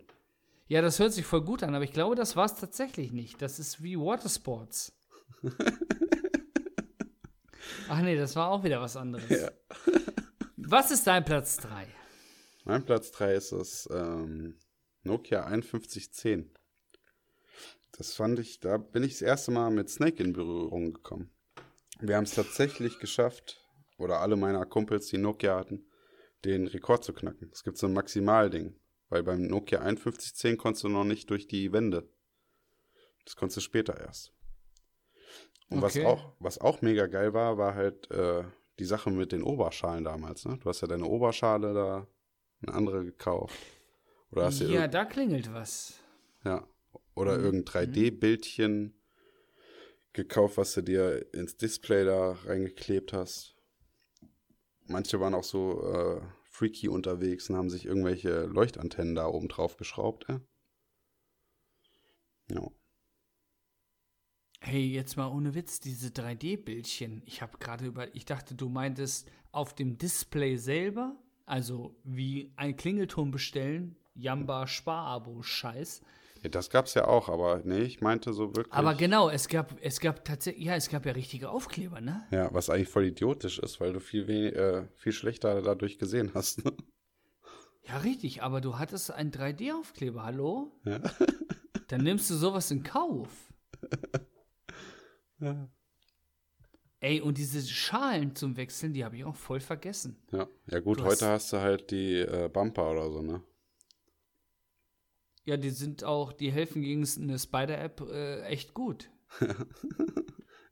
Ja, 0.68 0.82
das 0.82 1.00
hört 1.00 1.12
sich 1.12 1.26
voll 1.26 1.42
gut 1.42 1.64
an, 1.64 1.74
aber 1.76 1.84
ich 1.84 1.92
glaube, 1.92 2.16
das 2.16 2.36
war 2.36 2.46
es 2.46 2.56
tatsächlich 2.56 3.12
nicht. 3.12 3.42
Das 3.42 3.60
ist 3.60 3.84
wie 3.84 3.98
Watersports. 3.98 4.94
Ach 7.90 8.02
nee, 8.02 8.16
das 8.16 8.36
war 8.36 8.50
auch 8.50 8.64
wieder 8.64 8.80
was 8.80 8.96
anderes. 8.96 9.30
Ja. 9.30 9.52
Was 10.64 10.92
ist 10.92 11.06
dein 11.06 11.26
Platz 11.26 11.58
3? 11.58 11.86
Mein 12.64 12.86
Platz 12.86 13.12
3 13.12 13.34
ist 13.34 13.52
das 13.52 13.90
ähm, 13.92 14.56
Nokia 15.04 15.44
5110. 15.44 16.50
Das 17.98 18.14
fand 18.14 18.40
ich, 18.40 18.60
da 18.60 18.78
bin 18.78 19.04
ich 19.04 19.14
das 19.14 19.22
erste 19.22 19.52
Mal 19.52 19.70
mit 19.70 19.90
Snake 19.90 20.22
in 20.24 20.34
Berührung 20.34 20.94
gekommen. 20.94 21.30
Wir 22.00 22.16
haben 22.16 22.24
es 22.24 22.34
tatsächlich 22.34 23.00
geschafft, 23.00 23.60
oder 23.98 24.20
alle 24.20 24.36
meiner 24.36 24.66
Kumpels, 24.66 25.08
die 25.08 25.18
Nokia 25.18 25.58
hatten, 25.58 25.86
den 26.46 26.66
Rekord 26.68 27.04
zu 27.04 27.14
knacken. 27.14 27.50
Es 27.54 27.64
gibt 27.64 27.78
so 27.78 27.86
ein 27.88 27.94
Maximalding, 27.94 28.76
weil 29.10 29.22
beim 29.24 29.44
Nokia 29.46 29.80
5110 29.82 30.58
konntest 30.58 30.84
du 30.84 30.90
noch 30.90 31.04
nicht 31.04 31.30
durch 31.30 31.48
die 31.48 31.72
Wände. 31.72 32.10
Das 33.26 33.36
konntest 33.36 33.58
du 33.58 33.62
später 33.62 34.00
erst. 34.00 34.34
Und 35.70 35.84
Okay. 35.84 36.04
was, 36.04 36.06
auch, 36.06 36.34
was 36.40 36.58
auch 36.60 36.82
mega 36.82 37.06
geil 37.06 37.34
war, 37.34 37.58
war 37.58 37.76
halt 37.76 38.10
äh, 38.10 38.44
die 38.80 38.86
Sache 38.86 39.12
mit 39.12 39.32
den 39.32 39.44
Oberschalen 39.44 40.04
damals. 40.04 40.46
Ne? 40.46 40.58
Du 40.58 40.68
hast 40.70 40.82
ja 40.82 40.88
deine 40.88 41.06
Oberschale 41.06 41.74
da, 41.74 42.08
eine 42.64 42.74
andere 42.76 43.06
gekauft. 43.06 43.56
Oder 44.32 44.46
hast 44.46 44.62
Ja, 44.62 44.88
da 44.88 45.06
klingelt 45.06 45.54
was. 45.54 46.00
ja. 46.44 46.66
Oder 47.16 47.38
Mhm. 47.38 47.44
irgendein 47.44 47.66
3D-Bildchen 47.66 48.94
gekauft, 50.14 50.58
was 50.58 50.74
du 50.74 50.82
dir 50.82 51.34
ins 51.34 51.58
Display 51.58 52.06
da 52.06 52.32
reingeklebt 52.32 53.14
hast. 53.14 53.56
Manche 54.88 55.20
waren 55.20 55.34
auch 55.34 55.44
so 55.44 55.84
äh, 55.94 56.22
freaky 56.44 56.90
unterwegs 56.90 57.50
und 57.50 57.56
haben 57.56 57.70
sich 57.70 57.86
irgendwelche 57.86 58.46
Leuchtantennen 58.46 59.16
da 59.16 59.26
oben 59.28 59.48
drauf 59.48 59.78
geschraubt. 59.78 60.26
Ja. 60.28 60.42
ja. 62.52 62.72
Hey, 64.60 64.86
jetzt 64.86 65.18
mal 65.18 65.28
ohne 65.28 65.56
Witz, 65.56 65.80
diese 65.80 66.10
3D-Bildchen. 66.10 67.24
Ich 67.26 67.42
habe 67.42 67.58
gerade 67.58 67.86
über, 67.86 68.14
ich 68.16 68.26
dachte, 68.26 68.54
du 68.54 68.70
meintest 68.70 69.28
auf 69.52 69.74
dem 69.74 69.98
Display 69.98 70.58
selber, 70.58 71.16
also 71.46 71.96
wie 72.04 72.54
ein 72.58 72.76
Klingelton 72.76 73.32
bestellen, 73.32 73.96
Jamba 74.14 74.68
Sparabo-Scheiß. 74.68 76.02
Ja, 76.44 76.50
das 76.50 76.70
gab's 76.72 76.94
ja 76.96 77.08
auch, 77.08 77.30
aber 77.30 77.62
nee, 77.64 77.82
ich 77.82 78.02
meinte 78.02 78.34
so 78.34 78.56
wirklich. 78.56 78.74
Aber 78.74 78.96
genau, 78.96 79.30
es 79.30 79.48
gab, 79.48 79.76
es 79.82 80.00
gab 80.00 80.26
tatsächlich, 80.26 80.66
ja, 80.66 80.76
es 80.76 80.90
gab 80.90 81.06
ja 81.06 81.12
richtige 81.12 81.50
Aufkleber, 81.50 82.02
ne? 82.02 82.24
Ja, 82.32 82.52
was 82.54 82.70
eigentlich 82.70 82.90
voll 82.90 83.06
idiotisch 83.06 83.60
ist, 83.60 83.80
weil 83.80 83.94
du 83.94 84.00
viel, 84.00 84.28
äh, 84.30 84.88
viel 84.96 85.12
schlechter 85.12 85.62
dadurch 85.62 86.00
gesehen 86.00 86.32
hast. 86.34 86.66
Ne? 86.66 86.72
Ja, 87.84 87.98
richtig, 87.98 88.42
aber 88.44 88.60
du 88.62 88.78
hattest 88.80 89.12
einen 89.12 89.32
3D-Aufkleber, 89.32 90.24
hallo? 90.24 90.72
Ja. 90.86 91.00
Dann 91.90 92.02
nimmst 92.04 92.30
du 92.30 92.36
sowas 92.36 92.72
in 92.72 92.84
Kauf. 92.84 93.30
Ja. 95.40 95.68
Ey, 97.00 97.20
und 97.22 97.38
diese 97.40 97.62
Schalen 97.62 98.36
zum 98.36 98.58
Wechseln, 98.58 98.94
die 98.94 99.04
habe 99.04 99.18
ich 99.18 99.26
auch 99.26 99.36
voll 99.36 99.60
vergessen. 99.60 100.22
Ja, 100.32 100.48
ja 100.68 100.80
gut, 100.80 101.00
Du 101.00 101.04
heute 101.06 101.26
hast- 101.26 101.46
hast 101.46 101.54
du 101.54 101.58
halt 101.58 101.90
die 101.92 102.20
äh, 102.20 102.48
Bumper 102.52 102.92
oder 102.92 103.10
so, 103.12 103.22
ne? 103.24 103.42
Ja, 105.44 105.58
die 105.58 105.70
sind 105.72 106.04
auch, 106.04 106.34
die 106.34 106.52
helfen 106.52 106.82
gegen 106.82 107.08
eine 107.20 107.40
Spider-App 107.40 108.02
äh, 108.02 108.42
echt 108.44 108.74
gut. 108.74 109.10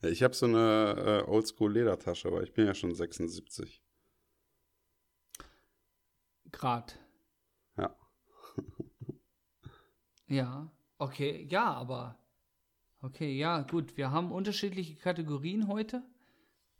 Ich 0.01 0.23
habe 0.23 0.33
so 0.33 0.45
eine 0.45 1.23
äh, 1.27 1.29
Oldschool-Ledertasche, 1.29 2.29
aber 2.29 2.41
ich 2.41 2.53
bin 2.53 2.65
ja 2.65 2.73
schon 2.73 2.95
76. 2.95 3.83
Grad. 6.51 6.97
Ja. 7.77 7.95
Ja, 10.27 10.71
okay, 10.99 11.47
ja, 11.49 11.73
aber. 11.73 12.17
Okay, 13.01 13.35
ja, 13.35 13.61
gut. 13.63 13.97
Wir 13.97 14.11
haben 14.11 14.31
unterschiedliche 14.31 14.95
Kategorien 14.95 15.67
heute. 15.67 16.03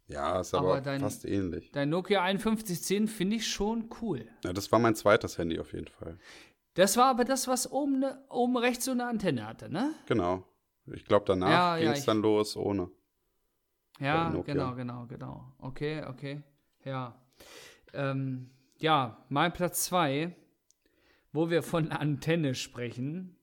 Ja, 0.07 0.39
ist 0.39 0.53
Aber 0.53 0.73
aber, 0.73 0.81
dein- 0.81 1.01
fast 1.01 1.25
ähnlich. 1.25 1.71
Dein 1.71 1.89
Nokia 1.89 2.21
5110 2.25 3.07
finde 3.07 3.37
ich 3.37 3.47
schon 3.47 3.89
cool. 4.01 4.27
Ja, 4.43 4.53
das 4.53 4.71
war 4.71 4.77
mein 4.79 4.95
zweites 4.95 5.37
Handy 5.39 5.59
auf 5.59 5.73
jeden 5.73 5.87
Fall. 5.87 6.19
Das 6.75 6.97
war 6.97 7.05
aber 7.07 7.25
das, 7.25 7.47
was 7.47 7.71
oben, 7.71 7.99
ne, 7.99 8.23
oben 8.29 8.57
rechts 8.57 8.85
so 8.85 8.91
eine 8.91 9.05
Antenne 9.05 9.45
hatte, 9.45 9.69
ne? 9.69 9.93
Genau. 10.07 10.43
Ich 10.93 11.05
glaube, 11.05 11.25
danach 11.27 11.49
Ja, 11.49 11.77
ja, 11.77 11.83
ging 11.83 11.91
es 11.91 11.99
ich- 11.99 12.05
dann 12.05 12.21
los 12.21 12.55
ohne. 12.57 12.89
Ja, 13.99 14.29
genau, 14.45 14.73
genau, 14.75 15.05
genau. 15.07 15.53
Okay, 15.59 16.03
okay. 16.05 16.41
Ja. 16.85 17.19
Ähm, 17.93 18.49
ja, 18.77 19.25
mein 19.29 19.51
Platz 19.51 19.83
2, 19.85 20.33
wo 21.33 21.49
wir 21.49 21.63
von 21.63 21.91
Antenne 21.91 22.55
sprechen, 22.55 23.35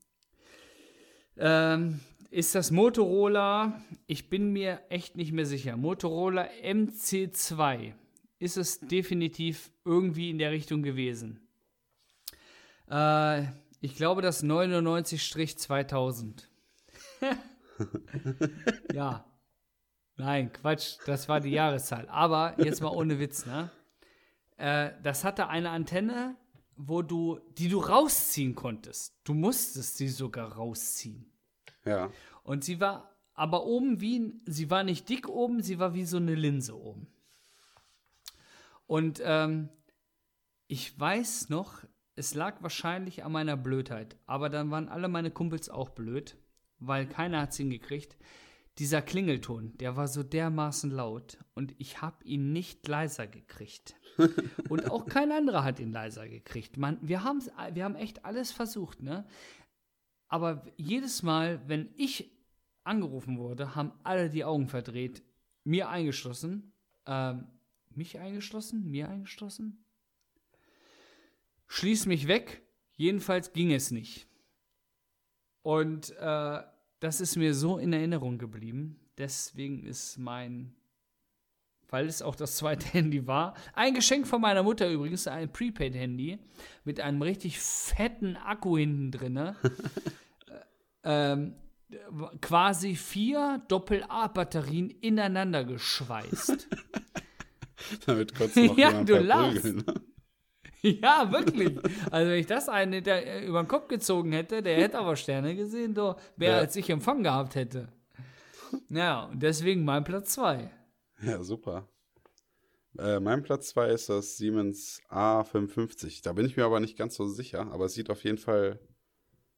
ähm, 1.37 2.01
ist 2.31 2.55
das 2.55 2.71
Motorola, 2.71 3.81
ich 4.07 4.29
bin 4.31 4.53
mir 4.53 4.81
echt 4.89 5.17
nicht 5.17 5.33
mehr 5.33 5.47
sicher, 5.47 5.77
Motorola 5.77 6.49
MC2 6.63 7.93
ist 8.39 8.57
es 8.57 8.81
definitiv 8.81 9.71
irgendwie 9.85 10.31
in 10.31 10.39
der 10.39 10.51
Richtung 10.51 10.83
gewesen. 10.83 11.46
Äh, 12.91 13.45
ich 13.81 13.97
glaube 13.97 14.23
das 14.23 14.45
99-2000. 14.45 16.45
ja. 18.93 19.25
Nein, 20.17 20.53
Quatsch, 20.53 20.97
das 21.05 21.29
war 21.29 21.41
die 21.41 21.51
Jahreszahl. 21.51 22.09
Aber 22.09 22.55
jetzt 22.59 22.81
mal 22.81 22.89
ohne 22.89 23.19
Witz, 23.19 23.45
ne? 23.45 23.71
Äh, 24.57 24.93
das 25.03 25.25
hatte 25.25 25.49
eine 25.49 25.71
Antenne, 25.71 26.37
wo 26.77 27.03
du, 27.03 27.41
die 27.59 27.69
du 27.69 27.81
rausziehen 27.81 28.55
konntest. 28.55 29.15
Du 29.25 29.35
musstest 29.35 29.99
sie 29.99 30.09
sogar 30.09 30.53
rausziehen. 30.53 31.31
Ja. 31.85 32.11
Und 32.43 32.65
sie 32.65 32.81
war 32.81 33.15
aber 33.35 33.65
oben 33.65 34.01
wie, 34.01 34.41
sie 34.47 34.71
war 34.71 34.83
nicht 34.83 35.09
dick 35.09 35.29
oben, 35.29 35.63
sie 35.63 35.79
war 35.79 35.95
wie 35.95 36.05
so 36.05 36.17
eine 36.17 36.35
Linse 36.35 36.79
oben. 36.79 37.07
Und 38.87 39.21
ähm, 39.23 39.69
ich 40.69 40.99
weiß 40.99 41.51
noch, 41.51 41.85
es 42.17 42.35
lag 42.35 42.63
wahrscheinlich 42.63 43.25
an 43.25 43.33
meiner 43.33 43.57
Blödheit, 43.57 44.17
aber 44.27 44.49
dann 44.49 44.71
waren 44.71 44.89
alle 44.89 45.09
meine 45.09 45.31
Kumpels 45.31 45.69
auch 45.69 45.91
blöd, 45.91 46.37
weil 46.79 47.07
keiner 47.07 47.43
hat 47.43 47.51
es 47.51 47.59
hingekriegt. 47.59 48.17
Dieser 48.79 49.01
Klingelton, 49.01 49.77
der 49.79 49.97
war 49.97 50.07
so 50.09 50.23
dermaßen 50.23 50.91
laut 50.91 51.39
und 51.55 51.75
ich 51.79 52.03
habe 52.03 52.23
ihn 52.25 52.53
nicht 52.53 52.87
leiser 52.89 53.27
gekriegt. 53.27 53.95
und 54.69 54.91
auch 54.91 55.07
kein 55.07 55.33
anderer 55.33 55.65
hat 55.65 55.81
ihn 55.81 55.93
leiser 55.93 56.29
gekriegt. 56.29 56.77
Man, 56.77 56.99
wir, 57.01 57.23
haben's- 57.25 57.51
wir 57.73 57.85
haben 57.85 57.95
echt 57.97 58.25
alles 58.25 58.53
versucht, 58.53 59.03
ne? 59.03 59.27
Aber 60.29 60.67
jedes 60.77 61.23
Mal, 61.23 61.61
wenn 61.69 61.89
ich 61.97 62.33
angerufen 62.85 63.39
wurde, 63.39 63.75
haben 63.75 63.93
alle 64.05 64.29
die 64.29 64.45
Augen 64.45 64.69
verdreht, 64.69 65.23
mir 65.65 65.89
eingeschlossen. 65.89 66.73
Ähm, 67.07 67.47
mich 67.95 68.19
eingeschlossen? 68.19 68.91
Mir 68.91 69.09
eingeschlossen? 69.09 69.86
Schließ 71.69 72.07
mich 72.07 72.29
weg. 72.29 72.63
Jedenfalls 72.97 73.53
ging 73.53 73.73
es 73.73 73.91
nicht. 73.91 74.27
Und 75.63 76.11
äh, 76.19 76.63
das 77.01 77.21
ist 77.21 77.37
mir 77.37 77.55
so 77.55 77.79
in 77.79 77.93
Erinnerung 77.93 78.39
geblieben. 78.39 79.01
Deswegen 79.19 79.85
ist 79.85 80.19
mein, 80.19 80.75
weil 81.89 82.07
es 82.07 82.23
auch 82.23 82.37
das 82.37 82.57
zweite 82.57 82.87
Handy 82.93 83.27
war, 83.27 83.55
ein 83.75 83.95
Geschenk 83.95 84.27
von 84.27 84.41
meiner 84.41 84.63
Mutter 84.63 84.89
übrigens, 84.91 85.27
ein 85.27 85.53
Prepaid-Handy 85.53 86.39
mit 86.85 87.01
einem 87.01 87.21
richtig 87.21 87.59
fetten 87.59 88.37
Akku 88.37 88.79
hinten 88.79 89.11
drinne. 89.11 89.57
ähm, 91.03 91.55
quasi 92.41 92.97
vier 92.97 93.63
Doppel-A-Batterien 93.69 94.91
ineinander 94.91 95.65
geschweißt. 95.65 96.69
Damit 98.07 98.33
du 98.39 98.67
noch 98.67 98.79
Ja, 98.79 99.05
du 99.05 99.19
lachst. 99.19 99.61
verprügeln. 99.61 100.06
Ja, 101.03 101.31
wirklich. 101.33 101.77
Also 102.11 102.31
wenn 102.31 102.39
ich 102.39 102.47
das 102.47 102.69
einen 102.69 102.93
hinter, 102.93 103.23
äh, 103.25 103.45
über 103.47 103.63
den 103.63 103.69
Kopf 103.69 103.89
gezogen 103.89 104.33
hätte, 104.33 104.63
der 104.63 104.77
hätte 104.77 104.99
aber 104.99 105.17
Sterne 105.17 105.57
gesehen, 105.57 105.95
doch, 105.95 106.21
wer 106.37 106.51
Ja. 106.53 106.59
als 106.59 106.77
ich 106.77 106.91
Empfang 106.91 107.23
gehabt 107.23 107.55
hätte. 107.55 107.89
Ja, 108.89 109.25
und 109.25 109.43
deswegen 109.43 109.85
mein 109.85 110.05
Platz 110.05 110.33
2. 110.35 110.71
Ja, 111.23 111.43
super. 111.43 111.89
Äh, 112.99 113.21
mein 113.21 113.43
Platz 113.43 113.69
2 113.69 113.89
ist 113.91 114.09
das 114.09 114.37
Siemens 114.37 115.01
A55. 115.09 116.23
Da 116.23 116.33
bin 116.33 116.47
ich 116.47 116.57
mir 116.57 116.65
aber 116.65 116.81
nicht 116.81 116.97
ganz 116.97 117.15
so 117.17 117.27
sicher, 117.27 117.71
aber 117.73 117.87
es 117.87 117.95
sieht 117.95 118.11
auf 118.11 118.25
jeden 118.25 118.39
Fall 118.39 118.81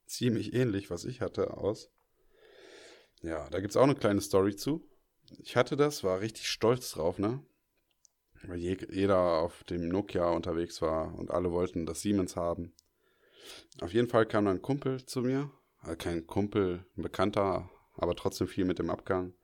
ziemlich 0.07 0.55
ähnlich, 0.55 0.91
was 0.91 1.05
ich 1.05 1.21
hatte, 1.21 1.57
aus. 1.57 1.91
Ja, 3.23 3.49
da 3.51 3.61
gibt 3.61 3.71
es 3.73 3.77
auch 3.77 3.83
eine 3.85 3.95
kleine 3.95 4.21
Story 4.21 4.57
zu. 4.57 4.89
Ich 5.41 5.57
hatte 5.57 5.77
das, 5.77 6.05
war 6.05 6.21
richtig 6.21 6.49
stolz 6.49 6.91
drauf, 6.93 7.19
ne? 7.19 7.43
Weil 8.47 8.59
je, 8.59 8.76
jeder 8.91 9.18
auf 9.18 9.64
dem 9.64 9.89
Nokia 9.89 10.30
unterwegs 10.30 10.80
war 10.82 11.14
und 11.18 11.30
alle 11.30 11.51
wollten 11.51 11.86
das 11.86 12.03
Siemens 12.03 12.36
haben. 12.36 12.74
Auf 13.80 13.93
jeden 13.93 14.09
Fall 14.09 14.26
kam 14.26 14.45
dann 14.45 14.59
ein 14.59 14.62
Kumpel 14.62 15.05
zu 15.05 15.22
mir, 15.22 15.51
also 15.80 15.97
kein 15.97 16.26
Kumpel, 16.26 16.84
ein 16.97 17.03
Bekannter, 17.03 17.70
aber 17.95 18.14
trotzdem 18.14 18.47
viel 18.47 18.64
mit 18.64 18.78
dem 18.78 18.91
Abgang. 18.91 19.34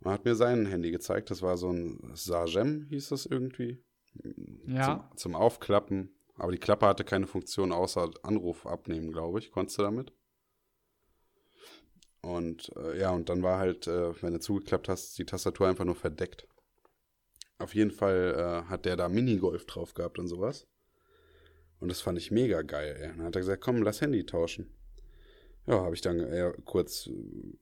Und 0.00 0.10
hat 0.10 0.24
mir 0.24 0.34
sein 0.34 0.66
Handy 0.66 0.90
gezeigt. 0.90 1.30
Das 1.30 1.42
war 1.42 1.56
so 1.56 1.70
ein 1.70 2.10
Sagem, 2.14 2.86
hieß 2.88 3.08
das 3.08 3.26
irgendwie. 3.26 3.82
Ja. 4.66 5.08
Zum, 5.10 5.16
zum 5.16 5.34
Aufklappen. 5.34 6.14
Aber 6.36 6.52
die 6.52 6.58
Klappe 6.58 6.86
hatte 6.86 7.04
keine 7.04 7.26
Funktion 7.26 7.72
außer 7.72 8.10
Anruf 8.22 8.66
abnehmen, 8.66 9.12
glaube 9.12 9.38
ich. 9.38 9.50
Konntest 9.50 9.78
du 9.78 9.82
damit? 9.82 10.12
Und 12.22 12.72
äh, 12.76 12.98
ja, 12.98 13.10
und 13.10 13.28
dann 13.28 13.42
war 13.42 13.58
halt, 13.58 13.86
äh, 13.86 14.20
wenn 14.22 14.32
du 14.32 14.40
zugeklappt 14.40 14.88
hast, 14.88 15.18
die 15.18 15.26
Tastatur 15.26 15.68
einfach 15.68 15.84
nur 15.84 15.94
verdeckt. 15.94 16.48
Auf 17.58 17.74
jeden 17.74 17.90
Fall 17.90 18.34
äh, 18.66 18.68
hat 18.68 18.84
der 18.84 18.96
da 18.96 19.08
Minigolf 19.08 19.66
drauf 19.66 19.94
gehabt 19.94 20.18
und 20.18 20.28
sowas. 20.28 20.66
Und 21.80 21.88
das 21.88 22.00
fand 22.00 22.18
ich 22.18 22.30
mega 22.30 22.62
geil, 22.62 22.96
ey. 23.00 23.08
Dann 23.08 23.22
hat 23.26 23.36
er 23.36 23.40
gesagt, 23.40 23.62
komm, 23.62 23.82
lass 23.82 24.00
Handy 24.00 24.24
tauschen. 24.24 24.70
Ja, 25.66 25.80
habe 25.82 25.94
ich 25.94 26.00
dann 26.00 26.20
äh, 26.20 26.52
kurz, 26.64 27.08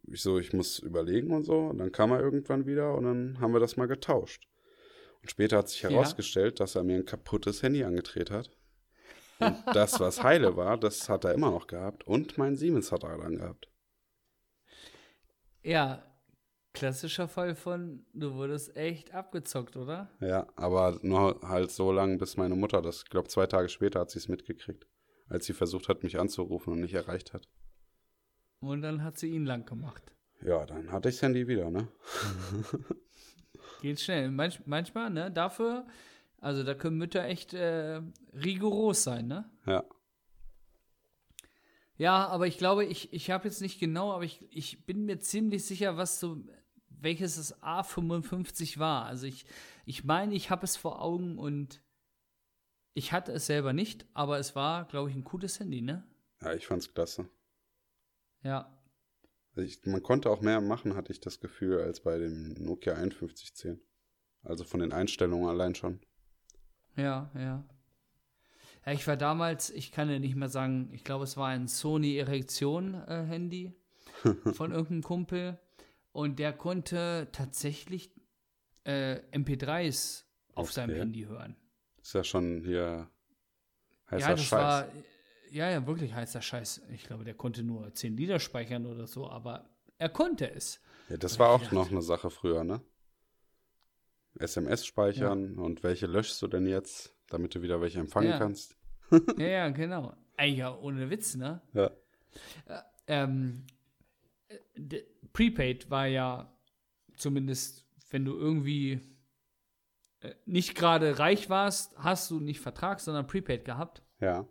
ich 0.08 0.22
so, 0.22 0.38
ich 0.38 0.52
muss 0.52 0.78
überlegen 0.80 1.30
und 1.32 1.44
so. 1.44 1.58
Und 1.68 1.78
dann 1.78 1.92
kam 1.92 2.10
er 2.10 2.20
irgendwann 2.20 2.66
wieder 2.66 2.94
und 2.94 3.04
dann 3.04 3.40
haben 3.40 3.52
wir 3.52 3.60
das 3.60 3.76
mal 3.76 3.86
getauscht. 3.86 4.48
Und 5.22 5.30
später 5.30 5.58
hat 5.58 5.68
sich 5.68 5.82
Ja. 5.82 5.90
herausgestellt, 5.90 6.58
dass 6.58 6.74
er 6.74 6.82
mir 6.82 6.96
ein 6.96 7.04
kaputtes 7.04 7.62
Handy 7.62 7.84
angedreht 7.84 8.30
hat. 8.30 8.50
Und 9.38 9.56
das, 9.74 10.00
was 10.00 10.22
heile 10.22 10.56
war, 10.56 10.78
das 10.78 11.08
hat 11.08 11.24
er 11.24 11.32
immer 11.34 11.50
noch 11.50 11.66
gehabt. 11.66 12.04
Und 12.06 12.38
mein 12.38 12.56
Siemens 12.56 12.90
hat 12.92 13.04
er 13.04 13.18
dann 13.18 13.36
gehabt. 13.36 13.68
Ja, 15.62 16.02
klassischer 16.72 17.28
Fall 17.28 17.54
von, 17.54 18.04
du 18.12 18.34
wurdest 18.34 18.76
echt 18.76 19.14
abgezockt, 19.14 19.76
oder? 19.76 20.10
Ja, 20.20 20.46
aber 20.56 20.98
nur 21.02 21.40
halt 21.42 21.70
so 21.70 21.92
lange, 21.92 22.18
bis 22.18 22.36
meine 22.36 22.54
Mutter 22.56 22.82
das, 22.82 23.02
ich 23.04 23.10
glaube, 23.10 23.28
zwei 23.28 23.46
Tage 23.46 23.68
später 23.68 24.00
hat 24.00 24.10
sie 24.10 24.18
es 24.18 24.28
mitgekriegt, 24.28 24.86
als 25.28 25.46
sie 25.46 25.52
versucht 25.52 25.88
hat, 25.88 26.02
mich 26.02 26.18
anzurufen 26.18 26.72
und 26.72 26.80
nicht 26.80 26.94
erreicht 26.94 27.32
hat. 27.32 27.48
Und 28.60 28.82
dann 28.82 29.02
hat 29.02 29.18
sie 29.18 29.30
ihn 29.30 29.44
lang 29.44 29.66
gemacht. 29.66 30.14
Ja, 30.44 30.64
dann 30.66 30.90
hatte 30.90 31.08
ich 31.08 31.16
das 31.16 31.22
Handy 31.22 31.46
wieder, 31.46 31.70
ne? 31.70 31.88
Geht 33.82 34.00
schnell. 34.00 34.30
Manch, 34.30 34.60
manchmal, 34.66 35.10
ne, 35.10 35.30
dafür, 35.30 35.86
also 36.38 36.62
da 36.64 36.74
können 36.74 36.96
Mütter 36.98 37.24
echt 37.24 37.54
äh, 37.54 38.00
rigoros 38.32 39.04
sein, 39.04 39.26
ne? 39.26 39.50
Ja. 39.66 39.84
Ja, 41.98 42.26
aber 42.26 42.46
ich 42.46 42.58
glaube, 42.58 42.84
ich, 42.84 43.12
ich 43.12 43.30
habe 43.30 43.46
jetzt 43.46 43.60
nicht 43.60 43.78
genau, 43.78 44.12
aber 44.12 44.24
ich, 44.24 44.46
ich 44.50 44.84
bin 44.86 45.04
mir 45.04 45.20
ziemlich 45.20 45.64
sicher, 45.64 45.96
was 45.96 46.18
so, 46.18 46.42
welches 47.02 47.36
das 47.36 47.62
A55 47.62 48.78
war. 48.78 49.06
Also 49.06 49.26
ich, 49.26 49.44
ich 49.84 50.04
meine, 50.04 50.34
ich 50.34 50.50
habe 50.50 50.64
es 50.64 50.76
vor 50.76 51.02
Augen 51.02 51.38
und 51.38 51.82
ich 52.94 53.12
hatte 53.12 53.32
es 53.32 53.46
selber 53.46 53.72
nicht, 53.72 54.06
aber 54.14 54.38
es 54.38 54.54
war, 54.54 54.86
glaube 54.86 55.10
ich, 55.10 55.16
ein 55.16 55.24
cooles 55.24 55.58
Handy, 55.60 55.80
ne? 55.80 56.04
Ja, 56.40 56.54
ich 56.54 56.66
fand's 56.66 56.92
klasse. 56.92 57.28
Ja. 58.42 58.78
Also 59.54 59.66
ich, 59.66 59.84
man 59.86 60.02
konnte 60.02 60.30
auch 60.30 60.40
mehr 60.40 60.60
machen, 60.60 60.94
hatte 60.94 61.12
ich 61.12 61.20
das 61.20 61.40
Gefühl, 61.40 61.80
als 61.80 62.00
bei 62.00 62.18
dem 62.18 62.54
Nokia 62.54 62.94
5110. 62.94 63.80
Also 64.42 64.64
von 64.64 64.80
den 64.80 64.92
Einstellungen 64.92 65.48
allein 65.48 65.74
schon. 65.74 66.00
Ja, 66.96 67.30
ja. 67.34 67.64
Ja, 68.84 68.92
ich 68.92 69.06
war 69.06 69.16
damals, 69.16 69.70
ich 69.70 69.92
kann 69.92 70.10
ja 70.10 70.18
nicht 70.18 70.34
mehr 70.34 70.48
sagen, 70.48 70.90
ich 70.92 71.04
glaube, 71.04 71.24
es 71.24 71.36
war 71.36 71.48
ein 71.48 71.68
Sony 71.68 72.16
Erektion-Handy 72.16 73.72
von 74.54 74.72
irgendeinem 74.72 75.02
Kumpel. 75.02 75.58
Und 76.12 76.38
der 76.38 76.52
konnte 76.52 77.28
tatsächlich 77.32 78.10
äh, 78.84 79.20
MP3s 79.32 80.24
auf 80.54 80.72
seinem 80.72 80.90
Okay. 80.90 81.00
Handy 81.00 81.22
hören. 81.24 81.56
Ist 82.02 82.14
ja 82.14 82.24
schon 82.24 82.62
hier 82.64 83.08
heißer 84.10 84.20
ja, 84.20 84.30
das 84.30 84.44
Scheiß. 84.44 84.50
war, 84.50 84.86
ja, 85.50 85.70
ja, 85.70 85.86
wirklich 85.86 86.12
heißer 86.14 86.42
Scheiß. 86.42 86.82
Ich 86.92 87.04
glaube, 87.04 87.24
der 87.24 87.34
konnte 87.34 87.62
nur 87.62 87.94
10 87.94 88.16
Lieder 88.16 88.38
speichern 88.38 88.86
oder 88.86 89.06
so, 89.06 89.28
aber 89.28 89.70
er 89.98 90.08
konnte 90.08 90.50
es. 90.50 90.80
ja, 91.08 91.16
das 91.16 91.38
war 91.38 91.50
auch 91.50 91.70
noch 91.72 91.90
eine 91.90 92.02
Sache 92.02 92.30
früher, 92.30 92.64
ne? 92.64 92.82
SMS 94.38 94.86
speichern 94.86 95.58
und 95.58 95.82
welche 95.82 96.06
löschst 96.06 96.40
du 96.42 96.48
denn 96.48 96.66
jetzt, 96.66 97.14
damit 97.28 97.54
du 97.54 97.62
wieder 97.62 97.80
welche 97.80 98.00
empfangen 98.00 98.30
Ja. 98.30 98.38
kannst? 98.38 98.76
Ja, 99.36 99.46
ja, 99.46 99.68
genau. 99.68 100.14
Ey, 100.38 100.54
ja, 100.54 100.74
ohne 100.76 101.10
Witz, 101.10 101.34
ne? 101.36 101.60
Ja. 101.74 101.90
ähm, 102.66 102.78
äh, 103.06 103.66
d- 103.66 103.66
Prepaid 105.32 105.90
war 105.90 106.06
ja 106.06 106.52
zumindest, 107.16 107.86
wenn 108.10 108.24
du 108.24 108.36
irgendwie 108.36 109.00
äh, 110.20 110.34
nicht 110.46 110.74
gerade 110.74 111.18
reich 111.18 111.50
warst, 111.50 111.96
hast 111.96 112.30
du 112.30 112.40
nicht 112.40 112.60
Vertrag, 112.60 113.00
sondern 113.00 113.26
Prepaid 113.26 113.64
gehabt. 113.64 114.02
Ja. 114.20 114.46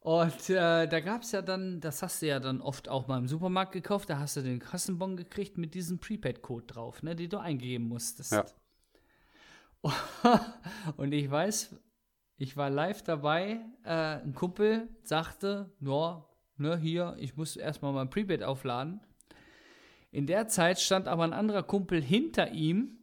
Und 0.00 0.50
äh, 0.50 0.86
da 0.86 1.00
gab 1.00 1.22
es 1.22 1.32
ja 1.32 1.40
dann, 1.40 1.80
das 1.80 2.02
hast 2.02 2.20
du 2.20 2.26
ja 2.26 2.38
dann 2.38 2.60
oft 2.60 2.90
auch 2.90 3.06
mal 3.08 3.16
im 3.16 3.26
Supermarkt 3.26 3.72
gekauft, 3.72 4.10
da 4.10 4.18
hast 4.18 4.36
du 4.36 4.42
den 4.42 4.58
Kassenbon 4.58 5.16
gekriegt 5.16 5.56
mit 5.56 5.74
diesem 5.74 5.98
Prepaid-Code 5.98 6.66
drauf, 6.66 7.02
ne, 7.02 7.16
den 7.16 7.30
du 7.30 7.38
eingeben 7.38 7.88
musstest. 7.88 8.32
Ja. 8.32 8.44
Und 10.98 11.12
ich 11.12 11.30
weiß, 11.30 11.74
ich 12.36 12.56
war 12.56 12.68
live 12.68 13.02
dabei, 13.02 13.60
äh, 13.84 14.18
ein 14.18 14.34
Kumpel 14.34 14.88
sagte, 15.04 15.72
ja, 15.80 16.26
ne, 16.56 16.76
hier, 16.76 17.16
ich 17.18 17.36
muss 17.36 17.56
erstmal 17.56 17.92
mein 17.92 18.10
Prepaid 18.10 18.42
aufladen. 18.42 19.00
In 20.10 20.26
der 20.26 20.46
Zeit 20.48 20.78
stand 20.80 21.08
aber 21.08 21.24
ein 21.24 21.32
anderer 21.32 21.62
Kumpel 21.64 22.00
hinter 22.02 22.52
ihm 22.52 22.98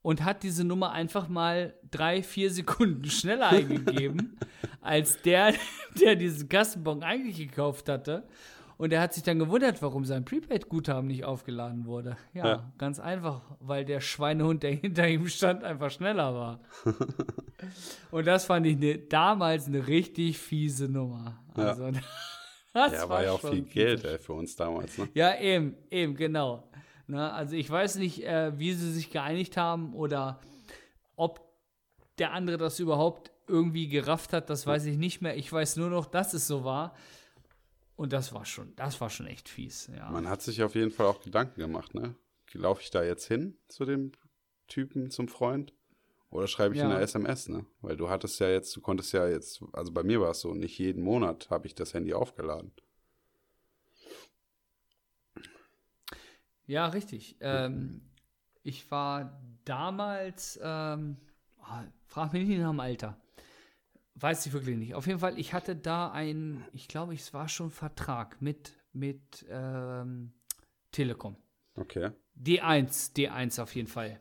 und 0.00 0.24
hat 0.24 0.42
diese 0.42 0.64
Nummer 0.64 0.92
einfach 0.92 1.28
mal 1.28 1.74
drei, 1.90 2.22
vier 2.22 2.50
Sekunden 2.50 3.04
schneller 3.10 3.50
eingegeben, 3.50 4.38
als 4.80 5.20
der, 5.22 5.54
der 6.00 6.16
diesen 6.16 6.48
Kassenbon 6.48 7.02
eigentlich 7.02 7.36
gekauft 7.38 7.88
hatte. 7.88 8.26
Und 8.78 8.92
er 8.92 9.00
hat 9.00 9.14
sich 9.14 9.22
dann 9.22 9.38
gewundert, 9.38 9.80
warum 9.80 10.04
sein 10.04 10.24
Prepaid-Guthaben 10.24 11.06
nicht 11.06 11.24
aufgeladen 11.24 11.84
wurde. 11.84 12.16
Ja, 12.34 12.46
Ja. 12.46 12.72
ganz 12.78 12.98
einfach, 12.98 13.42
weil 13.60 13.84
der 13.84 14.00
Schweinehund, 14.00 14.64
der 14.64 14.72
hinter 14.72 15.06
ihm 15.06 15.28
stand, 15.28 15.62
einfach 15.62 15.90
schneller 15.90 16.34
war. 16.34 16.60
Und 18.10 18.26
das 18.26 18.46
fand 18.46 18.66
ich 18.66 18.78
ne, 18.78 18.98
damals 18.98 19.68
eine 19.68 19.86
richtig 19.86 20.38
fiese 20.38 20.88
Nummer. 20.88 21.38
Ja. 21.56 21.76
Das 22.72 22.92
Ja, 22.92 23.08
war 23.08 23.22
ja 23.22 23.32
auch 23.32 23.40
viel. 23.40 23.62
Geld, 23.62 24.04
ey, 24.04 24.18
für 24.18 24.32
uns 24.32 24.56
damals, 24.56 24.96
ne? 24.96 25.08
Ja, 25.14 25.38
eben, 25.38 25.76
eben, 25.90 26.14
genau. 26.14 26.68
Na, 27.06 27.32
also 27.32 27.54
ich 27.54 27.68
weiß 27.68 27.96
nicht, 27.96 28.24
äh, 28.24 28.58
wie 28.58 28.72
sie 28.72 28.90
sich 28.92 29.10
geeinigt 29.10 29.56
haben 29.56 29.94
oder 29.94 30.40
ob 31.16 31.40
der 32.18 32.32
andere 32.32 32.56
das 32.56 32.78
überhaupt 32.78 33.30
irgendwie 33.46 33.88
gerafft 33.88 34.32
hat, 34.32 34.48
das 34.48 34.66
weiß 34.66 34.86
ich 34.86 34.96
nicht 34.96 35.20
mehr. 35.20 35.36
Ich 35.36 35.52
weiß 35.52 35.76
nur 35.76 35.90
noch, 35.90 36.06
dass 36.06 36.32
es 36.32 36.46
so 36.46 36.64
war. 36.64 36.94
Und 37.96 38.12
das 38.12 38.32
war 38.32 38.46
schon, 38.46 38.74
das 38.76 39.00
war 39.00 39.10
schon 39.10 39.26
echt 39.26 39.48
fies, 39.48 39.90
ja. 39.94 40.10
Man 40.10 40.28
hat 40.28 40.40
sich 40.42 40.62
auf 40.62 40.74
jeden 40.74 40.90
Fall 40.90 41.06
auch 41.06 41.20
Gedanken 41.20 41.60
gemacht, 41.60 41.94
ne? 41.94 42.14
Laufe 42.54 42.82
ich 42.82 42.90
da 42.90 43.02
jetzt 43.02 43.26
hin 43.26 43.56
zu 43.68 43.84
dem 43.84 44.12
Typen, 44.68 45.10
zum 45.10 45.28
Freund? 45.28 45.72
Oder 46.32 46.46
schreibe 46.48 46.74
ich 46.74 46.80
Ja. 46.80 46.88
eine 46.88 47.00
SMS, 47.00 47.48
ne? 47.48 47.66
Weil 47.82 47.96
du 47.96 48.08
hattest 48.08 48.40
ja 48.40 48.48
jetzt, 48.48 48.74
du 48.74 48.80
konntest 48.80 49.12
ja 49.12 49.28
jetzt, 49.28 49.62
also 49.72 49.92
bei 49.92 50.02
mir 50.02 50.20
war 50.20 50.30
es 50.30 50.40
so, 50.40 50.54
nicht 50.54 50.78
jeden 50.78 51.02
Monat 51.02 51.50
habe 51.50 51.66
ich 51.66 51.74
das 51.74 51.92
Handy 51.92 52.14
aufgeladen. 52.14 52.72
Ja, 56.66 56.86
richtig. 56.86 57.36
Ähm, 57.40 58.00
ich 58.62 58.90
war 58.90 59.42
damals, 59.64 60.58
ähm, 60.62 61.18
ah, 61.60 61.84
frag 62.06 62.32
mich 62.32 62.48
nicht 62.48 62.60
nach 62.60 62.70
dem 62.70 62.80
Alter. 62.80 63.20
Weiß 64.14 64.46
ich 64.46 64.52
wirklich 64.52 64.78
nicht. 64.78 64.94
Auf 64.94 65.06
jeden 65.06 65.18
Fall, 65.18 65.38
ich 65.38 65.52
hatte 65.52 65.76
da 65.76 66.10
ein, 66.12 66.64
ich 66.72 66.88
glaube, 66.88 67.14
es 67.14 67.34
war 67.34 67.48
schon 67.48 67.70
Vertrag 67.70 68.40
mit, 68.40 68.72
mit 68.92 69.44
ähm, 69.50 70.32
Telekom. 70.92 71.36
Okay. 71.74 72.10
D1, 72.38 73.14
D1 73.14 73.60
auf 73.60 73.74
jeden 73.74 73.88
Fall. 73.88 74.18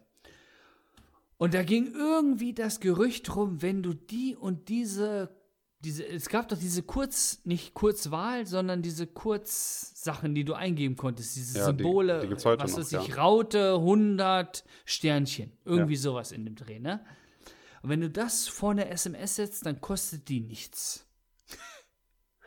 Und 1.41 1.55
da 1.55 1.63
ging 1.63 1.95
irgendwie 1.95 2.53
das 2.53 2.79
Gerücht 2.79 3.35
rum, 3.35 3.63
wenn 3.63 3.81
du 3.81 3.95
die 3.95 4.35
und 4.35 4.69
diese, 4.69 5.35
diese, 5.79 6.05
es 6.07 6.29
gab 6.29 6.49
doch 6.49 6.57
diese 6.59 6.83
Kurz, 6.83 7.41
nicht 7.45 7.73
Kurzwahl, 7.73 8.45
sondern 8.45 8.83
diese 8.83 9.07
Kurzsachen, 9.07 10.35
die 10.35 10.45
du 10.45 10.53
eingeben 10.53 10.95
konntest, 10.95 11.35
diese 11.35 11.57
Ja, 11.57 11.71
die- 11.71 11.83
Symbole, 11.83 12.19
die 12.21 12.27
gibt's 12.27 12.45
heute 12.45 12.63
was 12.63 12.77
noch, 12.77 12.83
ich, 12.85 12.91
ja. 12.91 13.15
Raute, 13.15 13.73
100, 13.73 14.63
Sternchen, 14.85 15.51
irgendwie 15.65 15.95
Ja. 15.95 15.99
sowas 16.01 16.31
in 16.31 16.45
dem 16.45 16.53
Dreh, 16.55 16.77
ne? 16.77 17.03
Und 17.81 17.89
wenn 17.89 18.01
du 18.01 18.11
das 18.11 18.47
vor 18.47 18.69
eine 18.69 18.87
SMS 18.89 19.37
setzt, 19.37 19.65
dann 19.65 19.81
kostet 19.81 20.29
die 20.29 20.41
nichts. 20.41 21.07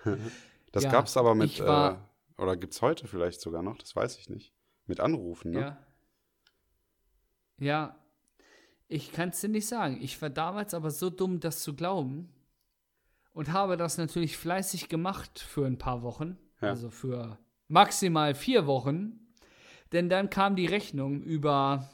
Das 0.70 0.84
Ja, 0.84 0.92
gab's 0.92 1.16
aber 1.16 1.34
mit, 1.34 1.58
war- 1.58 2.12
äh, 2.38 2.42
oder 2.42 2.56
gibt's 2.56 2.80
heute 2.80 3.08
vielleicht 3.08 3.40
sogar 3.40 3.62
noch, 3.64 3.76
das 3.76 3.96
weiß 3.96 4.18
ich 4.18 4.28
nicht. 4.28 4.52
Mit 4.86 5.00
Anrufen, 5.00 5.50
ne? 5.50 5.60
Ja. 5.60 5.78
Ja, 7.58 7.96
ich 8.88 9.12
kann 9.12 9.30
es 9.30 9.40
dir 9.40 9.48
nicht 9.48 9.66
sagen. 9.66 9.98
Ich 10.00 10.20
war 10.20 10.30
damals 10.30 10.74
aber 10.74 10.90
so 10.90 11.10
dumm, 11.10 11.40
das 11.40 11.62
zu 11.62 11.74
glauben. 11.74 12.28
Und 13.32 13.52
habe 13.52 13.76
das 13.76 13.98
natürlich 13.98 14.36
fleißig 14.36 14.88
gemacht 14.88 15.40
für 15.40 15.66
ein 15.66 15.78
paar 15.78 16.02
Wochen. 16.02 16.38
Ja. 16.60 16.68
Also 16.68 16.90
für 16.90 17.38
maximal 17.68 18.34
vier 18.34 18.66
Wochen. 18.66 19.18
Denn 19.92 20.08
dann 20.08 20.30
kam 20.30 20.56
die 20.56 20.66
Rechnung 20.66 21.22
über 21.22 21.90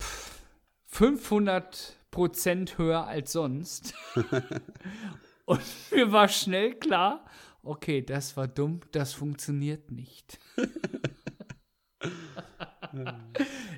pff, 0.00 0.40
500 0.86 1.96
Prozent 2.10 2.78
höher 2.78 3.06
als 3.06 3.32
sonst. 3.32 3.94
Und 5.44 5.62
mir 5.90 6.12
war 6.12 6.28
schnell 6.28 6.74
klar, 6.74 7.24
okay, 7.62 8.02
das 8.02 8.36
war 8.36 8.46
dumm, 8.46 8.80
das 8.92 9.12
funktioniert 9.12 9.90
nicht. 9.90 10.38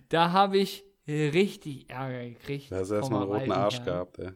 da 0.09 0.33
habe 0.33 0.59
ich 0.59 0.85
richtig 1.13 1.91
Ärger 1.91 2.29
gekriegt. 2.31 2.73
Da 2.73 2.77
hast 2.77 2.91
du 2.91 2.95
erstmal 2.95 3.23
einen 3.23 3.33
roten 3.33 3.53
Arsch 3.53 3.77
Herrn. 3.77 3.85
gehabt, 3.85 4.19
ey. 4.19 4.31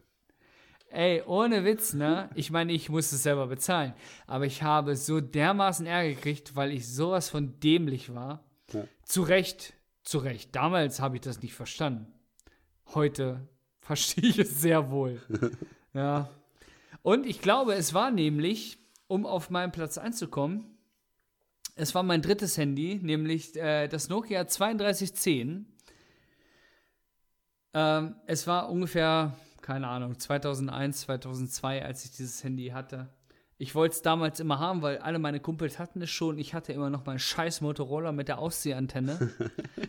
Ey, 0.91 1.23
ohne 1.27 1.65
Witz, 1.65 1.93
ne? 1.93 2.31
Ich 2.35 2.51
meine, 2.51 2.73
ich 2.73 2.89
muss 2.89 3.13
es 3.13 3.23
selber 3.23 3.47
bezahlen. 3.47 3.93
Aber 4.27 4.47
ich 4.47 4.63
habe 4.63 4.97
so 4.97 5.21
dermaßen 5.21 5.87
Ärger 5.87 6.15
gekriegt, 6.15 6.57
weil 6.57 6.73
ich 6.73 6.89
sowas 6.89 7.29
von 7.29 7.61
dämlich 7.61 8.15
war. 8.15 8.43
Ja. 8.73 8.85
Zu 9.05 9.23
Recht, 9.23 9.75
zu 10.03 10.19
Recht. 10.19 10.57
Damals 10.57 11.01
habe 11.01 11.17
ich 11.17 11.21
das 11.21 11.43
nicht 11.43 11.55
verstanden. 11.55 12.07
Heute 12.95 13.47
verstehe 13.81 14.31
ich 14.31 14.39
es 14.39 14.61
sehr 14.61 14.91
wohl. 14.91 15.21
ja. 15.93 16.31
Und 17.03 17.27
ich 17.27 17.43
glaube, 17.43 17.75
es 17.75 17.93
war 17.93 18.11
nämlich, 18.11 18.79
um 19.09 19.27
auf 19.27 19.51
meinen 19.51 19.73
Platz 19.73 19.99
einzukommen, 19.99 20.79
es 21.75 21.95
war 21.95 22.03
mein 22.03 22.23
drittes 22.23 22.57
Handy, 22.57 22.99
nämlich 23.01 23.55
äh, 23.57 23.89
das 23.89 24.09
Nokia 24.09 24.45
3210. 24.45 25.67
Ähm, 27.79 28.17
es 28.27 28.47
war 28.47 28.71
ungefähr 28.71 29.37
keine 29.69 29.89
Ahnung, 29.89 30.19
2001, 30.19 31.03
2002, 31.03 31.85
als 31.85 32.03
ich 32.07 32.13
dieses 32.13 32.43
Handy 32.43 32.69
hatte. 32.69 33.11
Ich 33.59 33.75
wollte 33.75 33.97
es 33.97 34.01
damals 34.01 34.41
immer 34.41 34.59
haben, 34.59 34.81
weil 34.81 34.97
alle 34.97 35.19
meine 35.19 35.41
Kumpels 35.41 35.79
hatten 35.79 36.01
es 36.01 36.09
schon. 36.09 36.39
Ich 36.39 36.55
hatte 36.55 36.73
immer 36.73 36.89
noch 36.89 37.05
meinen 37.05 37.19
scheiß 37.19 37.61
Motorola 37.61 38.13
mit 38.13 38.29
der 38.29 38.39
Ausziehantenne. 38.39 39.31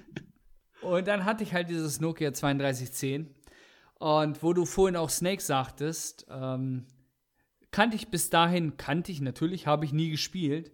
und 0.81 1.07
dann 1.07 1.23
hatte 1.23 1.45
ich 1.45 1.53
halt 1.53 1.69
dieses 1.69 2.01
Nokia 2.01 2.31
3210. 2.31 3.33
Und 3.99 4.43
wo 4.43 4.51
du 4.51 4.65
vorhin 4.65 4.97
auch 4.97 5.09
Snake 5.09 5.41
sagtest, 5.41 6.25
ähm, 6.29 6.85
kannte 7.71 7.95
ich 7.95 8.09
bis 8.09 8.29
dahin, 8.29 8.75
kannte 8.75 9.13
ich 9.13 9.21
natürlich, 9.21 9.65
habe 9.65 9.85
ich 9.85 9.93
nie 9.93 10.09
gespielt. 10.09 10.73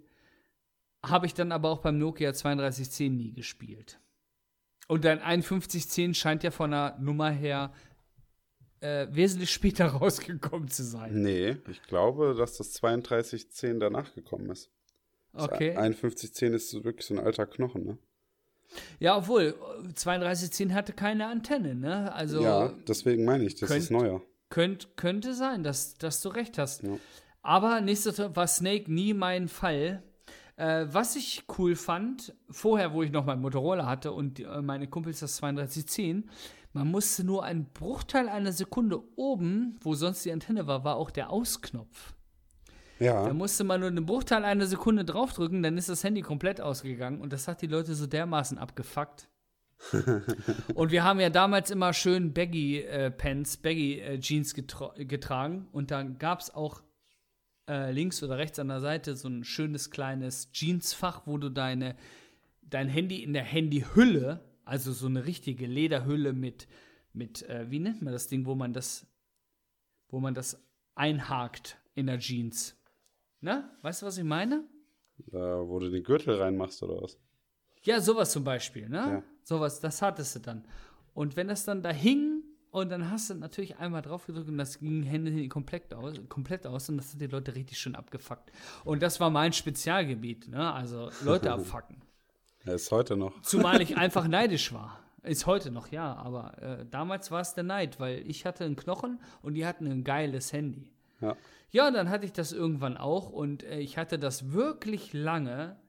Habe 1.06 1.28
ich 1.28 1.36
dann 1.36 1.52
aber 1.52 1.70
auch 1.70 1.82
beim 1.82 2.00
Nokia 2.00 2.32
3210 2.32 3.16
nie 3.16 3.34
gespielt. 3.34 4.00
Und 4.88 5.04
dein 5.06 5.20
5110 5.20 6.14
scheint 6.14 6.44
ja 6.44 6.52
von 6.52 6.72
der 6.72 6.98
Nummer 7.00 7.32
her 7.32 7.74
äh, 8.82 9.08
wesentlich 9.12 9.52
später 9.52 9.86
rausgekommen 10.00 10.68
zu 10.68 10.84
sein. 10.84 11.22
Nee, 11.22 11.58
ich 11.70 11.82
glaube, 11.84 12.36
dass 12.36 12.58
das 12.58 12.74
3210 12.74 13.80
danach 13.80 14.14
gekommen 14.14 14.50
ist. 14.50 14.70
Okay. 15.34 15.74
5110 15.74 16.54
ist 16.54 16.84
wirklich 16.84 17.06
so 17.06 17.16
ein 17.16 17.20
alter 17.20 17.46
Knochen, 17.46 17.86
ne? 17.86 17.98
Ja, 19.00 19.18
obwohl, 19.18 19.56
3210 19.96 20.74
hatte 20.74 20.94
keine 20.94 21.28
Antenne, 21.28 21.76
ne? 21.76 22.14
Also, 22.14 22.42
ja, 22.42 22.74
deswegen 22.88 23.26
meine 23.26 23.46
ich, 23.46 23.56
das 23.56 23.70
könnt, 23.70 23.84
ist 23.84 23.92
neuer. 23.92 24.22
Könnt, 24.50 24.98
könnte 24.98 25.34
sein, 25.34 25.64
dass, 25.64 25.96
dass 25.96 26.22
du 26.22 26.30
recht 26.30 26.58
hast. 26.58 26.84
Ja. 26.84 26.98
Aber 27.42 27.82
nichtsdestotrotz 27.82 28.36
war 28.36 28.48
Snake 28.48 28.92
nie 28.92 29.14
mein 29.14 29.48
Fall. 29.48 30.04
Äh, 30.58 30.86
was 30.90 31.16
ich 31.16 31.44
cool 31.58 31.76
fand, 31.76 32.34
vorher, 32.50 32.94
wo 32.94 33.04
ich 33.04 33.12
noch 33.12 33.26
mein 33.26 33.42
Motorola 33.42 33.86
hatte 33.86 34.14
und 34.14 34.40
äh, 34.40 34.62
meine 34.62 34.88
Kumpels 34.88 35.20
das 35.20 35.38
3210, 35.38 36.30
man 36.72 36.90
musste 36.90 37.24
nur 37.24 37.44
einen 37.44 37.66
Bruchteil 37.72 38.30
einer 38.30 38.52
Sekunde 38.52 39.02
oben, 39.16 39.78
wo 39.82 39.96
sonst 39.96 40.24
die 40.26 40.32
Antenne 40.32 40.68
war, 40.68 40.84
war 40.84 40.96
auch 40.96 41.12
der 41.12 41.30
Ausknopf. 41.30 42.14
Ja. 43.00 43.28
Da 43.28 43.34
musste 43.34 43.66
man 43.66 43.82
nur 43.82 43.90
einen 43.90 44.06
Bruchteil 44.06 44.46
einer 44.46 44.66
Sekunde 44.66 45.04
draufdrücken, 45.04 45.62
dann 45.62 45.78
ist 45.78 45.90
das 45.90 46.04
Handy 46.04 46.22
komplett 46.22 46.62
ausgegangen 46.62 47.20
und 47.20 47.34
das 47.34 47.48
hat 47.48 47.62
die 47.62 47.68
Leute 47.68 47.94
so 47.94 48.08
dermaßen 48.08 48.58
abgefuckt. 48.58 49.28
und 50.76 50.92
wir 50.92 51.04
haben 51.04 51.20
ja 51.20 51.30
damals 51.30 51.70
immer 51.70 51.92
schön 51.92 52.34
Baggy-Pants, 52.34 53.56
äh, 53.56 53.60
Baggy-Jeans 53.62 54.58
äh, 54.58 55.06
getragen 55.06 55.68
und 55.74 55.92
da 55.92 56.04
gab 56.04 56.40
es 56.40 56.54
auch 56.54 56.82
äh, 57.68 57.92
links 57.92 58.22
oder 58.24 58.38
rechts 58.38 58.60
an 58.60 58.68
der 58.68 58.80
Seite 58.80 59.16
so 59.16 59.28
ein 59.28 59.44
schönes 59.44 59.92
kleines 59.92 60.50
Jeansfach, 60.54 61.26
wo 61.26 61.38
du 61.38 61.50
deine, 61.50 61.96
dein 62.62 62.90
Handy 62.90 63.24
in 63.24 63.34
der 63.34 63.44
Handyhülle 63.44 64.42
also 64.66 64.92
so 64.92 65.06
eine 65.06 65.26
richtige 65.26 65.68
Lederhülle 65.68 66.34
mit, 66.34 66.68
mit 67.14 67.44
äh, 67.44 67.70
wie 67.70 67.80
nennt 67.80 68.02
man 68.02 68.12
das 68.12 68.28
Ding, 68.28 68.46
wo 68.46 68.56
man 68.56 68.74
das, 68.74 69.08
wo 70.10 70.20
man 70.20 70.34
das 70.34 70.62
einhakt 70.96 71.78
in 71.94 72.08
der 72.08 72.20
Jeans. 72.20 72.76
Ne? 73.42 73.70
Weißt 73.84 74.02
du, 74.02 74.08
was 74.08 74.18
ich 74.18 74.24
meine? 74.24 74.68
Da, 75.28 75.68
wo 75.68 75.80
du 75.80 75.90
den 75.90 76.04
Gürtel 76.04 76.36
reinmachst 76.36 76.82
oder 76.84 77.02
was? 77.02 77.18
Ja, 77.84 78.02
sowas 78.02 78.32
zum 78.32 78.44
Beispiel, 78.44 78.90
ne? 78.90 78.98
Ja. 78.98 79.24
Sowas, 79.44 79.80
das 79.80 80.02
hattest 80.02 80.36
du 80.36 80.40
dann. 80.40 80.68
Und 81.14 81.36
wenn 81.36 81.48
das 81.48 81.64
dann 81.64 81.84
da 81.84 81.92
hing 81.92 82.35
und 82.76 82.90
dann 82.90 83.10
hast 83.10 83.30
du 83.30 83.36
natürlich 83.36 83.78
einmal 83.78 84.02
drauf 84.02 84.26
gedrückt 84.26 84.50
und 84.50 84.58
das 84.58 84.80
ging 84.80 85.04
Hände 85.04 85.48
komplett 85.48 85.94
aus, 85.94 86.16
komplett 86.28 86.68
aus 86.68 86.90
und 86.90 86.98
das 86.98 87.14
hat 87.14 87.22
die 87.22 87.28
Leute 87.28 87.56
richtig 87.56 87.80
schön 87.80 87.96
abgefuckt. 87.96 88.52
Und 88.84 89.02
das 89.02 89.22
war 89.22 89.30
mein 89.30 89.54
Spezialgebiet, 89.54 90.50
ne? 90.50 90.74
Also 90.74 91.10
Leute 91.24 91.52
abfucken. 91.54 92.02
Er 92.66 92.76
ist 92.76 92.92
heute 92.92 93.16
noch. 93.16 93.42
Zumal 93.44 93.82
ich 93.82 93.96
einfach 93.98 94.28
neidisch 94.28 94.74
war. 94.74 95.00
Ist 95.24 95.46
heute 95.46 95.72
noch, 95.72 95.88
ja, 95.88 96.16
aber 96.16 96.62
äh, 96.62 96.86
damals 96.86 97.32
war 97.32 97.40
es 97.40 97.54
der 97.54 97.64
Neid, 97.64 98.00
weil 98.02 98.30
ich 98.30 98.46
hatte 98.46 98.66
einen 98.66 98.76
Knochen 98.76 99.22
und 99.42 99.54
die 99.54 99.66
hatten 99.66 99.88
ein 99.88 100.04
geiles 100.04 100.52
Handy. 100.52 100.92
Ja. 101.22 101.38
Ja, 101.72 101.90
dann 101.92 102.10
hatte 102.10 102.26
ich 102.26 102.34
das 102.34 102.52
irgendwann 102.52 102.98
auch 102.98 103.30
und 103.30 103.64
äh, 103.64 103.80
ich 103.80 103.98
hatte 103.98 104.20
das 104.20 104.52
wirklich 104.52 105.14
lange, 105.14 105.80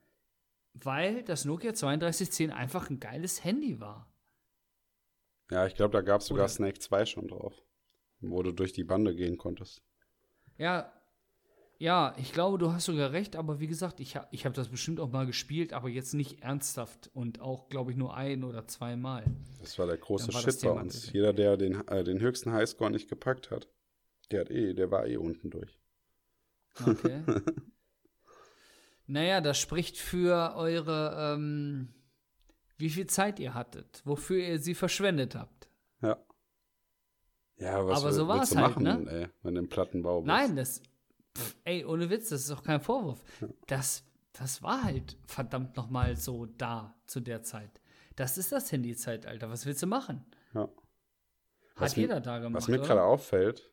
weil 0.73 1.25
das 1.25 1.45
Nokia 1.45 1.73
3210 1.73 2.53
einfach 2.53 2.91
ein 2.91 3.01
geiles 3.01 3.43
Handy 3.43 3.81
war. 3.81 4.07
Ja, 5.51 5.67
ich 5.67 5.75
glaube, 5.75 5.93
da 5.93 6.01
gab 6.01 6.21
es 6.21 6.27
sogar? 6.27 6.49
Snake 6.49 6.79
2 6.79 7.07
schon 7.07 7.29
drauf, 7.29 7.55
wo 8.21 8.43
du 8.43 8.53
durch 8.53 8.73
die 8.73 8.85
Bande 8.85 9.15
gehen 9.15 9.39
konntest. 9.39 9.83
Ja, 10.59 10.93
ja, 11.79 12.15
ich 12.19 12.33
glaube, 12.33 12.57
du 12.57 12.73
hast 12.73 12.87
sogar 12.87 13.13
recht, 13.13 13.37
aber 13.37 13.61
wie 13.61 13.67
gesagt, 13.67 14.01
ich, 14.01 14.17
ha 14.17 14.27
ich 14.31 14.47
habe 14.47 14.55
das 14.55 14.69
bestimmt 14.69 14.99
auch 14.99 15.11
mal 15.11 15.27
gespielt, 15.27 15.75
aber 15.75 15.91
jetzt 15.91 16.15
nicht 16.15 16.43
ernsthaft 16.43 17.11
und 17.13 17.41
auch, 17.41 17.69
glaube 17.69 17.91
ich, 17.91 17.99
nur 17.99 18.17
ein 18.17 18.45
oder 18.45 18.67
zweimal. 18.67 19.25
Das 19.61 19.79
war 19.79 19.87
der 19.87 19.99
große 19.99 20.33
war 20.33 20.41
Shit 20.41 20.63
bei 20.63 20.71
uns. 20.71 21.13
Jeder, 21.13 21.35
der 21.35 21.57
den, 21.59 21.87
äh, 21.89 22.03
den 22.03 22.21
höchsten 22.21 22.53
Highscore 22.53 22.91
nicht 22.91 23.11
gepackt 23.11 23.51
hat, 23.51 23.69
der 24.31 24.41
hat 24.41 24.51
eh, 24.51 24.73
der 24.73 24.91
war 24.91 25.07
eh 25.07 25.19
unten 25.19 25.51
durch. 25.51 25.79
Okay. 26.87 27.23
naja, 29.07 29.43
das 29.43 29.59
spricht 29.59 29.99
für 29.99 30.55
eure, 30.57 31.35
ähm, 31.37 31.95
wie 32.79 32.91
viel 32.91 33.07
Zeit 33.07 33.39
ihr 33.39 33.55
hattet, 33.55 34.03
wofür 34.05 34.39
ihr 34.39 34.59
sie 34.59 34.75
verschwendet 34.75 35.35
habt. 35.35 35.69
Ja. 36.03 36.19
Ja, 37.59 37.87
was 37.87 38.03
aber 38.03 38.13
so 38.13 38.29
war 38.29 38.43
es 38.43 38.55
halt, 38.55 38.69
machen, 38.69 38.83
ne? 38.83 39.11
Ey, 39.11 39.29
wenn 39.43 39.55
du 39.55 39.61
im 39.61 39.69
Plattenbau 39.69 40.21
bist. 40.21 40.27
Nein, 40.27 40.57
das 40.57 40.83
Pff, 41.37 41.57
ey, 41.65 41.85
ohne 41.85 42.09
Witz, 42.09 42.31
das 42.31 42.43
ist 42.43 42.51
auch 42.51 42.63
kein 42.63 42.81
Vorwurf. 42.81 43.23
Das, 43.67 44.05
das 44.33 44.63
war 44.63 44.85
halt 44.85 45.19
verdammt 45.27 45.77
nochmal 45.77 46.17
so 46.17 46.47
da 46.47 46.95
zu 47.07 47.21
der 47.21 47.43
Zeit. 47.43 47.81
Das 48.17 48.39
ist 48.39 48.53
das 48.53 48.73
Handy-Zeitalter. 48.73 49.51
Was 49.51 49.67
willst 49.67 49.83
du 49.83 49.87
machen? 49.87 50.25
Ja. 50.55 50.63
Hat 50.63 50.71
was 51.77 51.97
jeder 51.97 52.21
da 52.21 52.39
gemacht. 52.39 52.63
Was 52.63 52.69
mir 52.69 52.79
gerade 52.79 53.03
auffällt, 53.03 53.71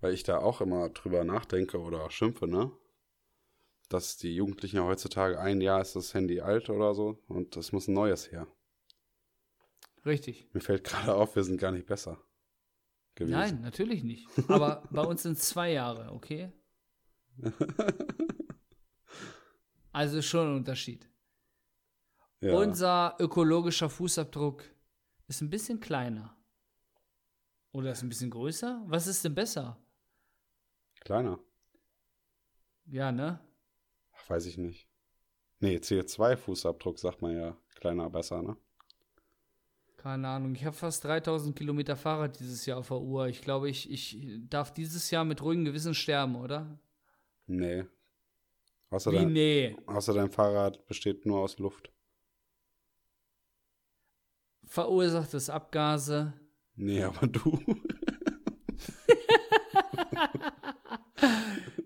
weil 0.00 0.14
ich 0.14 0.22
da 0.22 0.38
auch 0.38 0.62
immer 0.62 0.88
drüber 0.88 1.24
nachdenke 1.24 1.78
oder 1.78 2.10
schimpfe, 2.10 2.46
ne? 2.46 2.72
Dass 3.90 4.16
die 4.16 4.34
Jugendlichen 4.34 4.76
ja 4.76 4.84
heutzutage 4.84 5.38
ein 5.38 5.60
Jahr 5.60 5.82
ist 5.82 5.96
das 5.96 6.14
Handy 6.14 6.40
alt 6.40 6.70
oder 6.70 6.94
so 6.94 7.22
und 7.26 7.56
es 7.56 7.72
muss 7.72 7.88
ein 7.88 7.94
neues 7.94 8.30
her. 8.30 8.46
Richtig. 10.06 10.48
Mir 10.54 10.60
fällt 10.60 10.84
gerade 10.84 11.14
auf, 11.14 11.36
wir 11.36 11.44
sind 11.44 11.60
gar 11.60 11.72
nicht 11.72 11.86
besser 11.86 12.16
gewesen. 13.16 13.32
Nein, 13.32 13.60
natürlich 13.60 14.04
nicht. 14.04 14.28
Aber 14.48 14.84
bei 14.90 15.02
uns 15.02 15.24
sind 15.24 15.38
zwei 15.38 15.72
Jahre, 15.72 16.12
okay? 16.12 16.52
also 19.92 20.22
schon 20.22 20.48
ein 20.48 20.56
Unterschied. 20.56 21.08
Ja. 22.40 22.54
Unser 22.54 23.16
ökologischer 23.18 23.90
Fußabdruck 23.90 24.64
ist 25.26 25.40
ein 25.42 25.50
bisschen 25.50 25.80
kleiner. 25.80 26.36
Oder 27.72 27.92
ist 27.92 28.02
ein 28.02 28.08
bisschen 28.08 28.30
größer? 28.30 28.82
Was 28.86 29.06
ist 29.08 29.24
denn 29.24 29.34
besser? 29.34 29.76
Kleiner. 31.00 31.38
Ja, 32.86 33.12
ne? 33.12 33.40
Weiß 34.30 34.46
ich 34.46 34.58
nicht. 34.58 34.86
Nee, 35.58 35.78
CO2-Fußabdruck 35.78 36.98
sagt 36.98 37.20
man 37.20 37.36
ja 37.36 37.56
kleiner 37.74 38.08
besser, 38.08 38.40
ne? 38.42 38.56
Keine 39.96 40.28
Ahnung. 40.28 40.54
Ich 40.54 40.64
habe 40.64 40.76
fast 40.76 41.02
3000 41.02 41.56
Kilometer 41.56 41.96
Fahrrad 41.96 42.38
dieses 42.38 42.64
Jahr 42.64 42.78
auf 42.78 42.88
der 42.88 43.00
Uhr. 43.00 43.26
Ich 43.26 43.42
glaube, 43.42 43.68
ich, 43.68 43.90
ich 43.90 44.18
darf 44.48 44.72
dieses 44.72 45.10
Jahr 45.10 45.24
mit 45.24 45.42
ruhigem 45.42 45.64
Gewissen 45.64 45.94
sterben, 45.94 46.36
oder? 46.36 46.78
Nee. 47.48 47.84
Außer 48.90 49.10
Wie 49.10 49.16
dein, 49.16 49.32
nee? 49.32 49.76
Außer 49.86 50.14
dein 50.14 50.30
Fahrrad 50.30 50.86
besteht 50.86 51.26
nur 51.26 51.40
aus 51.40 51.58
Luft. 51.58 51.90
Verursacht 54.64 55.34
es 55.34 55.50
Abgase? 55.50 56.34
Nee, 56.76 57.02
aber 57.02 57.26
du. 57.26 57.58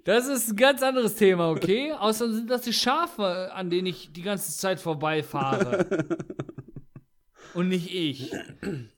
das 0.04 0.28
ist 0.28 0.50
ein 0.50 0.56
ganz 0.56 0.82
anderes 0.82 1.16
Thema, 1.16 1.50
okay? 1.50 1.92
Außerdem 1.98 2.34
sind 2.34 2.50
das 2.50 2.62
die 2.62 2.72
Schafe, 2.72 3.52
an 3.52 3.70
denen 3.70 3.86
ich 3.86 4.12
die 4.12 4.22
ganze 4.22 4.56
Zeit 4.56 4.80
vorbeifahre. 4.80 6.06
und 7.54 7.68
nicht 7.68 7.94
ich. 7.94 8.32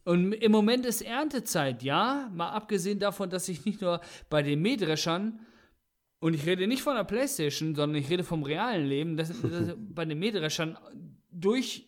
Und 0.05 0.33
im 0.33 0.53
Moment 0.53 0.85
ist 0.85 1.03
Erntezeit, 1.03 1.83
ja. 1.83 2.31
Mal 2.35 2.51
abgesehen 2.51 2.99
davon, 2.99 3.31
dass 3.31 3.49
ich 3.49 3.65
nicht 3.65 3.81
nur 3.81 4.01
bei 4.29 4.43
den 4.43 4.61
Mähdreschern, 4.61 5.41
und 6.19 6.35
ich 6.35 6.47
rede 6.47 6.67
nicht 6.67 6.83
von 6.83 6.97
der 6.97 7.05
Playstation, 7.05 7.75
sondern 7.75 8.01
ich 8.03 8.11
rede 8.11 8.25
vom 8.25 8.43
realen 8.43 8.87
Leben, 8.87 9.17
dass, 9.17 9.29
dass 9.29 9.75
bei 9.77 10.05
den 10.05 10.19
Mähdreschern 10.19 10.79
durch 11.31 11.87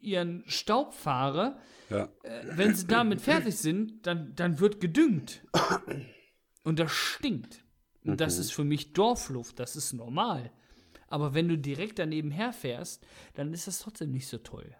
ihren 0.00 0.42
Staub 0.46 0.92
fahre. 0.92 1.56
Ja. 1.88 2.08
Äh, 2.22 2.42
wenn 2.56 2.74
sie 2.74 2.86
damit 2.86 3.20
fertig 3.20 3.56
sind, 3.56 4.06
dann, 4.06 4.34
dann 4.34 4.58
wird 4.58 4.80
gedüngt. 4.80 5.42
Und 6.64 6.78
das 6.78 6.90
stinkt. 6.90 7.61
Und 8.04 8.20
das 8.20 8.38
ist 8.38 8.52
für 8.52 8.64
mich 8.64 8.92
Dorfluft, 8.92 9.58
das 9.60 9.76
ist 9.76 9.92
normal. 9.92 10.50
Aber 11.08 11.34
wenn 11.34 11.48
du 11.48 11.58
direkt 11.58 11.98
daneben 11.98 12.30
herfährst, 12.30 13.04
dann 13.34 13.52
ist 13.52 13.66
das 13.66 13.80
trotzdem 13.80 14.10
nicht 14.10 14.26
so 14.26 14.38
toll. 14.38 14.74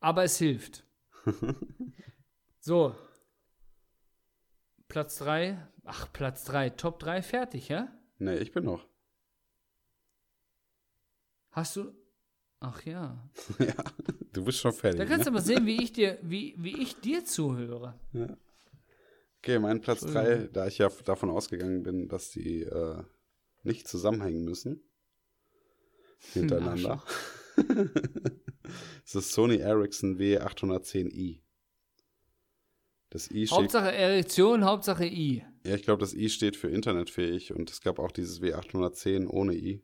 Aber 0.00 0.24
es 0.24 0.36
hilft. 0.36 0.84
so. 2.60 2.94
Platz 4.88 5.18
3. 5.18 5.66
Ach, 5.84 6.12
Platz 6.12 6.44
3. 6.44 6.70
Top 6.70 6.98
3 6.98 7.22
fertig, 7.22 7.68
ja? 7.68 7.88
Nee, 8.18 8.36
ich 8.36 8.52
bin 8.52 8.64
noch. 8.64 8.86
Hast 11.52 11.76
du. 11.76 11.94
Ach 12.60 12.84
ja. 12.84 13.28
ja, 13.58 13.74
du 14.32 14.44
bist 14.44 14.58
schon 14.58 14.72
fertig. 14.72 14.98
Da 14.98 15.06
kannst 15.06 15.26
du 15.26 15.30
ne? 15.30 15.34
mal 15.36 15.42
sehen, 15.42 15.64
wie 15.64 15.82
ich 15.82 15.92
dir, 15.92 16.18
wie, 16.22 16.54
wie 16.58 16.82
ich 16.82 16.96
dir 17.00 17.24
zuhöre. 17.24 17.98
Okay, 19.44 19.58
mein 19.58 19.82
Platz 19.82 20.00
3, 20.00 20.48
da 20.54 20.66
ich 20.66 20.78
ja 20.78 20.88
davon 21.04 21.28
ausgegangen 21.28 21.82
bin, 21.82 22.08
dass 22.08 22.30
die 22.30 22.62
äh, 22.62 23.02
nicht 23.62 23.86
zusammenhängen 23.86 24.42
müssen. 24.42 24.82
Hintereinander. 26.32 27.04
Es 29.04 29.14
ist 29.14 29.32
Sony 29.32 29.58
Ericsson 29.58 30.18
W810i. 30.18 31.42
Das 33.10 33.30
i 33.30 33.46
steht, 33.46 33.58
Hauptsache 33.58 33.92
Erektion, 33.92 34.64
Hauptsache 34.64 35.04
I. 35.04 35.44
ja, 35.62 35.74
ich 35.74 35.82
glaube, 35.82 36.00
das 36.00 36.14
i 36.14 36.30
steht 36.30 36.56
für 36.56 36.68
internetfähig 36.68 37.52
und 37.52 37.70
es 37.70 37.82
gab 37.82 37.98
auch 37.98 38.10
dieses 38.10 38.40
W810 38.40 39.28
ohne 39.28 39.54
i. 39.54 39.82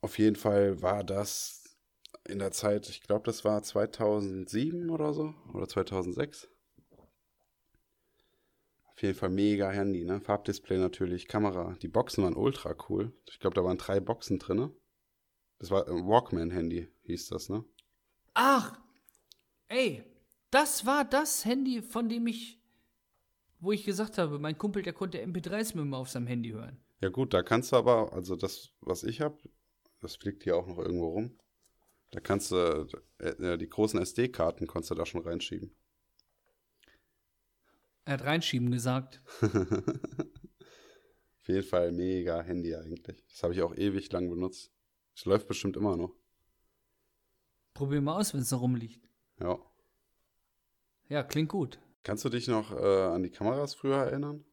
Auf 0.00 0.18
jeden 0.18 0.36
Fall 0.36 0.80
war 0.80 1.04
das 1.04 1.76
in 2.26 2.38
der 2.38 2.52
Zeit, 2.52 2.88
ich 2.88 3.02
glaube, 3.02 3.26
das 3.26 3.44
war 3.44 3.62
2007 3.62 4.88
oder 4.88 5.12
so 5.12 5.34
oder 5.52 5.68
2006. 5.68 6.48
Auf 8.96 9.02
jeden 9.02 9.18
Fall 9.18 9.30
mega 9.30 9.70
Handy, 9.70 10.04
ne? 10.04 10.20
Farbdisplay 10.20 10.78
natürlich, 10.78 11.26
Kamera. 11.26 11.76
Die 11.82 11.88
Boxen 11.88 12.22
waren 12.22 12.36
ultra 12.36 12.76
cool. 12.88 13.12
Ich 13.28 13.40
glaube, 13.40 13.54
da 13.54 13.64
waren 13.64 13.78
drei 13.78 13.98
Boxen 13.98 14.38
drin. 14.38 14.70
Das 15.58 15.70
war 15.70 15.88
ein 15.88 16.06
Walkman-Handy, 16.06 16.88
hieß 17.02 17.28
das, 17.28 17.48
ne? 17.48 17.64
Ach, 18.34 18.78
ey, 19.68 20.04
das 20.50 20.86
war 20.86 21.04
das 21.04 21.44
Handy, 21.44 21.82
von 21.82 22.08
dem 22.08 22.26
ich, 22.28 22.60
wo 23.58 23.72
ich 23.72 23.84
gesagt 23.84 24.18
habe, 24.18 24.38
mein 24.38 24.58
Kumpel, 24.58 24.82
der 24.82 24.92
konnte 24.92 25.20
MP3s 25.24 25.76
mit 25.76 25.86
mir 25.86 25.96
auf 25.96 26.10
seinem 26.10 26.28
Handy 26.28 26.50
hören. 26.50 26.78
Ja 27.00 27.08
gut, 27.08 27.34
da 27.34 27.42
kannst 27.42 27.72
du 27.72 27.76
aber, 27.76 28.12
also 28.12 28.36
das, 28.36 28.70
was 28.80 29.02
ich 29.02 29.20
habe, 29.20 29.38
das 30.00 30.16
fliegt 30.16 30.44
hier 30.44 30.56
auch 30.56 30.66
noch 30.66 30.78
irgendwo 30.78 31.08
rum. 31.08 31.38
Da 32.12 32.20
kannst 32.20 32.52
du, 32.52 32.86
äh, 33.18 33.58
die 33.58 33.68
großen 33.68 34.00
SD-Karten 34.00 34.68
konntest 34.68 34.92
du 34.92 34.94
da 34.94 35.04
schon 35.04 35.22
reinschieben. 35.22 35.74
Er 38.04 38.14
hat 38.14 38.24
reinschieben 38.24 38.70
gesagt. 38.70 39.22
Auf 41.40 41.48
jeden 41.48 41.62
Fall 41.62 41.92
mega 41.92 42.42
Handy 42.42 42.74
eigentlich. 42.74 43.22
Das 43.28 43.42
habe 43.42 43.54
ich 43.54 43.62
auch 43.62 43.74
ewig 43.74 44.10
lang 44.12 44.28
benutzt. 44.28 44.72
Es 45.14 45.24
läuft 45.24 45.46
bestimmt 45.48 45.76
immer 45.76 45.96
noch. 45.96 46.14
Probier 47.72 48.00
mal 48.00 48.18
aus, 48.18 48.34
wenn 48.34 48.40
es 48.40 48.50
da 48.50 48.56
rumliegt. 48.56 49.08
Ja. 49.40 49.58
Ja, 51.08 51.22
klingt 51.22 51.50
gut. 51.50 51.78
Kannst 52.02 52.24
du 52.24 52.28
dich 52.28 52.48
noch 52.48 52.72
äh, 52.72 53.02
an 53.02 53.22
die 53.22 53.30
Kameras 53.30 53.74
früher 53.74 53.96
erinnern? 53.96 54.44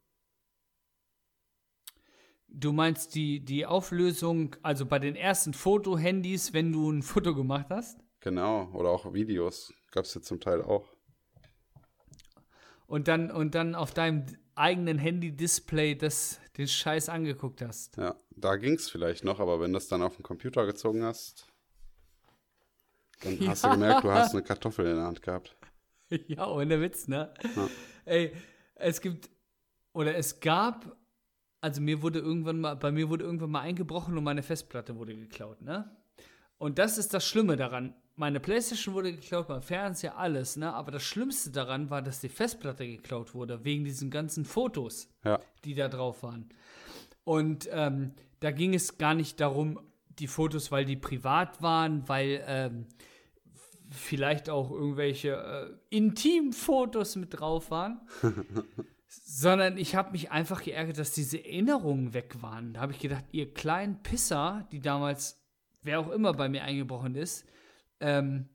Du 2.47 2.73
meinst 2.73 3.15
die, 3.15 3.39
die 3.43 3.65
Auflösung, 3.65 4.55
also 4.61 4.85
bei 4.85 4.99
den 4.99 5.15
ersten 5.15 5.53
Fotohandys, 5.53 6.53
wenn 6.53 6.71
du 6.71 6.91
ein 6.91 7.01
Foto 7.01 7.33
gemacht 7.33 7.67
hast? 7.69 7.99
Genau. 8.19 8.69
Oder 8.73 8.89
auch 8.89 9.13
Videos. 9.13 9.73
Gab 9.91 10.05
es 10.05 10.13
ja 10.13 10.21
zum 10.21 10.39
Teil 10.39 10.61
auch. 10.61 10.89
Und 12.91 13.07
dann, 13.07 13.31
und 13.31 13.55
dann 13.55 13.73
auf 13.73 13.93
deinem 13.93 14.25
eigenen 14.53 14.97
Handy-Display 14.97 15.95
das, 15.95 16.41
den 16.57 16.67
Scheiß 16.67 17.07
angeguckt 17.07 17.61
hast. 17.61 17.95
Ja, 17.95 18.17
da 18.35 18.57
ging 18.57 18.73
es 18.73 18.89
vielleicht 18.89 19.23
noch, 19.23 19.39
aber 19.39 19.61
wenn 19.61 19.71
du 19.71 19.77
das 19.77 19.87
dann 19.87 20.01
auf 20.01 20.17
den 20.17 20.23
Computer 20.23 20.65
gezogen 20.65 21.01
hast, 21.01 21.47
dann 23.23 23.39
hast 23.47 23.63
du 23.63 23.69
Ja. 23.69 23.75
gemerkt, 23.75 24.03
du 24.03 24.11
hast 24.11 24.33
eine 24.33 24.43
Kartoffel 24.43 24.85
in 24.87 24.97
der 24.97 25.05
Hand 25.05 25.21
gehabt. 25.21 25.55
Ja, 26.27 26.45
ohne 26.49 26.81
Witz, 26.81 27.07
ne? 27.07 27.33
Ey, 28.03 28.33
es 28.75 28.99
gibt, 28.99 29.29
oder 29.93 30.13
es 30.17 30.41
gab, 30.41 30.97
also 31.61 31.79
mir 31.79 32.01
wurde 32.01 32.19
irgendwann 32.19 32.59
mal, 32.59 32.75
bei 32.75 32.91
mir 32.91 33.07
wurde 33.07 33.23
irgendwann 33.23 33.51
mal 33.51 33.61
eingebrochen 33.61 34.17
und 34.17 34.25
meine 34.25 34.43
Festplatte 34.43 34.97
wurde 34.97 35.15
geklaut, 35.15 35.61
ne? 35.61 35.95
Und 36.57 36.77
das 36.77 36.97
ist 36.97 37.13
das 37.13 37.25
Schlimme 37.25 37.55
daran. 37.55 37.95
Meine 38.15 38.39
Playstation 38.39 38.93
wurde 38.93 39.13
geklaut, 39.13 39.49
mein 39.49 39.61
Fernseher, 39.61 40.17
alles, 40.17 40.57
ne? 40.57 40.73
Aber 40.73 40.91
das 40.91 41.03
Schlimmste 41.03 41.49
daran 41.49 41.89
war, 41.89 42.01
dass 42.01 42.19
die 42.19 42.29
Festplatte 42.29 42.85
geklaut 42.85 43.33
wurde, 43.33 43.63
wegen 43.63 43.85
diesen 43.85 44.11
ganzen 44.11 44.45
Fotos, 44.45 45.09
Ja, 45.23 45.39
die 45.63 45.73
da 45.73 45.87
drauf 45.87 46.23
waren. 46.23 46.49
Und 47.23 47.69
ähm, 47.71 48.13
da 48.39 48.51
ging 48.51 48.73
es 48.73 48.97
gar 48.97 49.13
nicht 49.13 49.39
darum, 49.39 49.79
die 50.19 50.27
Fotos, 50.27 50.71
weil 50.71 50.85
die 50.85 50.97
privat 50.97 51.61
waren, 51.61 52.07
weil 52.09 52.43
ähm, 52.47 52.87
vielleicht 53.89 54.49
auch 54.49 54.71
irgendwelche 54.71 55.79
äh, 55.89 55.95
Intimfotos 55.95 57.15
mit 57.15 57.39
drauf 57.39 57.71
waren, 57.71 58.01
sondern 59.07 59.77
ich 59.77 59.95
habe 59.95 60.11
mich 60.11 60.31
einfach 60.31 60.63
geärgert, 60.63 60.97
dass 60.97 61.13
diese 61.13 61.37
Erinnerungen 61.37 62.13
weg 62.13 62.41
waren. 62.41 62.73
Da 62.73 62.81
habe 62.81 62.93
ich 62.93 62.99
gedacht, 62.99 63.25
ihr 63.31 63.53
kleinen 63.53 64.01
Pisser, 64.01 64.67
die 64.71 64.79
damals, 64.79 65.41
wer 65.81 65.99
auch 65.99 66.09
immer 66.09 66.33
bei 66.33 66.49
mir 66.49 66.63
eingebrochen 66.63 67.15
ist, 67.15 67.45
ähm, 68.01 68.49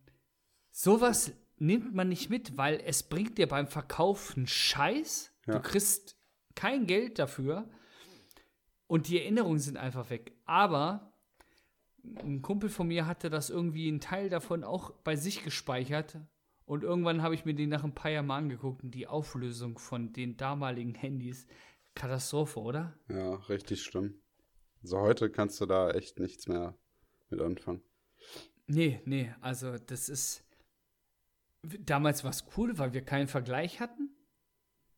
sowas 0.70 1.32
nimmt 1.59 1.94
man 1.94 2.09
nicht 2.09 2.30
mit, 2.30 2.57
weil 2.57 2.80
es 2.84 3.03
bringt 3.03 3.38
dir 3.38 3.49
beim 3.49 3.66
Verkauf 3.66 4.36
einen 4.36 4.47
Scheiß. 4.47 5.32
Ja. 5.47 5.55
Du 5.55 5.61
kriegst 5.61 6.16
kein 6.55 6.86
Geld 6.86 7.18
dafür 7.18 7.68
und 8.86 9.09
die 9.09 9.18
Erinnerungen 9.20 9.59
sind 9.59 9.76
einfach 9.76 10.11
weg. 10.11 10.32
Aber 10.44 11.12
ein 12.03 12.42
Kumpel 12.42 12.68
von 12.68 12.88
mir 12.88 13.07
hatte 13.07 13.30
das 13.30 13.51
irgendwie 13.51 13.88
einen 13.88 14.01
Teil 14.01 14.28
davon 14.28 14.64
auch 14.64 14.90
bei 14.90 15.16
sich 15.16 15.42
gespeichert. 15.42 16.18
Und 16.64 16.82
irgendwann 16.82 17.22
habe 17.22 17.34
ich 17.34 17.44
mir 17.44 17.55
den 17.55 17.68
nach 17.68 17.84
ein 17.84 17.94
paar 17.94 18.11
Jahren 18.11 18.26
mal 18.26 18.38
angeguckt 18.38 18.82
und 18.82 18.90
die 18.90 19.07
Auflösung 19.07 19.78
von 19.78 20.12
den 20.12 20.36
damaligen 20.36 20.94
Handys. 20.94 21.47
Katastrophe, 21.94 22.61
oder? 22.61 22.94
ja, 23.09 23.36
richtig 23.49 23.82
schlimm. 23.82 24.20
Also 24.82 25.01
heute 25.01 25.30
kannst 25.30 25.61
du 25.61 25.66
da 25.66 25.90
echt 25.90 26.20
nichts 26.20 26.47
mehr 26.47 26.76
mit 27.30 27.40
anfangen. 27.40 27.82
Nee, 28.66 29.00
nee, 29.04 29.32
also 29.40 29.78
das 29.78 30.08
ist. 30.08 30.44
Damals 31.62 32.22
war 32.22 32.30
es 32.30 32.44
cool, 32.56 32.78
weil 32.78 32.92
wir 32.92 33.04
keinen 33.04 33.28
Vergleich 33.28 33.80
hatten. 33.80 34.10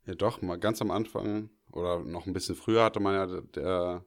Ja, 0.07 0.15
doch, 0.15 0.43
mal 0.43 0.59
ganz 0.59 0.83
am 0.83 0.91
Anfang 0.91 1.51
oder 1.73 2.01
noch 2.01 2.27
ein 2.27 2.33
bisschen 2.33 2.57
früher 2.57 2.85
hatte 2.85 3.01
man 3.01 3.15
ja 3.15 3.41
der, 3.41 4.05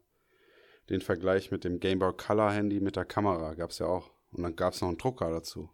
den 0.89 1.01
Vergleich 1.01 1.51
mit 1.51 1.63
dem 1.63 1.79
Game 1.79 1.99
Boy 1.99 2.13
Color 2.15 2.51
Handy 2.51 2.79
mit 2.79 2.95
der 2.95 3.05
Kamera. 3.05 3.53
Gab 3.55 3.71
es 3.71 3.79
ja 3.79 3.87
auch. 3.87 4.11
Und 4.31 4.43
dann 4.43 4.55
gab 4.55 4.73
es 4.73 4.81
noch 4.81 4.89
einen 4.89 4.97
Drucker 4.97 5.29
dazu. 5.29 5.69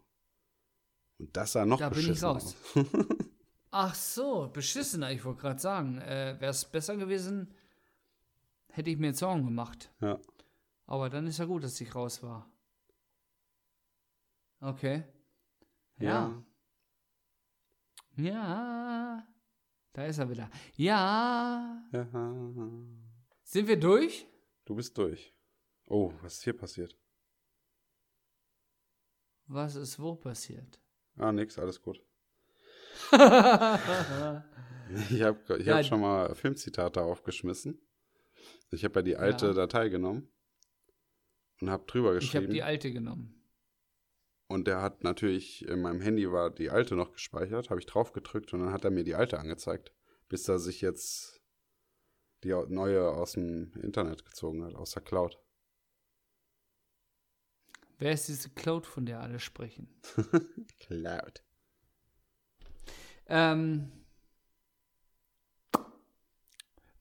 Und 1.18 1.36
das 1.36 1.52
sah 1.52 1.64
noch 1.64 1.78
Da 1.78 1.88
bin 1.90 2.00
ich 2.00 2.06
beschissener 2.08 2.32
raus. 2.32 2.56
aus. 2.74 2.86
Ach 3.70 3.94
so, 3.94 4.48
beschissener, 4.52 5.12
ich 5.12 5.24
wollte 5.24 5.42
gerade 5.42 5.60
sagen. 5.60 5.98
Äh, 5.98 6.36
Wäre 6.38 6.50
es 6.50 6.64
besser 6.64 6.96
gewesen, 6.96 7.54
hätte 8.70 8.90
ich 8.90 8.98
mir 8.98 9.08
jetzt 9.08 9.18
Sorgen 9.18 9.44
gemacht. 9.44 9.92
Ja. 10.00 10.18
Aber 10.86 11.10
dann 11.10 11.26
ist 11.26 11.38
ja 11.38 11.44
gut, 11.44 11.64
dass 11.64 11.80
ich 11.80 11.94
raus 11.94 12.22
war. 12.22 12.50
Okay. 14.60 15.04
Ja. 15.98 16.42
Ja. 18.16 19.26
Da 19.92 20.04
ist 20.04 20.18
er 20.18 20.28
wieder. 20.30 20.50
Ja. 20.74 21.82
Sind 23.42 23.66
wir 23.68 23.78
durch? 23.78 24.26
Du 24.64 24.74
bist 24.74 24.96
durch. 24.98 25.34
Oh, 25.86 26.12
was 26.22 26.34
ist 26.34 26.44
hier 26.44 26.56
passiert? 26.56 26.96
Was 29.46 29.76
ist 29.76 29.98
wo 29.98 30.14
passiert? 30.14 30.80
Ah, 31.16 31.32
nix, 31.32 31.58
alles 31.58 31.80
gut. 31.80 32.00
Ich 35.10 35.20
habe 35.22 35.38
ich 35.58 35.66
Ja, 35.66 35.76
hab 35.76 35.84
schon 35.84 36.00
mal 36.00 36.34
Filmzitate 36.34 37.02
aufgeschmissen. 37.02 37.78
Ich 38.70 38.84
habe 38.84 39.00
ja 39.00 39.02
die 39.02 39.16
alte 39.16 39.48
Ja. 39.48 39.52
Datei 39.52 39.90
genommen 39.90 40.32
und 41.60 41.68
habe 41.68 41.84
drüber 41.86 42.16
Ich 42.16 42.28
habe 42.34 42.46
geschrieben. 42.46 42.52
die 42.54 42.62
alte 42.62 42.90
genommen. 42.90 43.37
Und 44.48 44.66
der 44.66 44.80
hat 44.80 45.04
natürlich, 45.04 45.66
in 45.68 45.82
meinem 45.82 46.00
Handy 46.00 46.32
war 46.32 46.50
die 46.50 46.70
alte 46.70 46.96
noch 46.96 47.12
gespeichert, 47.12 47.68
habe 47.68 47.80
ich 47.80 47.86
drauf 47.86 48.12
gedrückt 48.12 48.54
und 48.54 48.60
dann 48.60 48.72
hat 48.72 48.84
er 48.84 48.90
mir 48.90 49.04
die 49.04 49.14
alte 49.14 49.38
angezeigt, 49.38 49.92
bis 50.28 50.48
er 50.48 50.58
sich 50.58 50.80
jetzt 50.80 51.42
die 52.44 52.54
neue 52.68 53.10
aus 53.10 53.32
dem 53.32 53.72
Internet 53.82 54.24
gezogen 54.24 54.64
hat, 54.64 54.74
aus 54.74 54.92
der 54.92 55.02
Cloud. 55.02 55.38
Wer 57.98 58.12
ist 58.12 58.28
diese 58.28 58.48
Cloud, 58.50 58.86
von 58.86 59.04
der 59.04 59.20
alle 59.20 59.38
sprechen? 59.38 59.88
Cloud. 60.78 61.42
Ähm, 63.26 63.92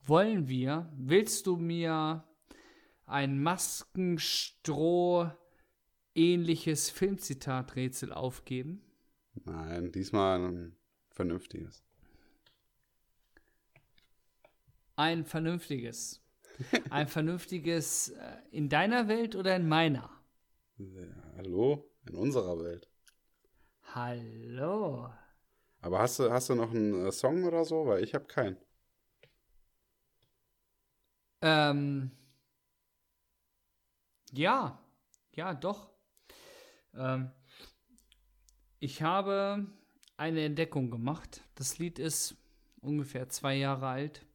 wollen 0.02 0.50
wir, 0.50 0.91
willst 0.98 1.48
du 1.48 1.56
mir 1.56 2.28
ein 3.06 3.41
Maskenstroh 3.41 5.32
ähnliches 6.18 6.89
Filmzitaträtsel 6.89 8.11
aufgeben? 8.11 8.82
Nein, 9.45 9.91
diesmal 9.91 10.41
ein 10.41 10.76
vernünftiges. 11.11 11.84
Ein 14.95 15.26
vernünftiges. 15.26 16.24
Ein 16.89 17.07
vernünftiges 17.07 18.09
äh, 18.09 18.38
in 18.51 18.68
deiner 18.68 19.07
Welt 19.07 19.36
oder 19.36 19.55
in 19.55 19.70
meiner? 19.70 20.09
Ja, 20.78 21.05
hallo? 21.36 21.88
In 22.07 22.15
unserer 22.15 22.59
Welt. 22.59 22.89
Hallo. 23.93 25.09
Aber 25.82 25.99
hast 25.99 26.18
du, 26.18 26.32
hast 26.32 26.49
du 26.49 26.55
noch 26.55 26.72
einen 26.72 27.05
äh, 27.05 27.11
Song 27.11 27.43
oder 27.43 27.63
so? 27.63 27.86
Weil 27.86 28.03
ich 28.03 28.15
habe 28.15 28.26
keinen. 28.26 28.57
Ähm, 31.41 32.11
ja, 34.32 34.80
ja, 35.34 35.53
doch. 35.53 35.97
Ähm, 36.95 37.31
ich 38.79 39.01
habe 39.01 39.65
eine 40.17 40.45
Entdeckung 40.45 40.91
gemacht. 40.91 41.41
Das 41.55 41.79
Lied 41.79 41.99
ist 41.99 42.35
ungefähr 42.81 43.29
zwei 43.29 43.55
Jahre 43.55 43.88
alt. 43.88 44.25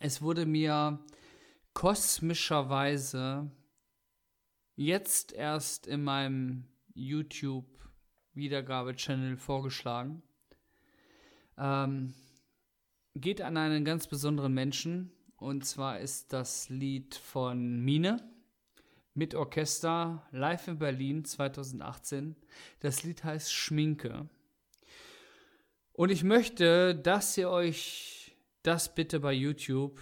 Es 0.00 0.22
wurde 0.22 0.46
mir 0.46 0.98
kosmischerweise 1.74 3.50
jetzt 4.74 5.32
erst 5.32 5.86
in 5.86 6.02
meinem 6.02 6.64
YouTube-Wiedergabe-Channel 6.94 9.36
vorgeschlagen. 9.36 10.22
Ähm, 11.58 12.14
geht 13.14 13.42
an 13.42 13.56
einen 13.56 13.84
ganz 13.84 14.06
besonderen 14.06 14.54
Menschen. 14.54 15.12
Und 15.36 15.64
zwar 15.64 15.98
ist 16.00 16.32
das 16.32 16.68
Lied 16.68 17.14
von 17.14 17.80
Mine 17.80 18.31
mit 19.14 19.34
Orchester 19.34 20.26
live 20.30 20.68
in 20.68 20.78
Berlin 20.78 21.24
2018. 21.24 22.36
Das 22.80 23.02
Lied 23.02 23.24
heißt 23.24 23.52
Schminke. 23.52 24.28
Und 25.92 26.10
ich 26.10 26.24
möchte, 26.24 26.94
dass 26.94 27.36
ihr 27.36 27.50
euch 27.50 28.36
das 28.62 28.94
bitte 28.94 29.20
bei 29.20 29.32
YouTube 29.32 30.00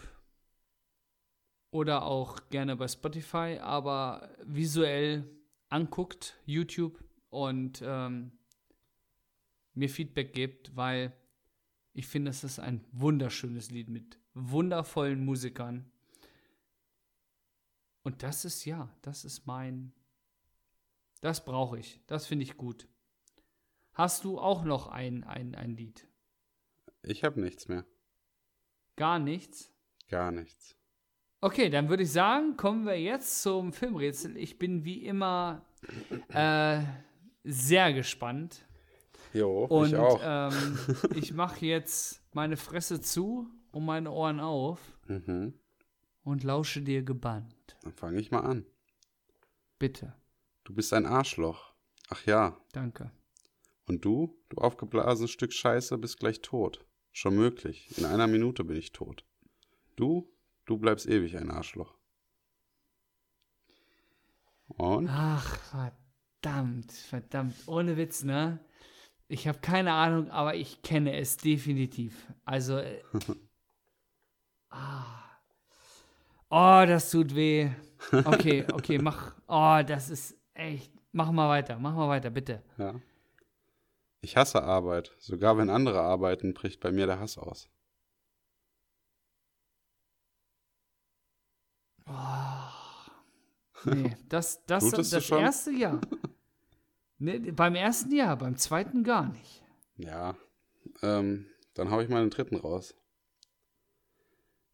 oder 1.71 2.05
auch 2.05 2.49
gerne 2.51 2.77
bei 2.77 2.89
Spotify, 2.89 3.59
aber 3.61 4.31
visuell 4.45 5.25
anguckt, 5.69 6.37
YouTube 6.45 7.03
und 7.31 7.83
ähm, 7.85 8.33
mir 9.75 9.89
Feedback 9.89 10.33
gebt, 10.33 10.77
weil 10.77 11.13
ich 11.93 12.07
finde, 12.07 12.31
es 12.31 12.45
ist 12.45 12.59
ein 12.59 12.85
wunderschönes 12.93 13.71
Lied 13.71 13.89
mit 13.89 14.19
wundervollen 14.35 15.25
Musikern. 15.25 15.91
Und 18.03 18.23
das 18.23 18.45
ist 18.45 18.65
ja, 18.65 18.89
das 19.03 19.25
ist 19.25 19.47
mein, 19.47 19.93
das 21.21 21.45
brauche 21.45 21.79
ich, 21.79 22.01
das 22.07 22.27
finde 22.27 22.45
ich 22.45 22.57
gut. 22.57 22.89
Hast 23.93 24.25
du 24.25 24.39
auch 24.39 24.65
noch 24.65 24.89
ein, 24.89 25.25
ein, 25.25 25.55
ein 25.55 25.77
Lied? 25.77 26.09
Ich 27.03 27.25
habe 27.25 27.41
nichts 27.41 27.69
mehr. 27.69 27.85
Gar 28.97 29.19
nichts? 29.19 29.73
Gar 30.09 30.31
nichts. 30.33 30.77
Okay, 31.43 31.71
dann 31.71 31.89
würde 31.89 32.03
ich 32.03 32.13
sagen, 32.13 32.57
kommen 32.57 32.85
wir 32.85 33.01
jetzt 33.01 33.43
zum 33.43 33.73
Filmrätsel. 33.73 34.37
Ich 34.37 34.59
bin 34.59 34.85
wie 34.85 35.05
immer 35.05 35.65
äh, 36.29 36.83
sehr 37.45 37.93
gespannt. 37.93 38.67
Jo, 39.33 39.65
Und 39.65 39.89
ich 39.89 39.97
auch. 39.97 40.21
ähm, 40.23 40.79
ich 41.15 41.33
mache 41.33 41.65
jetzt 41.65 42.23
meine 42.35 42.57
Fresse 42.57 43.01
zu 43.01 43.49
und 43.71 43.85
meine 43.85 44.11
Ohren 44.11 44.41
auf 44.41 44.81
mhm. 45.07 45.55
und 46.25 46.45
lausche 46.45 46.83
dir 46.83 47.03
gebannt. 47.03 47.57
Dann 47.83 47.93
fange 47.93 48.21
ich 48.21 48.31
mal 48.31 48.41
an. 48.41 48.67
Bitte. 49.79 50.15
Du 50.65 50.75
bist 50.75 50.93
ein 50.93 51.07
Arschloch. 51.07 51.73
Ach 52.11 52.25
ja. 52.27 52.61
Danke. 52.73 53.11
Und 53.87 54.05
du, 54.05 54.39
du 54.49 54.59
aufgeblasenes 54.59 55.31
Stück 55.31 55.53
Scheiße, 55.53 55.99
bist 55.99 56.19
gleich 56.19 56.43
tot. 56.43 56.85
Schon 57.13 57.35
möglich. 57.35 57.97
In 57.99 58.05
einer 58.05 58.27
Minute 58.27 58.65
bin 58.65 58.77
ich 58.77 58.93
tot. 58.93 59.25
Du, 59.97 60.31
du 60.67 60.79
bleibst 60.79 61.07
ewig 61.07 61.37
ein 61.37 61.51
Arschloch. 61.51 61.97
Und? 64.69 65.09
Ach, 65.09 65.57
verdammt, 66.41 66.93
verdammt. 66.93 67.55
Ohne 67.67 67.97
Witz, 67.97 68.23
ne? 68.23 68.61
Ich 69.27 69.49
habe 69.49 69.59
keine 69.61 69.93
Ahnung, 69.93 70.31
aber 70.31 70.55
ich 70.55 70.83
kenne 70.83 71.17
es 71.17 71.37
definitiv. 71.37 72.27
Also. 72.45 72.79
Äh, 72.79 73.03
ah. 74.71 75.20
Oh, 76.51 76.85
das 76.87 77.11
tut 77.11 77.35
weh. 77.35 77.71
Okay, 78.13 78.65
okay, 78.73 78.99
mach. 78.99 79.35
Oh, 79.47 79.81
das 79.87 80.11
ist 80.11 80.37
echt. 80.55 80.93
Mach 81.13 81.31
mal 81.31 81.49
weiter, 81.49 81.79
mach 81.79 81.95
mal 81.95 82.09
weiter, 82.09 82.31
bitte. 82.31 82.63
Ja. 82.77 82.95
Ich 84.21 84.37
hasse 84.37 84.63
Arbeit. 84.63 85.13
Sogar 85.19 85.57
wenn 85.57 85.71
andere 85.71 86.01
arbeiten, 86.01 86.53
bricht 86.53 86.81
bei 86.81 86.93
mir 86.93 87.07
der 87.07 87.21
Hass 87.21 87.39
aus. 87.39 87.69
Nee, 93.85 94.15
das, 94.29 94.63
das, 94.67 94.91
das 94.91 95.25
schon? 95.25 95.39
erste 95.41 95.71
Jahr. 95.71 96.03
Nee, 97.17 97.39
beim 97.39 97.75
ersten 97.75 98.15
Jahr, 98.15 98.37
beim 98.37 98.57
zweiten 98.59 99.05
gar 99.05 99.29
nicht. 99.29 99.63
Ja. 99.97 100.37
Ähm, 101.01 101.47
dann 101.73 101.91
hau 101.91 102.01
ich 102.01 102.11
meinen 102.11 102.29
dritten 102.29 102.57
raus. 102.57 102.95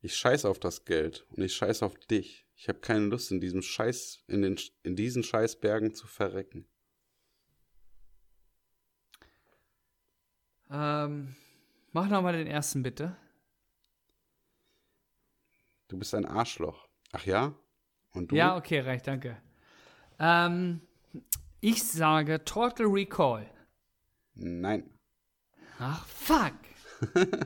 Ich 0.07 0.17
scheiß 0.19 0.45
auf 0.45 0.61
das 0.61 0.85
Geld 0.85 1.27
und 1.31 1.43
ich 1.43 1.57
scheiß 1.57 1.83
auf 1.83 1.99
dich. 1.99 2.47
Ich 2.55 2.69
habe 2.69 2.79
keine 2.79 3.07
Lust, 3.07 3.33
in 3.33 3.41
diesem 3.41 3.61
Scheiß, 3.61 4.23
in, 4.29 4.41
den, 4.41 4.57
in 4.85 4.95
diesen 4.95 5.25
Scheißbergen 5.25 5.95
zu 5.95 6.07
verrecken. 6.07 6.65
Ähm, 10.71 11.35
mach 11.91 12.09
noch 12.09 12.23
mal 12.23 12.35
den 12.35 12.47
ersten, 12.47 12.85
bitte. 12.85 13.17
Du 15.89 15.99
bist 15.99 16.15
ein 16.15 16.25
Arschloch. 16.25 16.87
Ach 17.11 17.27
ja? 17.27 17.59
Und 18.13 18.31
du? 18.31 18.37
Ja, 18.37 18.57
okay, 18.57 18.79
reicht, 18.79 19.09
danke. 19.09 19.43
Ähm, 20.21 20.83
ich 21.61 21.83
sage 21.83 22.45
Total 22.45 22.87
Recall. 22.87 23.51
Nein. 24.35 24.89
Ach, 25.81 26.07
fuck. 26.07 26.55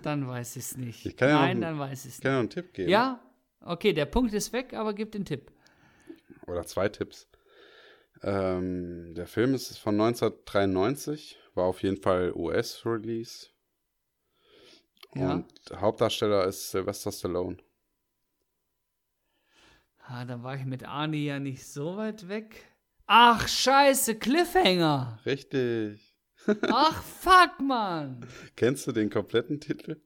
Dann 0.02 0.26
weiß 0.28 0.56
ich 0.56 0.64
es 0.64 0.76
nicht. 0.76 1.04
Ich 1.06 1.20
ja 1.20 1.26
Nein, 1.28 1.50
einen- 1.50 1.60
dann 1.60 1.78
weiß 1.78 2.04
ich 2.04 2.12
es 2.12 2.18
Ich 2.18 2.22
kann 2.22 2.30
nicht. 2.32 2.34
noch 2.34 2.40
einen 2.40 2.50
Tipp 2.50 2.74
geben. 2.74 2.90
Ja? 2.90 3.20
Okay, 3.62 3.92
der 3.92 4.06
Punkt 4.06 4.32
ist 4.34 4.52
weg, 4.52 4.72
aber 4.74 4.94
gib 4.94 5.12
den 5.12 5.24
Tipp. 5.24 5.50
Oder 6.46 6.64
zwei 6.66 6.88
Tipps. 6.88 7.28
Ähm, 8.22 9.14
der 9.14 9.26
Film 9.26 9.54
ist 9.54 9.78
von 9.78 9.96
1993, 9.96 11.38
war 11.54 11.64
auf 11.64 11.82
jeden 11.82 11.96
Fall 12.00 12.32
US-Release. 12.34 13.48
Ja. 15.14 15.32
Und 15.34 15.46
Hauptdarsteller 15.74 16.44
ist 16.46 16.70
Sylvester 16.70 17.10
Stallone. 17.12 17.56
Ah, 20.06 20.24
dann 20.24 20.42
war 20.42 20.56
ich 20.56 20.64
mit 20.64 20.84
Arnie 20.84 21.26
ja 21.26 21.38
nicht 21.38 21.66
so 21.66 21.96
weit 21.96 22.28
weg. 22.28 22.64
Ach, 23.06 23.46
scheiße, 23.48 24.16
Cliffhanger. 24.16 25.18
Richtig. 25.24 26.09
Ach, 26.46 27.02
fuck, 27.02 27.60
Mann. 27.60 28.26
Kennst 28.56 28.86
du 28.86 28.92
den 28.92 29.10
kompletten 29.10 29.60
Titel? 29.60 30.00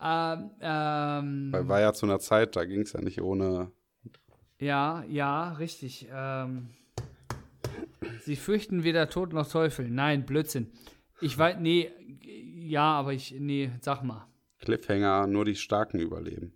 Ähm, 0.00 0.50
ähm, 0.60 1.48
Weil 1.52 1.68
war 1.68 1.80
ja 1.80 1.92
zu 1.92 2.06
einer 2.06 2.20
Zeit, 2.20 2.54
da 2.54 2.64
ging 2.64 2.82
es 2.82 2.92
ja 2.92 3.00
nicht 3.00 3.20
ohne. 3.20 3.72
ja, 4.60 5.02
ja, 5.08 5.54
richtig. 5.54 6.08
Ähm, 6.12 6.70
sie 8.20 8.36
fürchten 8.36 8.84
weder 8.84 9.08
Tod 9.08 9.32
noch 9.32 9.48
Teufel. 9.48 9.88
Nein, 9.88 10.24
Blödsinn. 10.24 10.70
Ich 11.20 11.36
weiß, 11.36 11.56
nee, 11.58 11.90
ja, 12.22 12.92
aber 12.92 13.12
ich, 13.12 13.32
nee, 13.32 13.72
sag 13.80 14.04
mal. 14.04 14.28
Cliffhanger, 14.60 15.26
nur 15.26 15.44
die 15.44 15.56
Starken 15.56 15.98
überleben. 15.98 16.54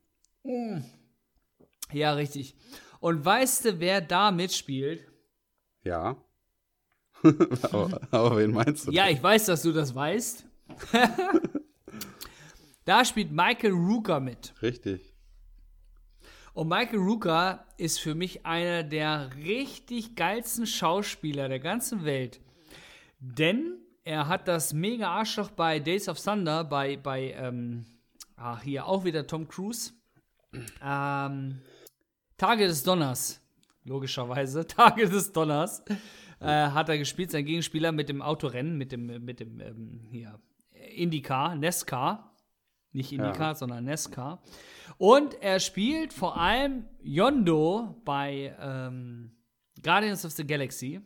Ja, 1.92 2.12
richtig. 2.12 2.54
Und 3.00 3.24
weißt 3.24 3.64
du, 3.64 3.80
wer 3.80 4.00
da 4.00 4.30
mitspielt? 4.30 5.08
Ja. 5.82 6.16
Aber, 7.62 8.00
aber 8.10 8.36
wen 8.36 8.52
meinst 8.52 8.86
du? 8.86 8.92
Ja, 8.92 9.08
ich 9.08 9.22
weiß, 9.22 9.46
dass 9.46 9.62
du 9.62 9.72
das 9.72 9.94
weißt. 9.94 10.44
da 12.84 13.04
spielt 13.04 13.32
Michael 13.32 13.72
Rooker 13.72 14.20
mit. 14.20 14.54
Richtig. 14.62 15.12
Und 16.54 16.68
Michael 16.68 16.98
Rooker 16.98 17.64
ist 17.78 17.98
für 17.98 18.14
mich 18.14 18.44
einer 18.44 18.82
der 18.82 19.30
richtig 19.36 20.16
geilsten 20.16 20.66
Schauspieler 20.66 21.48
der 21.48 21.60
ganzen 21.60 22.04
Welt. 22.04 22.40
Denn 23.20 23.78
er 24.04 24.28
hat 24.28 24.48
das 24.48 24.72
mega 24.72 25.08
Arschloch 25.08 25.50
bei 25.50 25.78
Days 25.78 26.08
of 26.08 26.22
Thunder, 26.22 26.64
bei, 26.64 26.96
bei 26.96 27.32
ähm, 27.32 27.86
ach, 28.36 28.62
hier 28.62 28.86
auch 28.86 29.04
wieder 29.04 29.26
Tom 29.26 29.48
Cruise. 29.48 29.92
Ähm, 30.82 31.62
Tage 32.36 32.66
des 32.66 32.82
Donners. 32.82 33.40
logischerweise, 33.84 34.66
Tage 34.66 35.08
des 35.08 35.32
Donners, 35.32 35.82
äh, 36.42 36.70
hat 36.70 36.88
er 36.88 36.98
gespielt, 36.98 37.30
sein 37.30 37.44
Gegenspieler 37.44 37.92
mit 37.92 38.08
dem 38.08 38.22
Autorennen, 38.22 38.76
mit 38.76 38.92
dem, 38.92 39.06
mit 39.24 39.40
dem 39.40 39.60
ähm, 39.60 40.06
hier, 40.10 40.40
IndyCar, 40.72 41.56
NESCAR. 41.56 42.36
Nicht 42.92 43.12
IndyCar, 43.12 43.48
Ja. 43.48 43.54
sondern 43.54 43.84
NESCAR. 43.84 44.42
Und 44.98 45.40
er 45.40 45.60
spielt 45.60 46.12
vor 46.12 46.36
allem 46.36 46.86
Yondo 47.02 48.00
bei 48.04 48.54
ähm, 48.60 49.32
Guardians 49.82 50.24
of 50.26 50.32
the 50.32 50.46
Galaxy. 50.46 51.00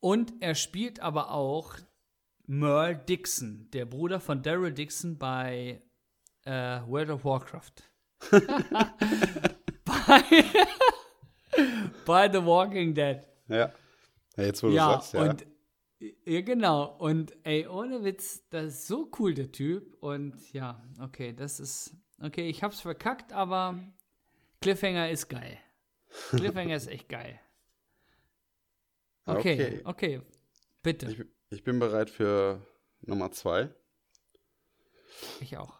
Und 0.00 0.32
er 0.40 0.54
spielt 0.54 1.00
aber 1.00 1.32
auch 1.32 1.74
Merle 2.46 2.96
Dixon, 2.96 3.68
der 3.72 3.84
Bruder 3.84 4.20
von 4.20 4.42
Daryl 4.42 4.72
Dixon 4.72 5.18
bei 5.18 5.82
äh, 6.44 6.80
World 6.86 7.10
of 7.10 7.24
Warcraft. 7.24 7.72
bei, 9.84 10.22
bei 12.06 12.32
The 12.32 12.44
Walking 12.44 12.94
Dead. 12.94 13.20
Ja. 13.48 13.72
ja 14.36 14.44
jetzt, 14.44 14.62
wo 14.62 14.68
du 14.68 14.74
Ja, 14.74 14.92
sagst, 14.92 15.14
ja. 15.14 15.22
und 15.22 15.46
ja, 16.24 16.42
genau. 16.42 16.96
Und 16.98 17.34
ey, 17.44 17.66
ohne 17.66 18.04
Witz, 18.04 18.48
das 18.50 18.66
ist 18.66 18.86
so 18.86 19.10
cool, 19.18 19.34
der 19.34 19.50
Typ. 19.50 19.96
Und 20.00 20.52
ja, 20.52 20.80
okay, 21.00 21.32
das 21.32 21.58
ist. 21.58 21.96
Okay, 22.20 22.48
ich 22.48 22.62
hab's 22.62 22.80
verkackt, 22.80 23.32
aber 23.32 23.78
Cliffhanger 24.60 25.10
ist 25.10 25.28
geil. 25.28 25.58
Cliffhanger 26.30 26.76
ist 26.76 26.86
echt 26.88 27.08
geil. 27.08 27.40
Okay, 29.26 29.52
Okay. 29.52 29.80
okay. 29.84 30.22
Bitte. 30.82 31.10
ich, 31.10 31.22
ich 31.50 31.62
bin 31.62 31.78
bereit 31.78 32.08
für 32.08 32.62
Nummer 33.02 33.30
zwei. 33.30 33.68
Ich 35.40 35.58
auch. 35.58 35.78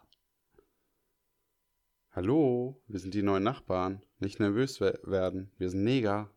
Hallo, 2.11 2.79
wir 2.87 2.99
sind 2.99 3.15
die 3.15 3.23
neuen 3.23 3.41
Nachbarn. 3.41 4.03
Nicht 4.19 4.39
nervös 4.39 4.79
we 4.81 4.99
werden. 5.03 5.51
Wir 5.57 5.69
sind 5.71 5.83
Neger. 5.83 6.29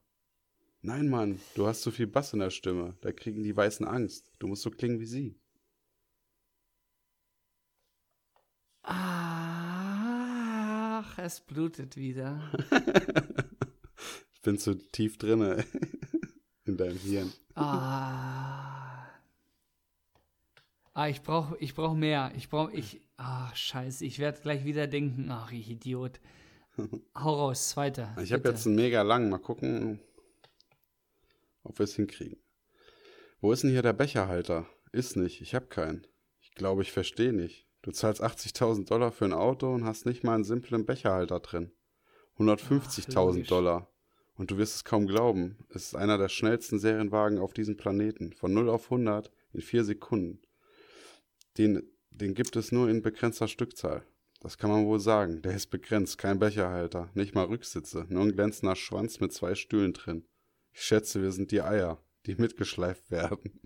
Nein, 0.85 1.09
Mann, 1.09 1.41
du 1.55 1.67
hast 1.69 1.83
zu 1.83 1.93
viel 1.93 2.09
Bass 2.09 2.33
in 2.33 2.41
der 2.41 2.51
Stimme. 2.51 2.97
Da 3.03 3.13
kriegen 3.13 3.45
die 3.45 3.57
Weißen 3.57 3.87
Angst. 3.87 4.33
Du 4.41 4.49
musst 4.49 4.63
so 4.63 4.71
klingen 4.71 4.99
wie 4.99 5.07
sie. 5.07 5.39
Ach, 8.83 8.99
es 11.19 11.41
blutet 11.41 11.97
wieder. 11.97 12.53
Ich 14.35 14.45
bin 14.45 14.59
zu 14.59 14.75
tief 14.75 15.19
drinne 15.19 15.65
in 16.65 16.77
deinem 16.77 16.99
Hirn. 16.99 17.33
Ah. 17.55 19.07
Ah, 20.95 21.07
ich 21.07 21.23
brauche 21.23 21.57
ich 21.59 21.77
brauch 21.77 21.95
mehr. 21.95 22.33
Ich 22.37 22.49
brauche, 22.49 22.73
ich, 22.73 23.01
ah, 23.19 23.55
scheiße, 23.55 24.05
ich 24.05 24.19
werde 24.19 24.41
gleich 24.41 24.65
wieder 24.65 24.89
denken, 24.89 25.31
ach, 25.31 25.53
ich 25.53 25.71
Idiot. 25.71 26.19
Hau 27.15 27.35
raus, 27.35 27.77
weiter. 27.77 28.17
Ich 28.21 28.33
habe 28.33 28.49
jetzt 28.49 28.67
einen 28.67 28.75
mega 28.75 29.03
lang. 29.03 29.29
Mal 29.31 29.39
gucken, 29.39 30.01
ob 31.63 31.79
wir 31.79 31.85
es 31.85 31.97
hinkriegen. 31.97 32.39
Wo 33.41 33.53
ist 33.53 33.63
denn 33.63 33.71
hier 33.71 33.83
der 33.83 33.93
Becherhalter? 33.93 34.69
Ist 34.93 35.17
nicht. 35.17 35.41
Ich 35.41 35.55
habe 35.55 35.67
keinen. 35.67 36.07
Ich 36.41 36.55
glaube, 36.55 36.83
ich 36.83 36.93
verstehe 36.93 37.33
nicht. 37.33 37.67
Du 37.83 37.91
zahlst 37.91 38.23
80.000 38.23 38.87
Dollar 38.87 39.11
für 39.11 39.25
ein 39.25 39.33
Auto 39.33 39.73
und 39.73 39.85
hast 39.85 40.07
nicht 40.07 40.23
mal 40.23 40.35
einen 40.35 40.45
simplen 40.45 40.87
Becherhalter 40.87 41.41
drin. 41.41 41.73
150.000 42.39 43.15
logisch. 43.15 43.49
Dollar. 43.49 43.93
Und 44.35 44.51
du 44.51 44.59
wirst 44.59 44.77
es 44.77 44.85
kaum 44.85 45.07
glauben. 45.07 45.59
Es 45.69 45.87
ist 45.87 45.97
einer 45.97 46.19
der 46.19 46.29
schnellsten 46.29 46.79
Serienwagen 46.79 47.39
auf 47.39 47.53
diesem 47.53 47.77
Planeten. 47.77 48.33
Von 48.33 48.55
0 48.55 48.69
auf 48.69 48.85
100 48.85 49.31
in 49.53 49.61
4 49.61 49.85
Sekunden. 49.85 50.41
Den, 51.59 51.83
den 52.11 52.35
gibt 52.35 52.57
es 52.57 52.73
nur 52.73 52.89
in 52.89 53.03
begrenzter 53.03 53.49
Stückzahl. 53.49 54.05
Das 54.41 54.59
kann 54.59 54.71
man 54.71 54.87
wohl 54.87 55.01
sagen. 55.01 55.43
Der 55.43 55.55
ist 55.55 55.69
begrenzt, 55.69 56.19
kein 56.19 56.39
Becherhalter, 56.39 57.11
nicht 57.15 57.35
mal 57.35 57.45
Rücksitze, 57.45 58.07
nur 58.09 58.25
ein 58.25 58.33
glänzender 58.33 58.75
Schwanz 58.75 59.21
mit 59.21 59.33
zwei 59.33 59.55
Stühlen 59.55 59.93
drin. 59.93 60.25
Ich 60.73 60.83
schätze, 60.83 61.23
wir 61.23 61.33
sind 61.33 61.51
die 61.51 61.63
Eier, 61.63 61.99
die 62.27 62.35
mitgeschleift 62.35 63.11
werden. 63.11 63.61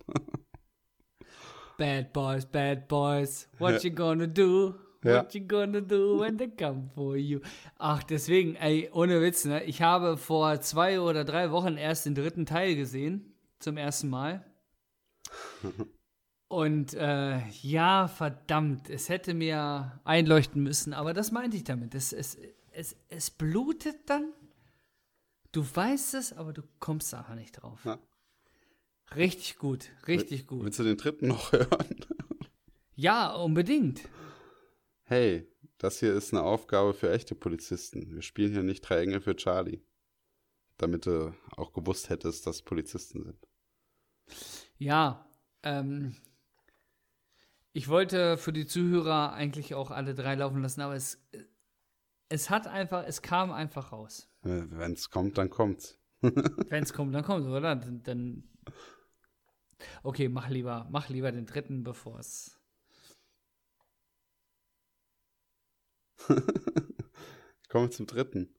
Bad 1.79 2.13
boys, 2.13 2.47
bad 2.47 2.89
boys, 2.89 3.49
what 3.59 3.85
you 3.85 3.91
gonna 3.91 4.27
do? 4.27 4.75
Ja. 5.05 5.19
What 5.19 5.35
you 5.35 5.47
gonna 5.47 5.81
do 5.81 6.19
when 6.19 6.39
they 6.39 6.49
come 6.49 6.91
for 6.95 7.17
you? 7.17 7.41
Ach, 7.79 8.03
deswegen, 8.03 8.57
ey, 8.57 8.91
ohne 8.93 9.21
Witz, 9.21 9.45
ne? 9.45 9.63
Ich 9.65 9.83
habe 9.83 10.17
vor 10.17 10.61
zwei 10.63 11.01
oder 11.01 11.25
drei 11.25 11.51
Wochen 11.51 11.77
erst 11.77 12.07
den 12.07 12.15
dritten 12.15 12.47
Teil 12.47 12.75
gesehen, 12.75 13.35
zum 13.61 13.77
ersten 13.77 14.09
Mal. 14.09 14.45
Und 16.49 16.95
äh, 16.95 17.47
ja, 17.63 18.09
verdammt, 18.09 18.89
es 18.89 19.09
hätte 19.09 19.35
mir 19.35 20.01
einleuchten 20.05 20.63
müssen, 20.63 20.95
aber 20.95 21.13
das 21.13 21.31
meinte 21.31 21.57
ich 21.57 21.65
damit. 21.65 21.95
Es, 21.95 22.13
es, 22.13 22.39
es, 22.73 22.97
es 23.09 23.31
blutet 23.31 24.09
dann. 24.09 24.33
Du 25.57 25.65
weißt 25.75 26.13
es, 26.13 26.35
aber 26.35 26.53
du 26.53 26.63
kommst 26.81 27.15
einfach 27.15 27.35
nicht 27.35 27.53
drauf. 27.53 27.83
Ja. 27.87 27.99
Richtig 29.15 29.57
gut, 29.57 29.89
richtig 30.07 30.47
gut. 30.47 30.63
Willst 30.63 30.79
du 30.79 30.83
den 30.83 30.99
dritten 30.99 31.29
noch 31.29 31.51
hören? 31.53 31.97
Ja, 32.95 33.33
unbedingt. 33.33 34.07
Hey, 35.05 35.51
das 35.79 35.99
hier 35.99 36.13
ist 36.13 36.35
eine 36.35 36.43
Aufgabe 36.43 36.93
für 36.93 37.11
echte 37.11 37.35
Polizisten. 37.35 38.15
Wir 38.15 38.21
spielen 38.21 38.53
hier 38.53 38.65
nicht 38.65 38.83
drei 38.83 39.01
Engel 39.01 39.23
für 39.23 39.35
Charlie. 39.35 39.81
Damit 40.77 41.07
du 41.07 41.35
auch 41.57 41.73
gewusst 41.73 42.11
hättest, 42.11 42.47
dass 42.47 42.61
Polizisten 42.61 43.25
sind. 43.25 43.49
Ja, 44.77 45.27
ähm, 45.63 46.17
ich 47.73 47.89
wollte 47.89 48.37
für 48.37 48.53
die 48.53 48.67
Zuhörer 48.67 49.33
eigentlich 49.33 49.75
auch 49.75 49.91
alle 49.91 50.15
drei 50.15 50.35
laufen 50.35 50.61
lassen, 50.61 50.83
aber 50.83 50.97
es, 50.97 51.19
es 52.29 52.51
hat 52.51 52.67
einfach, 52.67 53.05
es 53.07 53.23
kam 53.23 53.53
einfach 53.53 53.93
raus. 53.93 54.29
Wenn 54.47 54.93
es 54.93 55.11
kommt, 55.11 55.39
dann 55.39 55.51
kommt's. 55.51 55.99
Wenn 56.21 56.83
es 56.83 56.93
kommt, 56.93 57.15
dann 57.15 57.25
kommt 57.25 57.47
oder? 57.47 57.75
Dann, 57.77 58.03
dann. 58.03 58.45
Okay, 60.03 60.29
mach 60.29 60.49
lieber, 60.49 60.87
mach 60.91 61.09
lieber 61.09 61.33
den 61.33 61.47
dritten, 61.47 61.83
bevor 61.83 62.21
es. 62.21 62.59
Kommen 67.69 67.87
wir 67.87 67.91
zum 67.91 68.07
dritten. 68.07 68.55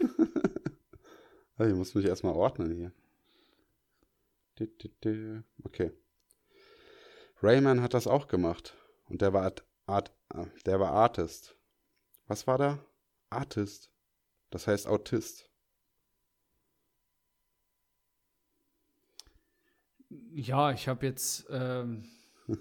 Ah, 1.56 1.66
ich 1.66 1.74
muss 1.74 1.94
mich 1.94 2.06
erstmal 2.06 2.32
ordnen 2.32 2.72
hier. 2.72 2.90
Okay. 5.62 5.92
Rayman 7.42 7.82
hat 7.82 7.92
das 7.92 8.06
auch 8.06 8.28
gemacht. 8.28 8.78
Und 9.10 9.20
der 9.20 9.34
war 9.34 9.42
Art, 9.42 9.66
Art, 9.84 10.10
äh, 10.32 10.46
der 10.64 10.80
war 10.80 10.92
Artist. 10.92 11.54
Was 12.26 12.46
war 12.46 12.56
da? 12.56 12.82
Artist. 13.28 13.89
Das 14.50 14.66
heißt 14.66 14.86
Autist. 14.86 15.48
Ja, 20.32 20.72
ich 20.72 20.88
habe 20.88 21.06
jetzt. 21.06 21.46
Ähm, 21.50 22.04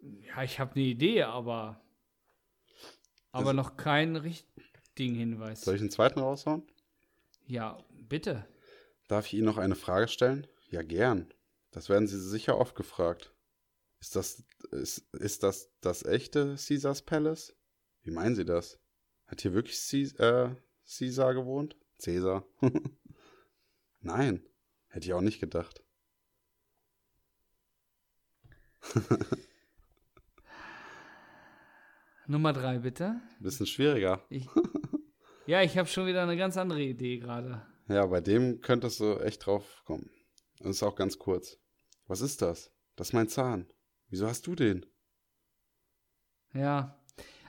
ja, 0.00 0.42
ich 0.42 0.58
habe 0.58 0.72
eine 0.74 0.84
Idee, 0.84 1.22
aber. 1.22 1.80
Aber 3.30 3.50
Also- 3.50 3.52
noch 3.52 3.76
keinen 3.76 4.16
richtigen 4.16 5.14
Hinweis. 5.14 5.60
Soll 5.62 5.76
ich 5.76 5.80
einen 5.80 5.90
zweiten 5.90 6.18
raushauen? 6.20 6.66
Ja, 7.46 7.78
bitte. 8.08 8.46
Darf 9.06 9.26
ich 9.26 9.34
Ihnen 9.34 9.44
noch 9.44 9.58
eine 9.58 9.76
Frage 9.76 10.08
stellen? 10.08 10.46
Ja, 10.70 10.82
gern. 10.82 11.32
Das 11.70 11.88
werden 11.88 12.06
Sie 12.08 12.18
sicher 12.20 12.58
oft 12.58 12.74
gefragt. 12.74 13.32
Ist 14.00 14.16
das, 14.16 14.42
ist, 14.70 14.98
ist 15.14 15.42
das 15.42 15.70
das 15.80 16.04
echte 16.04 16.56
Caesars 16.56 17.02
Palace? 17.02 17.54
Wie 18.08 18.14
meinen 18.14 18.34
Sie 18.34 18.46
das? 18.46 18.80
Hat 19.26 19.42
hier 19.42 19.52
wirklich 19.52 19.76
äh, 20.18 20.56
Caesar 20.86 21.34
gewohnt? 21.34 21.76
Caesar. 22.02 22.46
Nein, 24.00 24.42
hätte 24.86 25.04
ich 25.04 25.12
auch 25.12 25.20
nicht 25.20 25.40
gedacht. 25.40 25.84
Nummer 32.26 32.54
drei, 32.54 32.78
bitte. 32.78 33.20
Bisschen 33.40 33.66
schwieriger. 33.66 34.24
Ich, 34.30 34.48
ja, 35.46 35.60
ich 35.60 35.76
habe 35.76 35.90
schon 35.90 36.06
wieder 36.06 36.22
eine 36.22 36.38
ganz 36.38 36.56
andere 36.56 36.80
Idee 36.80 37.18
gerade. 37.18 37.66
Ja, 37.88 38.06
bei 38.06 38.22
dem 38.22 38.62
könntest 38.62 39.00
du 39.00 39.18
echt 39.18 39.44
drauf 39.44 39.82
kommen. 39.84 40.08
Und 40.60 40.70
ist 40.70 40.82
auch 40.82 40.96
ganz 40.96 41.18
kurz. 41.18 41.58
Was 42.06 42.22
ist 42.22 42.40
das? 42.40 42.72
Das 42.96 43.08
ist 43.08 43.12
mein 43.12 43.28
Zahn. 43.28 43.70
Wieso 44.08 44.26
hast 44.26 44.46
du 44.46 44.54
den? 44.54 44.86
Ja. 46.54 46.97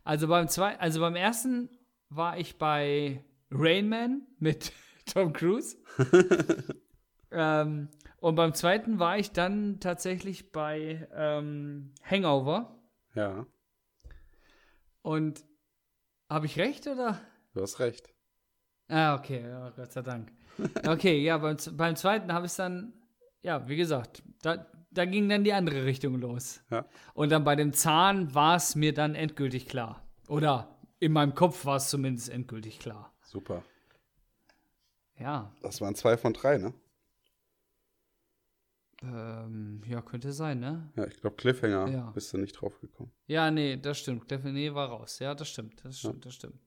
Also 0.09 0.27
beim 0.27 0.47
zwei, 0.47 0.75
also 0.79 1.01
beim 1.01 1.15
ersten 1.15 1.69
war 2.09 2.35
ich 2.39 2.57
bei 2.57 3.23
Rain 3.51 3.87
Man 3.87 4.25
mit 4.39 4.73
Tom 5.05 5.33
Cruise. 5.33 5.77
ähm, 7.31 7.89
und 8.17 8.33
beim 8.33 8.55
zweiten 8.55 8.97
war 8.97 9.19
ich 9.19 9.33
dann 9.33 9.79
tatsächlich 9.79 10.51
bei 10.51 11.07
ähm, 11.13 11.93
Hangover. 12.03 12.75
Ja, 13.13 13.45
Und 15.03 15.45
habe 16.27 16.47
ich 16.47 16.57
recht 16.57 16.87
oder? 16.87 17.21
du 17.53 17.61
hast 17.61 17.79
recht. 17.79 18.11
Ah, 18.87 19.13
okay, 19.13 19.47
ja, 19.47 19.69
Gott 19.69 19.91
sei 19.91 20.01
Dank. 20.01 20.31
Okay, 20.87 21.23
ja, 21.23 21.37
beim, 21.37 21.57
beim 21.73 21.95
zweiten 21.95 22.33
habe 22.33 22.47
ich 22.47 22.53
es 22.53 22.55
dann, 22.55 22.93
ja, 23.43 23.67
wie 23.67 23.75
gesagt, 23.75 24.23
da, 24.41 24.65
da 24.99 25.05
ging 25.05 25.29
dann 25.29 25.43
die 25.45 25.53
andere 25.53 25.85
Richtung 25.85 26.19
los. 26.19 26.61
Ja. 26.69 26.85
Und 27.13 27.29
dann 27.31 27.45
bei 27.45 27.55
dem 27.55 27.71
Zahn 27.73 28.35
war 28.35 28.57
es 28.57 28.75
mir 28.75 28.93
dann 28.93 29.15
endgültig 29.15 29.67
klar. 29.67 30.05
Oder 30.27 30.77
in 30.99 31.13
meinem 31.13 31.33
Kopf 31.33 31.63
war 31.65 31.77
es 31.77 31.89
zumindest 31.89 32.27
endgültig 32.29 32.79
klar. 32.79 33.13
Super. 33.23 33.63
Ja, 35.17 35.53
Das 35.61 35.79
waren 35.81 35.95
zwei 35.95 36.17
von 36.17 36.33
drei, 36.33 36.57
ne? 36.57 36.73
ähm, 39.01 39.81
ja, 39.85 40.01
könnte 40.01 40.33
sein, 40.33 40.59
ne? 40.59 40.91
Ja, 40.97 41.07
ich 41.07 41.21
glaube, 41.21 41.37
Cliffhanger 41.37 41.87
Ja. 41.87 42.11
bist 42.11 42.33
du 42.33 42.37
nicht 42.37 42.53
drauf 42.59 42.77
gekommen. 42.81 43.13
Ja, 43.27 43.49
nee, 43.49 43.77
das 43.77 43.99
stimmt. 43.99 44.27
Cliffhanger 44.27 44.53
nee, 44.53 44.73
war 44.73 44.89
raus. 44.89 45.19
Ja, 45.19 45.33
das 45.33 45.47
stimmt. 45.49 45.83
Das 45.85 45.99
stimmt, 45.99 46.25
das 46.25 46.35
stimmt. 46.35 46.59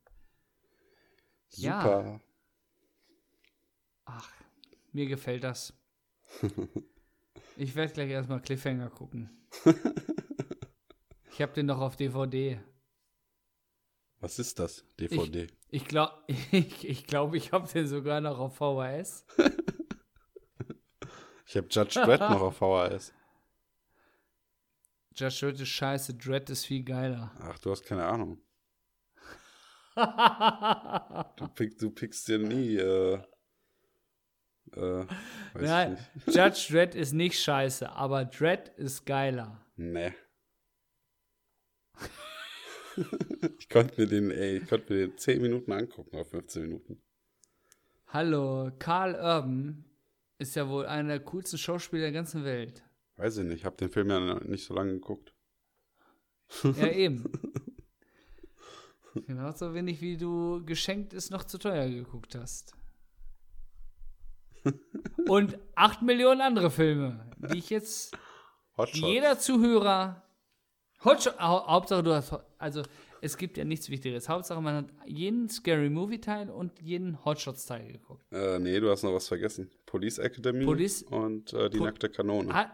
Ja. 1.50 1.82
Super. 1.82 2.20
Ach, 4.06 4.32
mir 4.92 5.06
gefällt 5.06 5.44
das. 5.44 5.74
Ich 7.56 7.74
werde 7.74 7.92
gleich 7.92 8.10
erstmal 8.10 8.40
Cliffhanger 8.40 8.90
gucken. 8.90 9.30
Ich 11.32 11.40
habe 11.40 11.54
den 11.54 11.64
noch 11.66 11.80
auf 11.80 11.96
DVD. 11.96 12.60
Was 14.20 14.38
ist 14.38 14.58
das? 14.58 14.84
DVD. 15.00 15.46
Ich 15.70 15.86
glaube, 15.86 16.12
ich, 16.26 16.86
ich, 16.86 17.06
glaub, 17.06 17.34
ich 17.34 17.52
habe 17.52 17.66
den 17.66 17.86
sogar 17.86 18.20
noch 18.20 18.38
auf 18.38 18.56
VHS. 18.56 19.24
Ich 21.44 21.56
habe 21.58 21.66
Judge 21.68 22.00
Dredd 22.00 22.20
noch 22.20 22.40
auf 22.40 22.56
VHS. 22.56 23.12
Judge 25.14 25.38
Dredd 25.40 25.60
ist 25.60 25.68
scheiße, 25.68 26.14
Dread 26.14 26.48
ist 26.48 26.64
viel 26.64 26.82
geiler. 26.82 27.30
Ach, 27.40 27.58
du 27.58 27.70
hast 27.70 27.82
keine 27.82 28.06
Ahnung. 28.06 28.40
Du, 29.94 31.48
pick, 31.48 31.76
du 31.76 31.90
pickst 31.90 32.28
dir 32.28 32.38
nie, 32.38 32.76
äh, 32.76 33.20
äh, 34.74 35.04
Nein. 35.54 35.98
Judge 36.26 36.68
Dredd 36.70 36.94
ist 36.94 37.12
nicht 37.12 37.40
scheiße, 37.40 37.90
aber 37.90 38.24
Dread 38.24 38.68
ist 38.76 39.04
geiler. 39.04 39.64
Nee. 39.76 40.12
ich 43.58 43.68
konnte 43.68 44.00
mir 44.00 44.06
den, 44.06 44.30
ey, 44.30 44.58
ich 44.58 44.68
konnte 44.68 44.92
mir 44.92 45.08
den 45.08 45.18
10 45.18 45.42
Minuten 45.42 45.72
angucken 45.72 46.16
auf 46.16 46.30
15 46.30 46.62
Minuten. 46.62 47.02
Hallo, 48.08 48.70
Carl 48.78 49.14
Urban 49.14 49.84
ist 50.38 50.54
ja 50.56 50.68
wohl 50.68 50.86
einer 50.86 51.08
der 51.08 51.20
coolsten 51.20 51.58
Schauspieler 51.58 52.02
der 52.02 52.12
ganzen 52.12 52.44
Welt. 52.44 52.82
Weiß 53.16 53.38
ich 53.38 53.44
nicht, 53.44 53.58
ich 53.58 53.64
habe 53.64 53.76
den 53.76 53.90
Film 53.90 54.10
ja 54.10 54.40
nicht 54.44 54.64
so 54.64 54.74
lange 54.74 54.94
geguckt. 54.94 55.34
Ja, 56.76 56.88
eben. 56.88 57.32
Genauso 59.26 59.72
wenig 59.72 60.02
wie 60.02 60.18
du 60.18 60.62
geschenkt 60.64 61.14
ist 61.14 61.30
noch 61.30 61.44
zu 61.44 61.58
teuer 61.58 61.88
geguckt 61.88 62.34
hast. 62.34 62.74
Und 65.28 65.58
acht 65.74 66.02
Millionen 66.02 66.40
andere 66.40 66.70
Filme, 66.70 67.30
die 67.36 67.58
ich 67.58 67.70
jetzt 67.70 68.16
jeder 68.92 69.38
Zuhörer. 69.38 70.22
Hotshot, 71.04 71.38
Hau- 71.38 71.66
Hauptsache 71.66 72.02
du 72.02 72.14
hast. 72.14 72.32
Also, 72.58 72.82
es 73.20 73.36
gibt 73.36 73.56
ja 73.56 73.64
nichts 73.64 73.90
Wichtigeres. 73.90 74.28
Hauptsache, 74.28 74.60
man 74.60 74.74
hat 74.76 74.86
jeden 75.06 75.48
Scary 75.48 75.90
Movie 75.90 76.20
Teil 76.20 76.48
und 76.50 76.80
jeden 76.80 77.24
Hotshots-Teil 77.24 77.92
geguckt. 77.92 78.24
Äh, 78.32 78.58
nee, 78.60 78.78
du 78.78 78.90
hast 78.90 79.02
noch 79.02 79.12
was 79.14 79.26
vergessen. 79.28 79.70
Police 79.86 80.18
Academy 80.18 80.64
Police- 80.64 81.02
und 81.02 81.52
äh, 81.52 81.70
die 81.70 81.78
Po- 81.78 81.84
nackte 81.84 82.08
Kanone. 82.08 82.52
Ha 82.52 82.70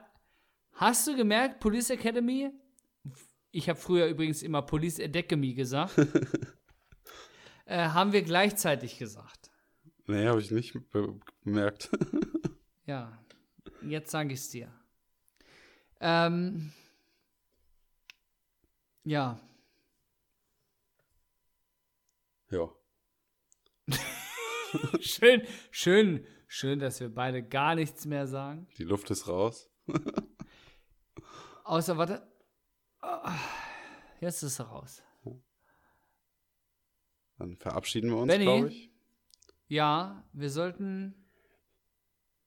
hast 0.72 1.06
du 1.06 1.16
gemerkt, 1.16 1.60
Police 1.60 1.90
Academy? 1.90 2.50
Ich 3.50 3.68
habe 3.68 3.78
früher 3.78 4.06
übrigens 4.06 4.42
immer 4.42 4.60
Police 4.62 4.98
Academy 4.98 5.54
gesagt. 5.54 5.94
äh, 7.66 7.78
haben 7.88 8.12
wir 8.12 8.22
gleichzeitig 8.22 8.98
gesagt. 8.98 9.47
Nee, 10.08 10.26
habe 10.26 10.40
ich 10.40 10.50
nicht 10.50 10.74
be 10.90 11.20
bemerkt. 11.44 11.90
Ja, 12.86 13.22
jetzt 13.82 14.10
sage 14.10 14.32
ich 14.32 14.40
es 14.40 14.48
dir. 14.48 14.72
Ähm, 16.00 16.72
ja, 19.04 19.38
ja. 22.50 22.70
schön, 25.00 25.42
schön, 25.70 26.26
schön, 26.46 26.78
dass 26.78 27.00
wir 27.00 27.14
beide 27.14 27.42
gar 27.42 27.74
nichts 27.74 28.06
mehr 28.06 28.26
sagen. 28.26 28.66
Die 28.78 28.84
Luft 28.84 29.10
ist 29.10 29.28
raus. 29.28 29.70
Außer, 31.64 31.98
warte. 31.98 32.26
Jetzt 34.20 34.42
ist 34.42 34.58
er 34.58 34.64
raus. 34.64 35.02
Dann 37.36 37.58
verabschieden 37.58 38.08
wir 38.08 38.16
uns, 38.16 38.32
glaube 38.34 38.68
ich. 38.68 38.87
Ja, 39.68 40.24
wir 40.32 40.50
sollten. 40.50 41.14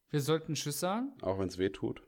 Wir 0.10 0.22
sollten 0.22 0.56
Tschüss 0.56 0.80
sagen. 0.80 1.14
Auch 1.22 1.39
wenn 1.39 1.48
es 1.48 1.57
weh 1.57 1.69
tut. 1.69 2.03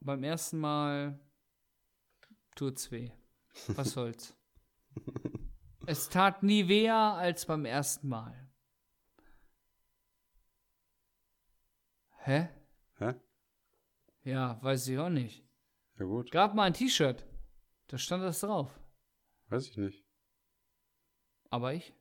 Beim 0.00 0.22
ersten 0.24 0.58
Mal 0.58 1.18
tut's 2.56 2.90
weh. 2.90 3.10
Was 3.68 3.90
soll's? 3.92 4.36
es 5.86 6.08
tat 6.08 6.42
nie 6.42 6.68
weh 6.68 6.88
als 6.90 7.46
beim 7.46 7.64
ersten 7.64 8.08
Mal. 8.08 8.48
Hä? 12.18 12.48
Hä? 12.98 13.14
Ja, 14.22 14.62
weiß 14.62 14.88
ich 14.88 14.98
auch 14.98 15.10
nicht. 15.10 15.44
Ja 15.98 16.06
gut, 16.06 16.30
Gab 16.30 16.54
mal 16.54 16.64
ein 16.64 16.74
T-Shirt. 16.74 17.24
Da 17.88 17.98
stand 17.98 18.22
das 18.24 18.40
drauf. 18.40 18.78
weiß 19.48 19.68
ich 19.68 19.76
nicht. 19.76 20.04
Aber 21.50 21.74
ich? 21.74 21.92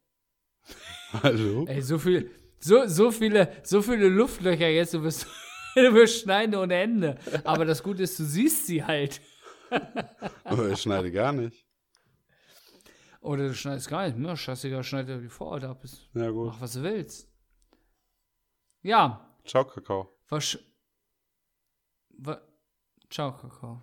Hallo? 1.24 1.66
Ey, 1.68 1.82
so 1.82 1.98
viel, 2.00 2.32
so, 2.60 2.88
so 2.88 3.12
viele, 3.12 3.52
so 3.64 3.82
viele 3.82 4.08
Luftlöcher 4.08 4.68
jetzt, 4.70 4.94
du 4.94 5.04
wirst, 5.04 5.28
schneiden 6.24 6.56
ohne 6.56 6.76
Ende. 6.76 7.18
Aber 7.44 7.66
das 7.66 7.84
Gute 7.84 8.04
ist, 8.04 8.18
du 8.20 8.24
siehst 8.24 8.68
sie 8.68 8.84
halt. 8.84 9.22
Aber 10.44 10.70
ich 10.70 10.82
schneide 10.82 11.12
gar 11.12 11.32
nicht. 11.32 11.66
Oder 13.22 13.48
du 13.48 13.56
schneidest 13.56 13.90
gar 13.90 14.08
nicht. 14.08 14.20
Ja, 14.20 14.36
scheißegal, 14.36 14.84
schneid 14.84 15.08
dir 15.08 15.18
die 15.20 15.30
Vorhaut 15.30 15.64
ab. 15.64 15.84
Ja 16.14 16.30
gut. 16.30 16.48
Mach, 16.48 16.62
was 16.62 16.74
du 16.74 16.84
willst. 16.84 17.30
Ja, 18.82 19.30
Ciao, 19.46 19.66
Kakao. 19.66 20.10
was. 20.30 20.58
Wa 22.10 22.42
Ciao, 23.10 23.32
Kakao. 23.34 23.82